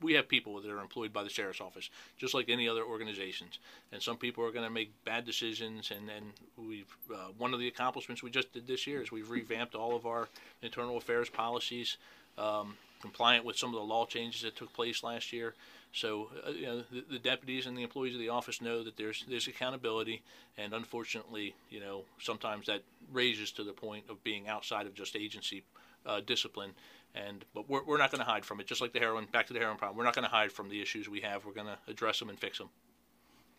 we 0.00 0.14
have 0.14 0.28
people 0.28 0.60
that 0.60 0.70
are 0.70 0.80
employed 0.80 1.12
by 1.12 1.22
the 1.22 1.30
sheriff's 1.30 1.60
office, 1.60 1.90
just 2.16 2.34
like 2.34 2.48
any 2.48 2.68
other 2.68 2.82
organizations. 2.82 3.58
And 3.92 4.02
some 4.02 4.16
people 4.16 4.44
are 4.44 4.52
going 4.52 4.64
to 4.64 4.70
make 4.70 4.92
bad 5.04 5.24
decisions. 5.24 5.90
And 5.90 6.08
then 6.08 6.22
we've 6.56 6.96
uh, 7.12 7.28
one 7.36 7.54
of 7.54 7.60
the 7.60 7.68
accomplishments 7.68 8.22
we 8.22 8.30
just 8.30 8.52
did 8.52 8.66
this 8.66 8.86
year 8.86 9.02
is 9.02 9.10
we've 9.10 9.30
revamped 9.30 9.74
all 9.74 9.94
of 9.96 10.06
our 10.06 10.28
internal 10.62 10.96
affairs 10.96 11.28
policies, 11.28 11.96
um, 12.36 12.76
compliant 13.00 13.44
with 13.44 13.56
some 13.56 13.70
of 13.70 13.76
the 13.76 13.86
law 13.86 14.06
changes 14.06 14.42
that 14.42 14.56
took 14.56 14.72
place 14.72 15.02
last 15.02 15.32
year. 15.32 15.54
So 15.92 16.28
uh, 16.46 16.50
you 16.50 16.66
know, 16.66 16.82
the, 16.90 17.04
the 17.12 17.18
deputies 17.18 17.66
and 17.66 17.76
the 17.76 17.82
employees 17.82 18.14
of 18.14 18.20
the 18.20 18.28
office 18.28 18.60
know 18.60 18.84
that 18.84 18.96
there's 18.96 19.24
there's 19.28 19.48
accountability, 19.48 20.22
and 20.56 20.72
unfortunately, 20.72 21.54
you 21.70 21.80
know, 21.80 22.02
sometimes 22.20 22.66
that 22.66 22.82
raises 23.12 23.50
to 23.52 23.64
the 23.64 23.72
point 23.72 24.04
of 24.08 24.22
being 24.22 24.48
outside 24.48 24.86
of 24.86 24.94
just 24.94 25.16
agency 25.16 25.64
uh, 26.06 26.20
discipline. 26.20 26.72
And 27.14 27.44
but 27.54 27.68
we're, 27.68 27.84
we're 27.84 27.98
not 27.98 28.10
going 28.10 28.22
to 28.22 28.30
hide 28.30 28.44
from 28.44 28.60
it. 28.60 28.66
Just 28.66 28.80
like 28.80 28.92
the 28.92 29.00
heroin, 29.00 29.26
back 29.32 29.46
to 29.48 29.52
the 29.52 29.58
heroin 29.58 29.76
problem, 29.78 29.96
we're 29.96 30.04
not 30.04 30.14
going 30.14 30.26
to 30.26 30.30
hide 30.30 30.52
from 30.52 30.68
the 30.68 30.80
issues 30.80 31.08
we 31.08 31.20
have. 31.20 31.44
We're 31.44 31.52
going 31.52 31.66
to 31.66 31.78
address 31.88 32.18
them 32.18 32.28
and 32.28 32.38
fix 32.38 32.58
them. 32.58 32.68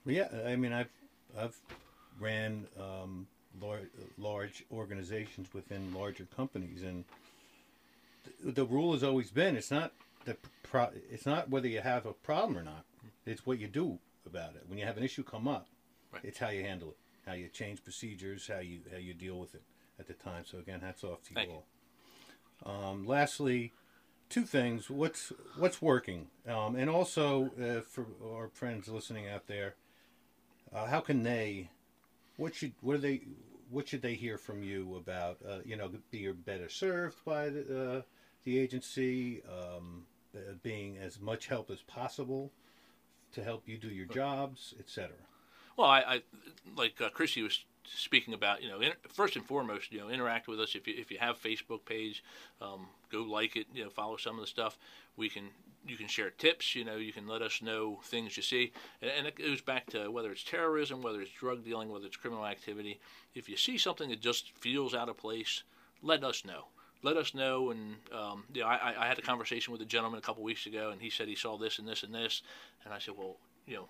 Well, 0.06 0.16
yeah, 0.16 0.28
I 0.48 0.56
mean, 0.56 0.72
I've 0.72 0.90
I've 1.38 1.60
ran 2.20 2.68
um, 2.80 3.28
large, 3.62 3.90
large 4.18 4.66
organizations 4.72 5.54
within 5.54 5.94
larger 5.94 6.26
companies, 6.36 6.84
and 6.84 7.04
the, 8.44 8.52
the 8.52 8.66
rule 8.66 8.94
has 8.94 9.04
always 9.04 9.30
been 9.32 9.56
it's 9.56 9.72
not 9.72 9.92
the 10.26 10.38
pro, 10.64 10.90
it's 11.10 11.26
not 11.26 11.50
whether 11.50 11.68
you 11.68 11.82
have 11.82 12.06
a 12.06 12.14
problem 12.14 12.58
or 12.58 12.64
not. 12.64 12.86
It's 13.26 13.46
what 13.46 13.60
you 13.60 13.68
do 13.68 14.00
about 14.26 14.56
it. 14.56 14.64
When 14.68 14.78
you 14.80 14.86
have 14.86 14.98
an 14.98 15.04
issue 15.04 15.24
come 15.24 15.48
up, 15.48 15.68
Right. 16.12 16.24
it's 16.26 16.40
how 16.40 16.50
you 16.50 16.64
handle 16.64 16.90
it, 16.90 16.98
how 17.28 17.34
you 17.34 17.48
change 17.50 17.84
procedures, 17.84 18.48
how 18.48 18.60
you 18.60 18.80
how 18.92 18.98
you 18.98 19.14
deal 19.14 19.38
with 19.38 19.54
it 19.54 19.62
at 20.00 20.08
the 20.08 20.14
time. 20.14 20.44
So 20.46 20.58
again, 20.58 20.80
hats 20.82 21.04
off 21.04 21.22
to 21.24 21.30
you 21.30 21.36
Thank 21.36 21.50
you. 21.50 21.62
Um, 22.66 23.06
lastly, 23.06 23.74
two 24.30 24.44
things: 24.44 24.90
what's 24.90 25.32
what's 25.58 25.82
working, 25.82 26.28
um, 26.48 26.76
and 26.76 26.90
also 26.90 27.52
uh, 27.62 27.82
for 27.82 28.06
our 28.34 28.50
friends 28.50 28.88
listening 28.88 29.28
out 29.28 29.48
there, 29.48 29.76
uh, 30.74 30.88
how 30.88 31.00
can 31.00 31.24
they, 31.24 31.70
what 32.38 32.56
should 32.56 32.74
what 32.82 32.96
are 32.96 33.00
they, 33.00 33.22
what 33.70 33.88
should 33.88 34.02
they 34.02 34.16
hear 34.16 34.38
from 34.38 34.64
you 34.64 34.96
about? 34.96 35.38
Uh, 35.48 35.60
you 35.66 35.76
know, 35.76 35.90
be 36.12 36.32
better 36.32 36.70
served 36.70 37.24
by 37.26 37.50
the 37.50 37.98
uh, 37.98 38.02
the 38.44 38.60
agency, 38.60 39.42
um, 39.44 40.06
uh, 40.36 40.54
being 40.64 40.98
as 40.98 41.20
much 41.20 41.48
help 41.48 41.70
as 41.70 41.82
possible 41.82 42.52
to 43.32 43.44
help 43.44 43.68
you 43.68 43.78
do 43.78 43.90
your 43.90 44.06
jobs, 44.06 44.74
etc. 44.80 45.12
Well, 45.78 45.88
I, 45.88 46.00
I 46.02 46.22
like 46.76 47.00
uh, 47.00 47.10
Chrissy 47.10 47.42
was 47.42 47.64
speaking 47.96 48.34
about. 48.34 48.62
You 48.62 48.70
know, 48.70 48.80
first 49.10 49.36
and 49.36 49.46
foremost, 49.46 49.92
you 49.92 50.00
know, 50.00 50.10
interact 50.10 50.48
with 50.48 50.60
us. 50.60 50.76
If 50.76 50.88
you 50.88 50.94
if 50.98 51.12
you 51.12 51.18
have 51.20 51.42
Facebook 51.42 51.86
page, 51.86 52.24
um, 52.62 52.88
go 53.12 53.22
like 53.22 53.56
it. 53.56 53.68
You 53.74 53.86
know, 53.86 53.90
follow 53.90 54.18
some 54.18 54.36
of 54.36 54.42
the 54.42 54.48
stuff. 54.48 54.78
We 55.18 55.30
can 55.30 55.50
you 55.88 55.98
can 55.98 56.08
share 56.08 56.30
tips. 56.30 56.76
You 56.76 56.86
know, 56.86 56.98
you 56.98 57.14
can 57.14 57.28
let 57.28 57.42
us 57.42 57.62
know 57.62 58.00
things 58.04 58.38
you 58.38 58.44
see, 58.44 58.72
and, 59.02 59.12
and 59.12 59.28
it 59.28 59.36
goes 59.36 59.62
back 59.62 59.88
to 59.88 60.10
whether 60.12 60.32
it's 60.32 60.44
terrorism, 60.44 61.02
whether 61.02 61.22
it's 61.22 61.32
drug 61.32 61.64
dealing, 61.64 61.90
whether 61.90 62.06
it's 62.06 62.18
criminal 62.18 62.46
activity. 62.46 63.00
If 63.36 63.50
you 63.50 63.58
see 63.58 63.78
something 63.78 64.10
that 64.10 64.22
just 64.22 64.52
feels 64.58 64.94
out 64.94 65.10
of 65.10 65.18
place, 65.18 65.64
let 66.02 66.24
us 66.24 66.46
know. 66.46 66.66
Let 67.02 67.16
us 67.16 67.34
know, 67.34 67.72
and 67.72 67.96
um, 68.12 68.44
you 68.54 68.62
know, 68.62 68.68
I, 68.68 68.94
I 69.00 69.08
had 69.08 69.18
a 69.18 69.22
conversation 69.22 69.72
with 69.72 69.82
a 69.82 69.86
gentleman 69.86 70.18
a 70.18 70.22
couple 70.22 70.44
weeks 70.44 70.66
ago, 70.66 70.90
and 70.90 71.02
he 71.02 71.10
said 71.10 71.30
he 71.30 71.36
saw 71.36 71.58
this 71.58 71.80
and 71.80 71.88
this 71.88 72.04
and 72.04 72.14
this, 72.14 72.42
and 72.84 72.94
I 72.94 73.00
said, 73.00 73.14
well, 73.18 73.38
you 73.66 73.76
know, 73.76 73.88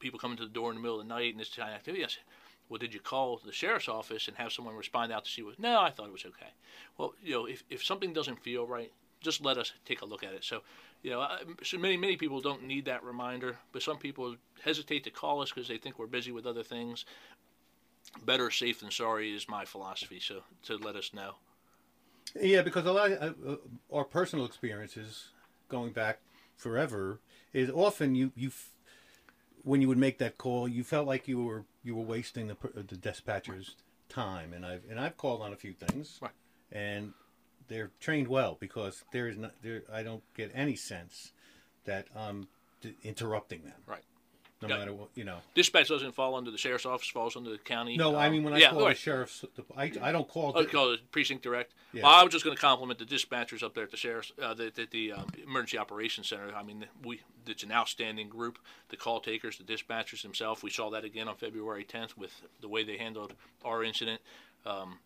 people 0.00 0.18
coming 0.18 0.36
to 0.36 0.42
the 0.42 0.50
door 0.50 0.70
in 0.70 0.76
the 0.76 0.82
middle 0.82 1.00
of 1.00 1.06
the 1.06 1.14
night 1.14 1.32
and 1.32 1.40
this 1.40 1.54
kind 1.54 1.70
of 1.70 1.76
activity. 1.76 2.04
I 2.04 2.08
said, 2.08 2.22
well, 2.70 2.78
did 2.78 2.94
you 2.94 3.00
call 3.00 3.40
the 3.44 3.52
sheriff's 3.52 3.88
office 3.88 4.28
and 4.28 4.36
have 4.36 4.52
someone 4.52 4.76
respond 4.76 5.12
out 5.12 5.24
to 5.24 5.30
see 5.30 5.42
what? 5.42 5.58
No, 5.58 5.80
I 5.80 5.90
thought 5.90 6.06
it 6.06 6.12
was 6.12 6.24
okay. 6.24 6.52
Well, 6.96 7.14
you 7.22 7.32
know, 7.32 7.46
if, 7.46 7.64
if 7.68 7.84
something 7.84 8.12
doesn't 8.12 8.42
feel 8.42 8.64
right, 8.64 8.92
just 9.20 9.44
let 9.44 9.58
us 9.58 9.72
take 9.84 10.02
a 10.02 10.06
look 10.06 10.22
at 10.22 10.32
it. 10.32 10.44
So, 10.44 10.60
you 11.02 11.10
know, 11.10 11.26
so 11.64 11.78
many 11.78 11.96
many 11.96 12.16
people 12.16 12.40
don't 12.40 12.62
need 12.62 12.84
that 12.84 13.02
reminder, 13.02 13.58
but 13.72 13.82
some 13.82 13.98
people 13.98 14.36
hesitate 14.62 15.04
to 15.04 15.10
call 15.10 15.42
us 15.42 15.50
because 15.50 15.68
they 15.68 15.78
think 15.78 15.98
we're 15.98 16.06
busy 16.06 16.30
with 16.30 16.46
other 16.46 16.62
things. 16.62 17.04
Better 18.24 18.50
safe 18.50 18.80
than 18.80 18.90
sorry 18.90 19.34
is 19.34 19.48
my 19.48 19.64
philosophy. 19.64 20.20
So 20.20 20.42
to 20.64 20.76
let 20.76 20.94
us 20.94 21.12
know. 21.12 21.34
Yeah, 22.40 22.62
because 22.62 22.86
a 22.86 22.92
lot 22.92 23.10
of 23.10 23.34
uh, 23.44 23.50
uh, 23.50 23.56
our 23.92 24.04
personal 24.04 24.46
experiences 24.46 25.30
going 25.68 25.92
back 25.92 26.20
forever 26.56 27.18
is 27.52 27.68
often 27.68 28.14
you 28.14 28.30
you 28.36 28.52
when 29.62 29.80
you 29.80 29.88
would 29.88 29.98
make 29.98 30.18
that 30.18 30.38
call, 30.38 30.68
you 30.68 30.84
felt 30.84 31.06
like 31.06 31.28
you 31.28 31.42
were 31.42 31.64
you 31.82 31.94
were 31.96 32.04
wasting 32.04 32.48
the 32.48 32.56
the 32.74 32.96
dispatcher's 32.96 33.76
time, 34.08 34.52
and 34.52 34.64
I've 34.66 34.82
and 34.90 34.98
I've 35.00 35.16
called 35.16 35.40
on 35.42 35.52
a 35.52 35.56
few 35.56 35.72
things, 35.72 36.18
Right. 36.20 36.32
and 36.72 37.12
they're 37.68 37.90
trained 38.00 38.28
well 38.28 38.56
because 38.58 39.04
there 39.12 39.28
is 39.28 39.36
not 39.36 39.52
there 39.62 39.82
I 39.92 40.02
don't 40.02 40.22
get 40.34 40.50
any 40.54 40.76
sense 40.76 41.32
that 41.84 42.08
I'm 42.16 42.48
d- 42.80 42.94
interrupting 43.02 43.62
them, 43.64 43.82
Right. 43.86 44.02
No 44.62 44.68
Yeah. 44.68 44.76
matter 44.78 44.92
what 44.92 45.08
you 45.14 45.24
know. 45.24 45.38
Dispatch 45.54 45.88
doesn't 45.88 46.12
fall 46.12 46.34
under 46.34 46.50
the 46.50 46.58
sheriff's 46.58 46.84
office; 46.84 47.08
falls 47.08 47.34
under 47.36 47.50
the 47.50 47.58
county. 47.58 47.96
No, 47.96 48.14
I 48.14 48.26
Um, 48.26 48.32
mean 48.32 48.42
when 48.44 48.52
I 48.52 48.58
yeah, 48.58 48.70
call 48.70 48.82
right. 48.84 48.94
the 48.96 49.00
sheriff's, 49.00 49.44
I, 49.76 49.92
I 50.02 50.12
don't 50.12 50.28
call. 50.28 50.52
Oh, 50.54 50.64
call 50.66 50.92
it 50.92 51.10
precinct 51.10 51.42
direct. 51.42 51.72
Yeah. 51.92 52.02
Well, 52.02 52.12
I 52.12 52.22
was 52.22 52.32
just 52.32 52.44
going 52.44 52.54
to 52.54 52.60
compliment 52.60 52.98
the 52.98 53.06
dispatchers 53.06 53.62
up 53.62 53.74
there 53.74 53.84
at 53.84 53.90
the 53.90 53.96
sheriff's, 53.96 54.32
uh, 54.40 54.52
the, 54.54 54.70
the, 54.74 54.86
the 54.90 55.12
um, 55.12 55.26
emergency 55.42 55.78
operations 55.78 56.28
center. 56.28 56.54
I 56.54 56.62
mean, 56.62 56.86
we 57.04 57.20
it's 57.46 57.62
an 57.62 57.72
outstanding 57.72 58.28
group. 58.28 58.58
The 58.90 58.96
call 58.96 59.20
takers, 59.20 59.56
the 59.58 59.64
dispatchers 59.64 60.22
themselves. 60.22 60.62
We 60.62 60.70
saw 60.70 60.90
that 60.90 61.04
again 61.04 61.26
on 61.26 61.36
February 61.36 61.84
10th 61.84 62.16
with 62.16 62.42
the 62.60 62.68
way 62.68 62.84
they 62.84 62.98
handled 62.98 63.32
our 63.64 63.82
incident. 63.82 64.20
Um, 64.66 64.98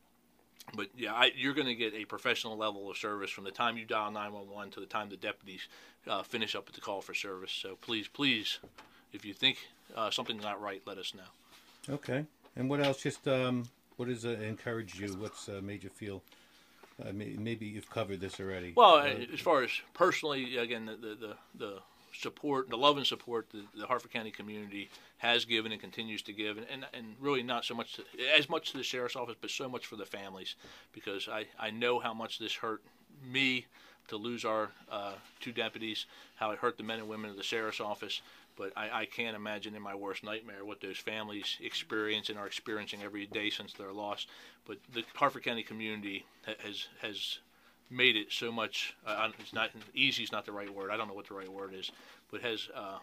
but 0.74 0.88
yeah, 0.96 1.12
I, 1.14 1.30
you're 1.36 1.55
going 1.55 1.66
to 1.68 1.74
get 1.74 1.94
a 1.94 2.07
professional 2.07 2.57
level 2.57 2.90
of 2.90 2.96
service 2.96 3.30
from 3.30 3.44
the 3.44 3.50
time 3.50 3.76
you 3.76 3.84
dial 3.84 4.11
911 4.11 4.72
to 4.72 4.80
the 4.80 4.86
time 4.86 5.11
the 5.11 5.16
deputies 5.16 5.68
uh, 6.09 6.22
finish 6.22 6.55
up 6.57 6.66
with 6.66 6.74
the 6.74 6.80
call 6.80 7.02
for 7.02 7.14
service. 7.14 7.52
So 7.52 7.76
please, 7.80 8.09
please, 8.09 8.59
if 9.14 9.24
you 9.24 9.32
think 9.32 9.58
uh, 9.96 10.10
something's 10.10 10.42
not 10.42 10.60
right, 10.60 10.82
let 10.86 10.98
us 10.98 11.14
know. 11.14 11.94
Okay. 11.94 12.24
And 12.56 12.68
what 12.68 12.80
else? 12.80 13.02
Just 13.02 13.26
um, 13.28 13.68
what 13.96 14.08
has 14.08 14.24
uh, 14.24 14.30
encouraged 14.30 14.98
you? 14.98 15.08
What's 15.14 15.48
uh, 15.48 15.60
made 15.62 15.84
you 15.84 15.90
feel? 15.90 16.22
Uh, 17.02 17.12
may, 17.12 17.34
maybe 17.38 17.66
you've 17.66 17.90
covered 17.90 18.20
this 18.20 18.38
already. 18.38 18.72
Well, 18.76 18.96
Uh, 18.96 19.26
as 19.32 19.40
far 19.40 19.62
as 19.62 19.70
personally, 19.94 20.56
again, 20.56 20.86
the 20.86 20.96
the, 20.96 21.14
the, 21.14 21.36
the 21.54 21.78
support, 22.12 22.70
the 22.70 22.76
love 22.76 22.96
and 22.96 23.06
support 23.06 23.48
the, 23.50 23.64
the 23.76 23.86
Harford 23.86 24.12
County 24.12 24.30
community 24.30 24.88
has 25.18 25.44
given 25.44 25.72
and 25.72 25.80
continues 25.80 26.22
to 26.22 26.32
give, 26.32 26.56
and, 26.56 26.66
and, 26.70 26.86
and 26.92 27.16
really 27.20 27.42
not 27.42 27.64
so 27.64 27.74
much 27.74 27.94
to, 27.94 28.04
as 28.38 28.48
much 28.48 28.70
to 28.70 28.76
the 28.76 28.84
sheriff's 28.84 29.16
office, 29.16 29.34
but 29.40 29.50
so 29.50 29.68
much 29.68 29.86
for 29.86 29.96
the 29.96 30.06
families, 30.06 30.54
because 30.92 31.28
I, 31.28 31.46
I 31.58 31.70
know 31.70 31.98
how 31.98 32.14
much 32.14 32.38
this 32.38 32.54
hurt 32.54 32.82
me 33.28 33.66
to 34.06 34.16
lose 34.16 34.44
our 34.44 34.70
uh, 34.92 35.14
two 35.40 35.50
deputies, 35.50 36.06
how 36.36 36.50
it 36.52 36.58
hurt 36.58 36.76
the 36.76 36.82
men 36.84 37.00
and 37.00 37.08
women 37.08 37.30
of 37.30 37.36
the 37.36 37.42
sheriff's 37.42 37.80
office. 37.80 38.20
But 38.57 38.72
I, 38.76 39.02
I 39.02 39.05
can't 39.07 39.34
imagine 39.34 39.74
in 39.74 39.82
my 39.82 39.94
worst 39.94 40.22
nightmare 40.22 40.64
what 40.64 40.80
those 40.80 40.98
families 40.98 41.57
experience 41.61 42.28
and 42.28 42.38
are 42.38 42.46
experiencing 42.46 43.02
every 43.02 43.26
day 43.26 43.50
since 43.50 43.72
their 43.72 43.92
loss. 43.92 44.26
But 44.66 44.78
the 44.92 45.05
Harford 45.14 45.44
County 45.44 45.62
community 45.62 46.24
has 46.62 46.86
has 47.02 47.38
made 47.90 48.16
it 48.16 48.30
so 48.30 48.52
much. 48.52 48.96
Uh, 49.07 49.30
it's 49.38 49.52
not 49.52 49.70
easy. 49.94 50.22
Is 50.22 50.32
not 50.32 50.46
the 50.46 50.52
right 50.52 50.72
word. 50.72 50.90
I 50.90 50.96
don't 50.96 51.09
know 51.09 51.14
what 51.14 51.28
the 51.28 51.34
right 51.34 51.50
word 51.50 51.74
is, 51.74 51.90
but 52.30 52.42
has 52.42 52.68
uh, 52.74 52.98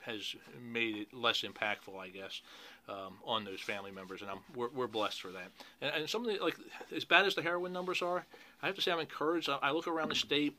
has 0.00 0.34
made 0.62 0.96
it 0.96 1.14
less 1.14 1.42
impactful, 1.42 1.98
I 1.98 2.08
guess, 2.08 2.42
um, 2.88 3.16
on 3.24 3.44
those 3.44 3.60
family 3.60 3.90
members, 3.90 4.20
and 4.22 4.30
I'm 4.30 4.38
we're, 4.54 4.68
we're 4.68 4.86
blessed 4.86 5.20
for 5.20 5.28
that. 5.28 5.48
And, 5.80 5.94
and 5.94 6.10
some 6.10 6.26
of 6.26 6.32
the 6.32 6.42
like 6.42 6.56
as 6.94 7.04
bad 7.04 7.26
as 7.26 7.34
the 7.34 7.42
heroin 7.42 7.72
numbers 7.72 8.02
are, 8.02 8.24
I 8.62 8.66
have 8.66 8.76
to 8.76 8.82
say 8.82 8.92
I'm 8.92 9.00
encouraged. 9.00 9.48
I, 9.48 9.58
I 9.62 9.70
look 9.72 9.88
around 9.88 10.10
the 10.10 10.14
state, 10.14 10.58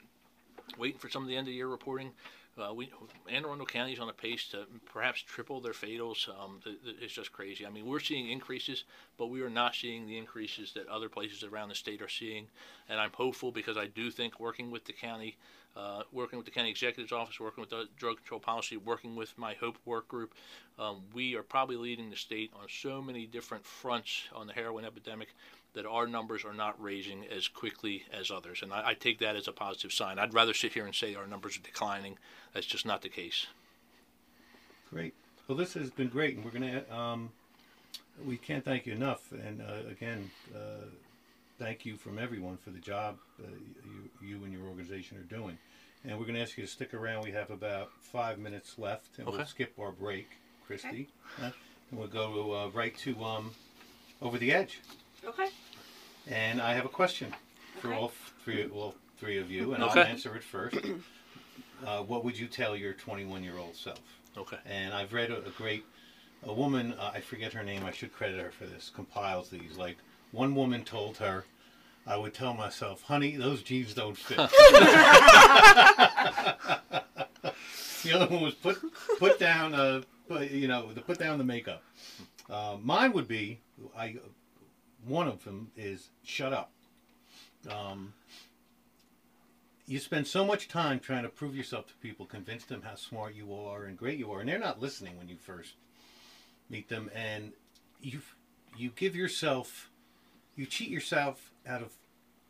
waiting 0.77 0.99
for 0.99 1.09
some 1.09 1.23
of 1.23 1.29
the 1.29 1.35
end 1.35 1.47
of 1.47 1.53
year 1.53 1.67
reporting. 1.67 2.11
Uh, 2.57 2.73
we 2.73 2.89
Anne 3.29 3.43
Arundel 3.43 3.65
County 3.65 3.91
is 3.91 3.99
on 3.99 4.07
a 4.07 4.13
pace 4.13 4.47
to 4.49 4.65
perhaps 4.85 5.21
triple 5.21 5.59
their 5.59 5.73
fatals. 5.73 6.29
Um, 6.29 6.61
th- 6.63 6.81
th- 6.83 6.95
it's 7.01 7.13
just 7.13 7.33
crazy. 7.33 7.65
I 7.65 7.69
mean, 7.69 7.85
we're 7.85 7.99
seeing 7.99 8.29
increases, 8.29 8.85
but 9.17 9.27
we 9.27 9.41
are 9.41 9.49
not 9.49 9.75
seeing 9.75 10.07
the 10.07 10.17
increases 10.17 10.71
that 10.73 10.87
other 10.87 11.09
places 11.09 11.43
around 11.43 11.69
the 11.69 11.75
state 11.75 12.01
are 12.01 12.07
seeing. 12.07 12.47
And 12.87 12.99
I'm 12.99 13.11
hopeful 13.13 13.51
because 13.51 13.75
I 13.75 13.87
do 13.87 14.09
think 14.09 14.39
working 14.39 14.71
with 14.71 14.85
the 14.85 14.93
county, 14.93 15.35
uh, 15.75 16.03
working 16.13 16.37
with 16.37 16.45
the 16.45 16.51
county 16.51 16.69
executive's 16.69 17.11
office, 17.11 17.41
working 17.41 17.61
with 17.61 17.71
the 17.71 17.89
drug 17.97 18.17
control 18.17 18.39
policy, 18.39 18.77
working 18.77 19.17
with 19.17 19.37
my 19.37 19.53
Hope 19.55 19.77
work 19.83 20.07
group, 20.07 20.33
um, 20.79 21.01
we 21.13 21.35
are 21.35 21.43
probably 21.43 21.75
leading 21.75 22.09
the 22.09 22.15
state 22.15 22.51
on 22.55 22.67
so 22.69 23.01
many 23.01 23.25
different 23.25 23.65
fronts 23.65 24.29
on 24.33 24.47
the 24.47 24.53
heroin 24.53 24.85
epidemic 24.85 25.29
that 25.75 25.85
our 25.85 26.07
numbers 26.07 26.43
are 26.43 26.53
not 26.53 26.81
raising 26.81 27.25
as 27.25 27.47
quickly 27.47 28.03
as 28.11 28.31
others. 28.31 28.61
And 28.63 28.73
I, 28.73 28.89
I 28.89 28.93
take 28.93 29.19
that 29.19 29.35
as 29.35 29.47
a 29.47 29.51
positive 29.51 29.91
sign. 29.91 30.17
I'd 30.17 30.33
rather 30.33 30.53
sit 30.53 30.73
here 30.73 30.85
and 30.85 30.95
say 30.95 31.15
our 31.15 31.27
numbers 31.27 31.57
are 31.57 31.61
declining. 31.61 32.17
That's 32.53 32.65
just 32.65 32.85
not 32.85 33.01
the 33.01 33.09
case. 33.09 33.47
Great. 34.89 35.13
Well, 35.47 35.57
this 35.57 35.73
has 35.73 35.91
been 35.91 36.07
great, 36.07 36.35
and 36.35 36.43
we're 36.43 36.51
gonna. 36.51 36.83
Um, 36.89 37.29
we 38.25 38.37
can't 38.37 38.63
thank 38.63 38.85
you 38.85 38.93
enough. 38.93 39.31
And 39.31 39.61
uh, 39.61 39.89
again, 39.89 40.31
uh, 40.55 40.85
thank 41.59 41.85
you 41.85 41.97
from 41.97 42.17
everyone 42.17 42.57
for 42.57 42.71
the 42.71 42.79
job 42.79 43.17
uh, 43.39 43.47
you, 44.21 44.27
you 44.27 44.43
and 44.43 44.53
your 44.53 44.63
organization 44.63 45.17
are 45.17 45.35
doing. 45.35 45.57
And 46.03 46.17
we're 46.17 46.25
gonna 46.25 46.39
ask 46.39 46.57
you 46.57 46.65
to 46.65 46.71
stick 46.71 46.93
around. 46.93 47.23
We 47.23 47.31
have 47.31 47.51
about 47.51 47.91
five 47.99 48.39
minutes 48.39 48.79
left, 48.79 49.17
and 49.17 49.27
we'll 49.27 49.45
skip 49.45 49.73
our 49.79 49.91
break, 49.91 50.29
Cristie. 50.67 51.07
Uh, 51.41 51.51
and 51.91 51.99
we'll 51.99 52.07
go 52.07 52.33
to, 52.33 52.55
uh, 52.55 52.69
right 52.69 52.95
to 52.99 53.23
um, 53.23 53.51
over 54.21 54.37
the 54.37 54.51
edge. 54.51 54.79
Okay. 55.23 55.49
And 56.27 56.61
I 56.61 56.73
have 56.73 56.85
a 56.85 56.89
question 56.89 57.33
for 57.81 57.89
Okay. 57.89 57.97
all 57.97 58.11
three, 58.43 58.65
all 58.67 58.95
three 59.19 59.37
of 59.37 59.49
you, 59.51 59.73
and 59.73 59.83
Okay. 59.83 60.01
I'll 60.01 60.07
answer 60.07 60.35
it 60.35 60.43
first. 60.43 60.77
uh, 61.85 62.01
what 62.03 62.23
would 62.23 62.37
you 62.37 62.47
tell 62.47 62.75
your 62.75 62.93
21 62.93 63.43
year 63.43 63.57
old 63.57 63.75
self? 63.75 63.99
Okay. 64.37 64.57
And 64.65 64.93
I've 64.93 65.13
read 65.13 65.31
a, 65.31 65.37
a 65.45 65.49
great, 65.51 65.85
a 66.43 66.53
woman, 66.53 66.93
uh, 66.93 67.11
I 67.13 67.21
forget 67.21 67.53
her 67.53 67.63
name, 67.63 67.85
I 67.85 67.91
should 67.91 68.11
credit 68.13 68.39
her 68.41 68.51
for 68.51 68.65
this, 68.65 68.89
compiles 68.93 69.49
these. 69.49 69.77
Like, 69.77 69.97
one 70.31 70.55
woman 70.55 70.83
told 70.83 71.17
her, 71.17 71.45
I 72.07 72.17
would 72.17 72.33
tell 72.33 72.53
myself, 72.53 73.01
honey, 73.03 73.35
those 73.35 73.63
jeans 73.63 73.93
don't 73.93 74.17
fit. 74.17 74.37
the 78.03 78.13
other 78.13 78.27
one 78.27 78.41
was 78.43 78.53
put 78.55 78.77
put 79.19 79.39
down, 79.39 79.73
uh, 79.73 80.01
put, 80.27 80.51
you 80.51 80.67
know, 80.67 80.91
the 80.93 81.01
put 81.01 81.17
down 81.17 81.37
the 81.37 81.43
makeup. 81.43 81.81
Uh, 82.49 82.77
mine 82.81 83.11
would 83.13 83.27
be, 83.27 83.59
I, 83.97 84.17
one 85.07 85.27
of 85.27 85.43
them 85.43 85.71
is 85.75 86.09
shut 86.23 86.53
up. 86.53 86.71
Um, 87.69 88.13
you 89.87 89.99
spend 89.99 90.27
so 90.27 90.43
much 90.43 90.67
time 90.67 90.99
trying 90.99 91.23
to 91.23 91.29
prove 91.29 91.55
yourself 91.55 91.87
to 91.87 91.93
people, 91.95 92.25
convince 92.25 92.65
them 92.65 92.81
how 92.83 92.95
smart 92.95 93.35
you 93.35 93.53
are 93.53 93.83
and 93.85 93.97
great 93.97 94.17
you 94.17 94.31
are, 94.31 94.39
and 94.39 94.49
they're 94.49 94.59
not 94.59 94.81
listening 94.81 95.17
when 95.17 95.27
you 95.29 95.37
first 95.37 95.73
meet 96.69 96.89
them, 96.89 97.11
and 97.13 97.51
you 98.01 98.21
you 98.77 98.91
give 98.95 99.15
yourself, 99.15 99.89
you 100.55 100.65
cheat 100.65 100.89
yourself 100.89 101.51
out 101.67 101.81
of 101.81 101.93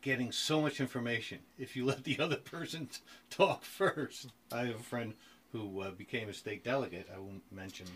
getting 0.02 0.32
so 0.32 0.62
much 0.62 0.80
information 0.80 1.40
if 1.58 1.76
you 1.76 1.86
let 1.86 2.04
the 2.04 2.20
other 2.20 2.38
person 2.38 2.90
talk 3.30 3.64
first. 3.64 4.28
I 4.52 4.66
have 4.66 4.76
a 4.76 4.84
friend 4.84 5.14
who 5.52 5.82
uh, 5.82 5.92
became 5.92 6.30
a 6.30 6.34
state 6.34 6.64
delegate. 6.64 7.08
I 7.14 7.20
won't 7.20 7.44
mention 7.52 7.88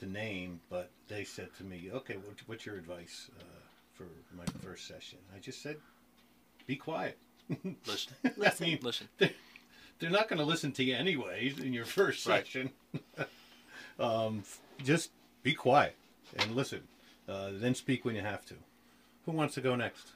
the 0.00 0.06
name, 0.06 0.60
but 0.70 0.90
they 1.08 1.24
said 1.24 1.48
to 1.58 1.64
me, 1.64 1.90
"Okay, 1.92 2.16
what, 2.16 2.36
what's 2.46 2.66
your 2.66 2.76
advice 2.76 3.30
uh, 3.40 3.42
for 3.94 4.04
my 4.36 4.44
first 4.62 4.86
session?" 4.86 5.18
I 5.34 5.38
just 5.38 5.62
said, 5.62 5.76
"Be 6.66 6.76
quiet." 6.76 7.18
Listen. 7.86 8.14
I 8.24 8.52
mean, 8.60 8.78
Listen. 8.82 9.08
they're, 9.18 9.30
they're 9.98 10.10
not 10.10 10.28
going 10.28 10.38
to 10.40 10.44
listen 10.44 10.72
to 10.72 10.84
you 10.84 10.94
anyways 10.96 11.58
in 11.60 11.72
your 11.72 11.84
first 11.84 12.26
Right. 12.26 12.44
session. 12.44 12.70
um, 14.00 14.42
just 14.82 15.10
be 15.42 15.54
quiet 15.54 15.94
and 16.38 16.54
listen. 16.56 16.82
Uh, 17.28 17.50
then 17.54 17.74
speak 17.74 18.04
when 18.04 18.14
you 18.16 18.20
have 18.22 18.44
to. 18.46 18.54
Who 19.24 19.32
wants 19.32 19.54
to 19.54 19.60
go 19.60 19.74
next? 19.76 20.08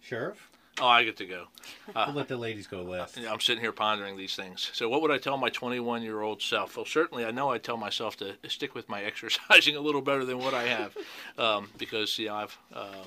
Sheriff? 0.00 0.50
Oh, 0.82 0.88
I 0.88 1.04
get 1.04 1.16
to 1.18 1.26
go. 1.26 1.44
we'll 1.94 2.16
let 2.16 2.26
the 2.26 2.36
ladies 2.36 2.66
go 2.66 2.82
last. 2.82 3.16
I'm 3.16 3.38
sitting 3.38 3.62
here 3.62 3.70
pondering 3.70 4.16
these 4.16 4.34
things. 4.34 4.68
So, 4.72 4.88
what 4.88 5.00
would 5.00 5.12
I 5.12 5.18
tell 5.18 5.36
my 5.36 5.48
21 5.48 6.02
year 6.02 6.22
old 6.22 6.42
self? 6.42 6.76
Well, 6.76 6.84
certainly, 6.84 7.24
I 7.24 7.30
know 7.30 7.50
I 7.50 7.58
tell 7.58 7.76
myself 7.76 8.16
to 8.16 8.34
stick 8.48 8.74
with 8.74 8.88
my 8.88 9.00
exercising 9.04 9.76
a 9.76 9.80
little 9.80 10.02
better 10.02 10.24
than 10.24 10.40
what 10.40 10.54
I 10.54 10.64
have, 10.64 10.96
um, 11.38 11.70
because 11.78 12.18
you 12.18 12.26
know 12.26 12.34
I've 12.34 12.58
um 12.74 13.06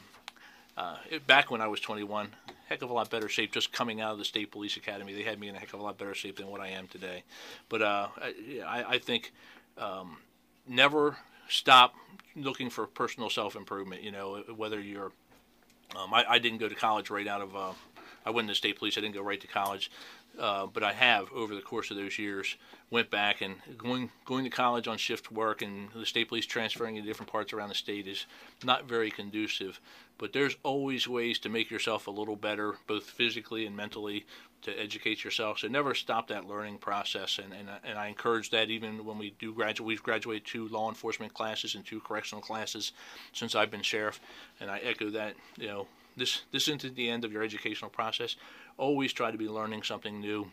uh, 0.78 0.96
back 1.28 1.52
when 1.52 1.60
I 1.60 1.68
was 1.68 1.82
21, 1.82 2.30
heck 2.68 2.82
of 2.82 2.90
a 2.90 2.94
lot 2.94 3.10
better 3.10 3.28
shape. 3.28 3.52
Just 3.52 3.74
coming 3.74 4.00
out 4.00 4.14
of 4.14 4.20
the 4.20 4.26
state 4.26 4.52
police 4.52 4.78
academy, 4.78 5.14
they 5.14 5.24
had 5.24 5.38
me 5.38 5.50
in 5.50 5.56
a 5.56 5.60
heck 5.60 5.74
of 5.74 5.82
a 5.82 5.84
lot 5.84 5.98
better 5.98 6.16
shape 6.16 6.38
than 6.38 6.48
what 6.48 6.62
I 6.62 6.70
am 6.70 6.88
today. 6.88 7.24
But 7.68 7.82
uh, 7.82 8.08
I, 8.22 8.34
I, 8.66 8.84
I 8.92 9.00
think 9.00 9.34
um, 9.78 10.18
never 10.66 11.18
stop 11.50 11.94
looking 12.38 12.70
for 12.70 12.88
personal 12.88 13.30
self 13.30 13.58
improvement. 13.58 14.02
You 14.02 14.12
know, 14.12 14.44
whether 14.56 14.80
you're 14.80 15.12
um, 15.98 16.14
I, 16.14 16.26
I 16.28 16.40
didn't 16.40 16.60
go 16.60 16.70
to 16.70 16.76
college 16.76 17.10
right 17.10 17.28
out 17.28 17.42
of. 17.42 17.56
Uh, 17.56 17.74
I 18.26 18.32
went 18.32 18.46
into 18.46 18.56
state 18.56 18.78
police. 18.78 18.98
I 18.98 19.02
didn't 19.02 19.16
go 19.16 19.22
right 19.22 19.40
to 19.40 19.48
college, 19.48 19.92
uh, 20.40 20.66
but 20.66 20.84
I 20.84 20.94
have 20.94 21.32
over 21.32 21.54
the 21.54 21.62
course 21.62 21.92
of 21.92 21.98
those 21.98 22.18
years 22.18 22.56
went 22.90 23.10
back 23.10 23.42
and 23.42 23.56
going 23.78 24.10
going 24.26 24.44
to 24.44 24.50
college 24.50 24.88
on 24.88 24.98
shift 24.98 25.32
work 25.32 25.62
and 25.62 25.90
the 25.94 26.06
state 26.06 26.28
police 26.28 26.46
transferring 26.46 26.96
to 26.96 27.02
different 27.02 27.32
parts 27.32 27.54
around 27.54 27.70
the 27.70 27.76
state 27.76 28.08
is 28.08 28.26
not 28.64 28.86
very 28.86 29.12
conducive. 29.12 29.80
But 30.18 30.34
there's 30.34 30.56
always 30.64 31.08
ways 31.08 31.40
to 31.40 31.50
make 31.50 31.70
yourself 31.70 32.08
a 32.08 32.12
little 32.12 32.38
better, 32.38 32.76
both 32.88 33.04
physically 33.04 33.66
and 33.66 33.76
mentally, 33.76 34.26
to 34.66 34.80
educate 34.80 35.24
yourself. 35.24 35.60
So 35.60 35.68
never 35.68 35.94
stop 35.94 36.28
that 36.28 36.48
learning 36.48 36.80
process, 36.80 37.40
and 37.40 37.54
and, 37.54 37.70
and 37.84 37.98
I 37.98 38.08
encourage 38.08 38.50
that 38.50 38.70
even 38.70 39.06
when 39.06 39.18
we 39.18 39.36
do 39.40 39.54
graduate. 39.54 39.88
We've 39.88 40.04
graduated 40.04 40.46
two 40.46 40.68
law 40.68 40.90
enforcement 40.90 41.34
classes 41.34 41.76
and 41.76 41.86
two 41.86 42.00
correctional 42.00 42.42
classes 42.42 42.92
since 43.32 43.56
I've 43.56 43.72
been 43.72 43.84
sheriff, 43.84 44.20
and 44.60 44.70
I 44.70 44.80
echo 44.80 45.10
that. 45.12 45.36
You 45.58 45.68
know, 45.68 45.88
this 46.18 46.42
this 46.52 46.68
isn't 46.68 46.96
the 46.96 47.10
end 47.10 47.26
of 47.26 47.32
your 47.32 47.44
educational 47.44 47.92
process. 47.92 48.36
Always 48.78 49.14
try 49.14 49.32
to 49.32 49.38
be 49.38 49.48
learning 49.48 49.84
something 49.84 50.20
new. 50.20 50.52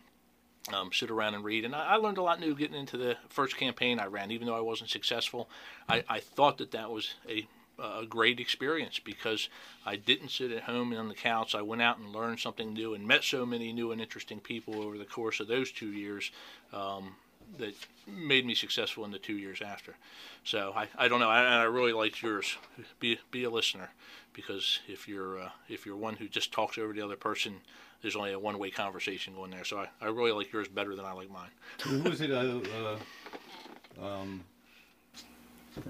Um, 0.72 0.92
sit 0.92 1.10
around 1.10 1.34
and 1.34 1.42
read, 1.42 1.64
and 1.64 1.74
I, 1.74 1.94
I 1.94 1.96
learned 1.96 2.18
a 2.18 2.22
lot 2.22 2.38
new 2.38 2.54
getting 2.54 2.76
into 2.76 2.96
the 2.96 3.16
first 3.28 3.56
campaign 3.56 3.98
I 3.98 4.06
ran. 4.06 4.30
Even 4.30 4.46
though 4.46 4.56
I 4.56 4.60
wasn't 4.60 4.90
successful, 4.90 5.50
I, 5.88 6.04
I 6.08 6.20
thought 6.20 6.58
that 6.58 6.70
that 6.70 6.88
was 6.88 7.14
a 7.28 7.48
a 7.78 8.04
great 8.06 8.40
experience 8.40 8.98
because 8.98 9.48
I 9.84 9.96
didn't 9.96 10.30
sit 10.30 10.52
at 10.52 10.64
home 10.64 10.94
on 10.94 11.08
the 11.08 11.14
couch. 11.14 11.54
I 11.54 11.62
went 11.62 11.82
out 11.82 11.98
and 11.98 12.12
learned 12.12 12.40
something 12.40 12.72
new 12.72 12.94
and 12.94 13.06
met 13.06 13.24
so 13.24 13.46
many 13.46 13.72
new 13.72 13.92
and 13.92 14.00
interesting 14.00 14.40
people 14.40 14.82
over 14.82 14.98
the 14.98 15.04
course 15.04 15.40
of 15.40 15.48
those 15.48 15.72
two 15.72 15.92
years 15.92 16.30
um, 16.72 17.16
that 17.58 17.74
made 18.06 18.46
me 18.46 18.54
successful 18.54 19.04
in 19.04 19.10
the 19.10 19.18
two 19.18 19.36
years 19.36 19.60
after. 19.62 19.94
So 20.44 20.72
I, 20.74 20.88
I 20.96 21.08
don't 21.08 21.20
know. 21.20 21.30
I, 21.30 21.42
I 21.42 21.62
really 21.64 21.92
liked 21.92 22.22
yours. 22.22 22.56
Be 23.00 23.18
be 23.30 23.44
a 23.44 23.50
listener 23.50 23.90
because 24.32 24.80
if 24.88 25.08
you're 25.08 25.40
uh, 25.40 25.50
if 25.68 25.86
you're 25.86 25.96
one 25.96 26.16
who 26.16 26.28
just 26.28 26.52
talks 26.52 26.78
over 26.78 26.92
the 26.92 27.02
other 27.02 27.16
person, 27.16 27.60
there's 28.00 28.16
only 28.16 28.32
a 28.32 28.38
one 28.38 28.58
way 28.58 28.70
conversation 28.70 29.34
going 29.34 29.50
there. 29.50 29.64
So 29.64 29.78
I, 29.78 29.88
I 30.00 30.06
really 30.06 30.32
like 30.32 30.52
yours 30.52 30.68
better 30.68 30.94
than 30.94 31.04
I 31.04 31.12
like 31.12 31.30
mine. 31.30 31.50
Who 31.82 32.02
was 32.02 32.20
it? 32.20 32.30
Uh, 32.30 32.60
uh, 34.00 34.04
um, 34.04 34.44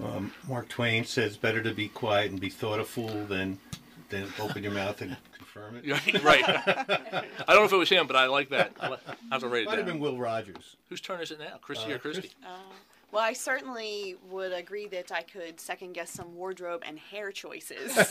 um, 0.03 0.33
Mark 0.47 0.69
Twain 0.69 1.05
says, 1.05 1.37
"Better 1.37 1.61
to 1.63 1.73
be 1.73 1.87
quiet 1.89 2.31
and 2.31 2.39
be 2.39 2.49
thought 2.49 2.79
a 2.79 2.83
fool 2.85 3.25
than 3.25 3.59
than 4.09 4.27
open 4.39 4.63
your 4.63 4.73
mouth 4.73 5.01
and 5.01 5.17
confirm 5.37 5.81
it." 5.83 6.23
right. 6.23 6.43
I 6.47 7.25
don't 7.47 7.55
know 7.57 7.65
if 7.65 7.73
it 7.73 7.77
was 7.77 7.89
him, 7.89 8.07
but 8.07 8.15
I 8.15 8.27
like 8.27 8.49
that. 8.49 8.73
I 8.79 8.97
have 9.31 9.41
to 9.41 9.47
write 9.47 9.63
it 9.63 9.65
Might 9.65 9.77
have 9.77 9.85
down. 9.87 9.95
been 9.95 9.99
Will 9.99 10.17
Rogers. 10.17 10.75
Whose 10.89 11.01
turn 11.01 11.21
is 11.21 11.31
it 11.31 11.39
now? 11.39 11.57
Cristie 11.61 11.91
Uh, 11.91 11.95
or 11.95 11.99
Cristie? 11.99 12.21
Cristie. 12.21 12.35
Well, 13.11 13.21
I 13.21 13.33
certainly 13.33 14.15
would 14.31 14.51
agree 14.53 14.87
that 14.87 15.11
I 15.11 15.21
could 15.21 15.59
second 15.59 15.93
guess 15.93 16.09
some 16.09 16.33
wardrobe 16.35 16.81
and 16.83 16.97
hair 16.97 17.31
choices. 17.31 17.95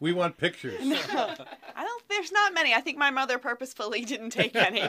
We 0.00 0.12
want 0.12 0.36
pictures. 0.36 0.78
I 0.80 1.34
don't. 1.76 2.08
There's 2.08 2.30
not 2.30 2.54
many. 2.54 2.72
I 2.72 2.80
think 2.80 2.98
my 2.98 3.10
mother 3.10 3.36
purposefully 3.36 4.04
didn't 4.04 4.30
take 4.30 4.54
any. 4.54 4.88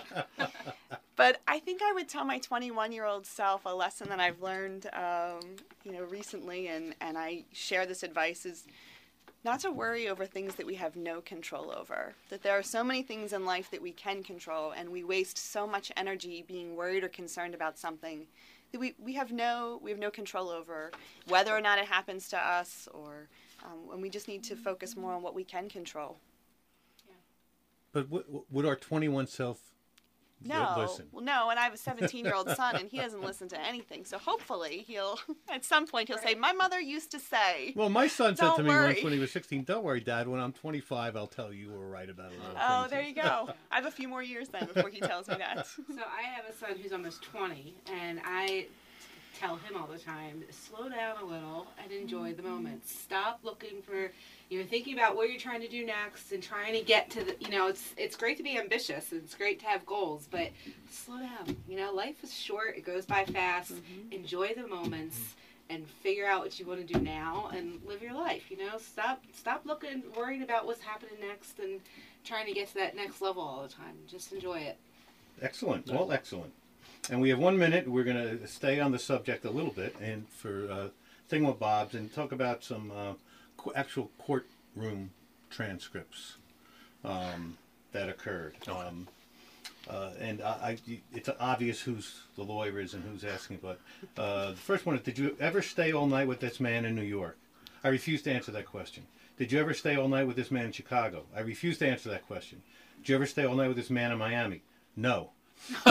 But 1.19 1.41
I 1.49 1.59
think 1.59 1.81
I 1.83 1.91
would 1.91 2.07
tell 2.07 2.23
my 2.23 2.37
21 2.37 2.93
year 2.93 3.03
old 3.03 3.25
self 3.25 3.65
a 3.65 3.75
lesson 3.75 4.07
that 4.07 4.21
I've 4.21 4.41
learned, 4.41 4.89
um, 4.93 5.41
you 5.83 5.91
know, 5.91 6.03
recently, 6.03 6.69
and 6.69 6.95
and 7.01 7.17
I 7.17 7.43
share 7.51 7.85
this 7.85 8.03
advice 8.03 8.45
is 8.45 8.65
not 9.43 9.59
to 9.59 9.69
worry 9.69 10.07
over 10.07 10.25
things 10.25 10.55
that 10.55 10.65
we 10.65 10.75
have 10.75 10.95
no 10.95 11.19
control 11.19 11.73
over. 11.77 12.13
That 12.29 12.41
there 12.41 12.57
are 12.57 12.63
so 12.63 12.85
many 12.85 13.03
things 13.03 13.33
in 13.33 13.43
life 13.43 13.69
that 13.71 13.81
we 13.81 13.91
can 13.91 14.23
control, 14.23 14.71
and 14.71 14.87
we 14.87 15.03
waste 15.03 15.37
so 15.37 15.67
much 15.67 15.91
energy 15.97 16.45
being 16.47 16.77
worried 16.77 17.03
or 17.03 17.09
concerned 17.09 17.53
about 17.53 17.77
something 17.77 18.25
that 18.71 18.79
we, 18.79 18.93
we 18.97 19.11
have 19.15 19.33
no 19.33 19.77
we 19.83 19.91
have 19.91 19.99
no 19.99 20.11
control 20.11 20.49
over 20.49 20.89
whether 21.27 21.53
or 21.53 21.59
not 21.59 21.79
it 21.79 21.85
happens 21.85 22.29
to 22.29 22.37
us 22.37 22.87
or 22.93 23.27
um, 23.65 23.91
and 23.91 24.01
we 24.01 24.09
just 24.09 24.29
need 24.29 24.41
to 24.45 24.55
focus 24.55 24.95
more 24.95 25.11
on 25.15 25.21
what 25.21 25.35
we 25.35 25.43
can 25.43 25.67
control. 25.67 26.15
But 27.91 28.09
w- 28.09 28.45
would 28.49 28.65
our 28.65 28.77
21 28.77 29.27
self 29.27 29.68
No, 30.43 30.75
listen? 30.77 31.07
well, 31.11 31.23
no, 31.23 31.49
and 31.49 31.59
I 31.59 31.63
have 31.63 31.73
a 31.73 31.77
17 31.77 32.23
year 32.23 32.33
old 32.33 32.49
son, 32.49 32.75
and 32.77 32.89
he 32.89 32.97
doesn't 32.97 33.21
listen 33.21 33.47
to 33.49 33.59
anything. 33.59 34.05
So 34.05 34.17
hopefully 34.17 34.85
he'll, 34.87 35.19
at 35.49 35.65
some 35.65 35.85
point, 35.85 36.07
he'll 36.07 36.17
say, 36.17 36.35
"My 36.35 36.53
mother 36.53 36.79
used 36.79 37.11
to 37.11 37.19
say." 37.19 37.73
Well, 37.75 37.89
my 37.89 38.07
son 38.07 38.35
said 38.35 38.55
to 38.55 38.63
Don't 38.63 38.65
me 38.67 38.75
once 38.75 39.03
when 39.03 39.13
he 39.13 39.19
was 39.19 39.31
16, 39.31 39.63
"Don't 39.65 39.83
worry, 39.83 39.99
Dad. 39.99 40.27
When 40.27 40.39
I'm 40.39 40.53
25, 40.53 41.15
I'll 41.17 41.27
tell 41.27 41.51
you 41.53 41.67
you 41.67 41.71
were 41.71 41.89
right 41.89 42.09
about 42.09 42.31
a 42.31 42.37
lot 42.37 42.51
of 42.51 42.57
Oh, 42.57 42.79
things." 42.81 42.91
there 42.91 43.01
you 43.01 43.15
go. 43.15 43.49
I 43.71 43.75
have 43.75 43.85
a 43.85 43.91
few 43.91 44.07
more 44.07 44.23
years 44.23 44.47
then 44.49 44.65
before 44.65 44.89
he 44.89 44.99
tells 45.01 45.27
me 45.27 45.35
that. 45.35 45.67
So 45.89 46.03
I 46.17 46.21
have 46.21 46.45
a 46.45 46.53
son 46.53 46.77
who's 46.81 46.93
almost 46.93 47.21
20, 47.23 47.73
and 47.91 48.21
I 48.23 48.67
tell 49.39 49.55
him 49.55 49.77
all 49.77 49.87
the 49.87 49.97
time, 49.97 50.43
slow 50.51 50.89
down 50.89 51.17
a 51.21 51.25
little 51.25 51.67
and 51.81 51.91
enjoy 51.91 52.33
the 52.33 52.41
mm-hmm. 52.41 52.51
moment. 52.51 52.87
Stop 52.87 53.39
looking 53.43 53.81
for, 53.81 54.11
you 54.49 54.59
know, 54.59 54.65
thinking 54.65 54.93
about 54.93 55.15
what 55.15 55.29
you're 55.29 55.39
trying 55.39 55.61
to 55.61 55.67
do 55.67 55.85
next 55.85 56.31
and 56.31 56.43
trying 56.43 56.73
to 56.73 56.81
get 56.81 57.09
to 57.11 57.23
the, 57.23 57.35
you 57.39 57.49
know, 57.49 57.67
it's 57.67 57.93
it's 57.97 58.15
great 58.15 58.37
to 58.37 58.43
be 58.43 58.57
ambitious. 58.57 59.13
It's 59.13 59.35
great 59.35 59.59
to 59.61 59.65
have 59.65 59.85
goals, 59.85 60.27
but 60.29 60.49
slow 60.89 61.19
down. 61.19 61.55
You 61.67 61.77
know, 61.77 61.93
life 61.93 62.23
is 62.23 62.33
short. 62.33 62.77
It 62.77 62.85
goes 62.85 63.05
by 63.05 63.25
fast. 63.25 63.73
Mm-hmm. 63.73 64.13
Enjoy 64.13 64.53
the 64.55 64.67
moments. 64.67 65.35
And 65.71 65.87
figure 66.01 66.25
out 66.25 66.41
what 66.41 66.59
you 66.59 66.65
want 66.65 66.87
to 66.87 66.93
do 66.95 66.99
now, 66.99 67.51
and 67.55 67.79
live 67.85 68.01
your 68.01 68.15
life. 68.15 68.49
You 68.49 68.57
know, 68.57 68.79
stop 68.79 69.21
stop 69.35 69.67
looking, 69.67 70.01
worrying 70.17 70.41
about 70.41 70.65
what's 70.65 70.81
happening 70.81 71.13
next, 71.21 71.59
and 71.59 71.79
trying 72.25 72.47
to 72.47 72.53
get 72.53 72.69
to 72.69 72.73
that 72.73 72.95
next 72.95 73.21
level 73.21 73.43
all 73.43 73.61
the 73.61 73.69
time. 73.69 73.93
Just 74.07 74.33
enjoy 74.33 74.61
it. 74.61 74.77
Excellent. 75.43 75.85
Well, 75.85 76.11
excellent. 76.11 76.53
And 77.09 77.21
we 77.21 77.29
have 77.29 77.39
one 77.39 77.57
minute. 77.57 77.87
We're 77.87 78.03
going 78.03 78.39
to 78.39 78.47
stay 78.47 78.79
on 78.79 78.91
the 78.91 78.99
subject 78.99 79.45
a 79.45 79.49
little 79.49 79.71
bit 79.71 79.95
and 79.99 80.27
for 80.29 80.69
uh, 80.71 80.87
thingamabobs 81.29 81.93
and 81.93 82.13
talk 82.13 82.31
about 82.31 82.63
some 82.63 82.91
uh, 82.95 83.13
qu- 83.57 83.73
actual 83.75 84.11
courtroom 84.19 85.11
transcripts 85.49 86.37
um, 87.03 87.57
that 87.91 88.09
occurred. 88.09 88.55
Um, 88.67 89.07
uh, 89.89 90.11
and 90.19 90.41
I, 90.41 90.77
I, 90.87 90.99
it's 91.13 91.29
obvious 91.39 91.81
who's 91.81 92.21
the 92.35 92.43
lawyer 92.43 92.79
is 92.79 92.93
and 92.93 93.03
who's 93.03 93.23
asking. 93.23 93.59
But 93.61 93.79
uh, 94.17 94.51
the 94.51 94.57
first 94.57 94.85
one 94.85 94.95
is: 94.95 95.01
Did 95.01 95.17
you 95.17 95.35
ever 95.39 95.61
stay 95.61 95.91
all 95.91 96.05
night 96.05 96.27
with 96.27 96.39
this 96.39 96.59
man 96.59 96.85
in 96.85 96.95
New 96.95 97.01
York? 97.01 97.37
I 97.83 97.87
refuse 97.87 98.21
to 98.23 98.31
answer 98.31 98.51
that 98.51 98.65
question. 98.65 99.05
Did 99.37 99.51
you 99.51 99.59
ever 99.59 99.73
stay 99.73 99.95
all 99.95 100.09
night 100.09 100.27
with 100.27 100.35
this 100.35 100.51
man 100.51 100.65
in 100.65 100.71
Chicago? 100.73 101.23
I 101.35 101.39
refuse 101.39 101.77
to 101.79 101.87
answer 101.87 102.09
that 102.09 102.27
question. 102.27 102.61
Did 102.97 103.09
you 103.09 103.15
ever 103.15 103.25
stay 103.25 103.45
all 103.45 103.55
night 103.55 103.69
with 103.69 103.77
this 103.77 103.89
man 103.89 104.11
in 104.11 104.17
Miami? 104.17 104.61
No. 104.95 105.31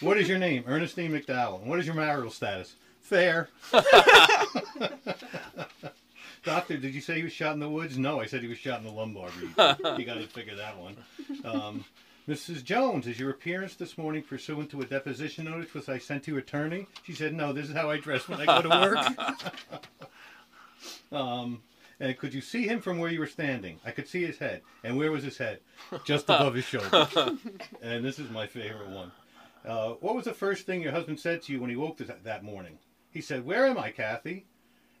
what 0.00 0.18
is 0.18 0.28
your 0.28 0.38
name? 0.38 0.64
Ernestine 0.66 1.12
McDowell. 1.12 1.60
What 1.60 1.78
is 1.78 1.86
your 1.86 1.94
marital 1.94 2.30
status? 2.30 2.76
Fair. 3.00 3.48
Doctor, 6.44 6.76
did 6.76 6.94
you 6.94 7.00
say 7.00 7.16
he 7.16 7.22
was 7.22 7.32
shot 7.32 7.54
in 7.54 7.60
the 7.60 7.68
woods? 7.68 7.96
No, 7.96 8.20
I 8.20 8.26
said 8.26 8.42
he 8.42 8.48
was 8.48 8.58
shot 8.58 8.80
in 8.80 8.84
the 8.86 8.92
lumbar 8.92 9.28
region. 9.40 9.54
you 9.98 10.04
got 10.04 10.18
to 10.18 10.26
figure 10.26 10.56
that 10.56 10.76
one. 10.78 10.96
Um, 11.44 11.84
Mrs. 12.28 12.64
Jones, 12.64 13.06
is 13.06 13.18
your 13.20 13.30
appearance 13.30 13.74
this 13.74 13.98
morning 13.98 14.22
pursuant 14.22 14.70
to 14.70 14.80
a 14.80 14.86
deposition 14.86 15.44
notice 15.44 15.74
which 15.74 15.88
I 15.90 15.98
sent 15.98 16.22
to 16.24 16.30
your 16.30 16.40
attorney? 16.40 16.86
She 17.02 17.12
said, 17.12 17.34
no, 17.34 17.52
this 17.52 17.68
is 17.68 17.74
how 17.74 17.90
I 17.90 17.98
dress 17.98 18.28
when 18.28 18.40
I 18.40 18.46
go 18.46 18.62
to 18.62 18.68
work. 18.68 18.98
um, 21.12 21.62
and 22.04 22.18
could 22.18 22.34
you 22.34 22.42
see 22.42 22.66
him 22.66 22.82
from 22.82 22.98
where 22.98 23.10
you 23.10 23.18
were 23.18 23.26
standing? 23.26 23.78
I 23.82 23.90
could 23.90 24.06
see 24.06 24.22
his 24.26 24.36
head. 24.36 24.60
And 24.82 24.98
where 24.98 25.10
was 25.10 25.24
his 25.24 25.38
head? 25.38 25.60
Just 26.04 26.26
above 26.26 26.52
his 26.52 26.66
shoulder. 26.66 27.08
and 27.82 28.04
this 28.04 28.18
is 28.18 28.30
my 28.30 28.46
favorite 28.46 28.90
one. 28.90 29.10
Uh, 29.66 29.92
what 30.00 30.14
was 30.14 30.26
the 30.26 30.34
first 30.34 30.66
thing 30.66 30.82
your 30.82 30.92
husband 30.92 31.18
said 31.18 31.40
to 31.42 31.52
you 31.52 31.60
when 31.60 31.70
he 31.70 31.76
woke 31.76 31.96
this, 31.96 32.10
that 32.24 32.44
morning? 32.44 32.78
He 33.10 33.22
said, 33.22 33.46
Where 33.46 33.66
am 33.66 33.78
I, 33.78 33.90
Kathy? 33.90 34.44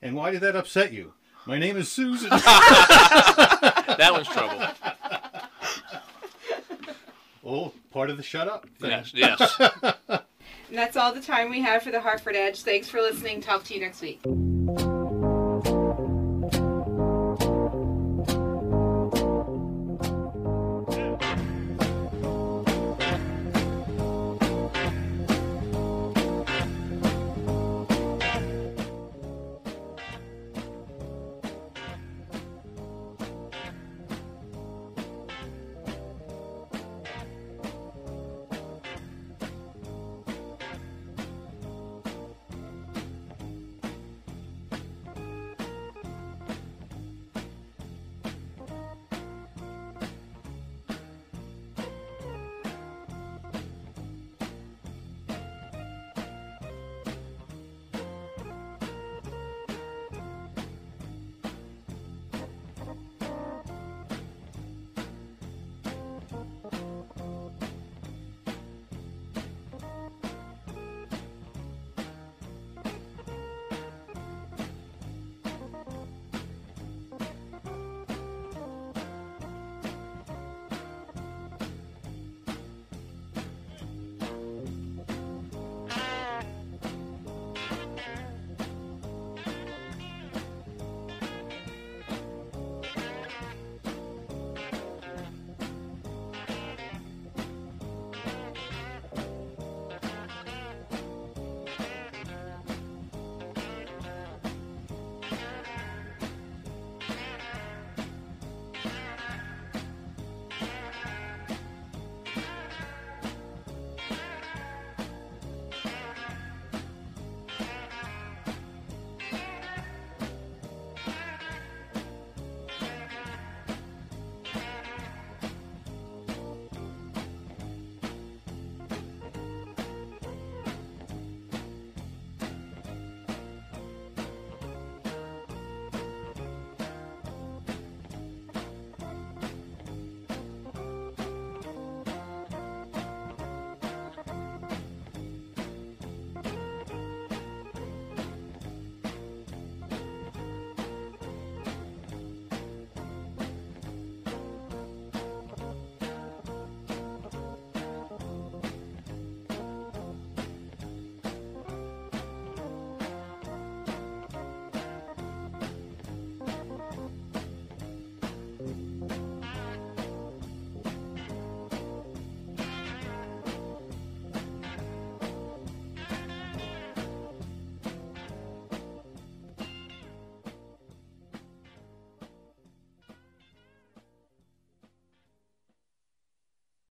And 0.00 0.16
why 0.16 0.30
did 0.30 0.40
that 0.40 0.56
upset 0.56 0.94
you? 0.94 1.12
My 1.46 1.58
name 1.58 1.76
is 1.76 1.92
Susan. 1.92 2.30
That 3.96 4.08
one's 4.10 4.26
trouble. 4.26 4.66
oh, 7.44 7.72
part 7.90 8.08
of 8.10 8.16
the 8.16 8.22
shut 8.22 8.48
up. 8.48 8.66
thing. 8.80 8.90
Yes, 8.90 9.12
yes. 9.14 9.60
And 10.70 10.78
that's 10.78 10.96
all 10.96 11.12
the 11.12 11.20
time 11.20 11.50
we 11.50 11.60
have 11.60 11.82
for 11.82 11.92
the 11.92 12.00
Harford 12.00 12.34
Edge. 12.34 12.62
Thanks 12.62 12.88
for 12.88 13.00
listening. 13.00 13.40
Talk 13.42 13.62
to 13.64 13.74
you 13.74 13.80
next 13.80 14.00
week. 14.00 14.20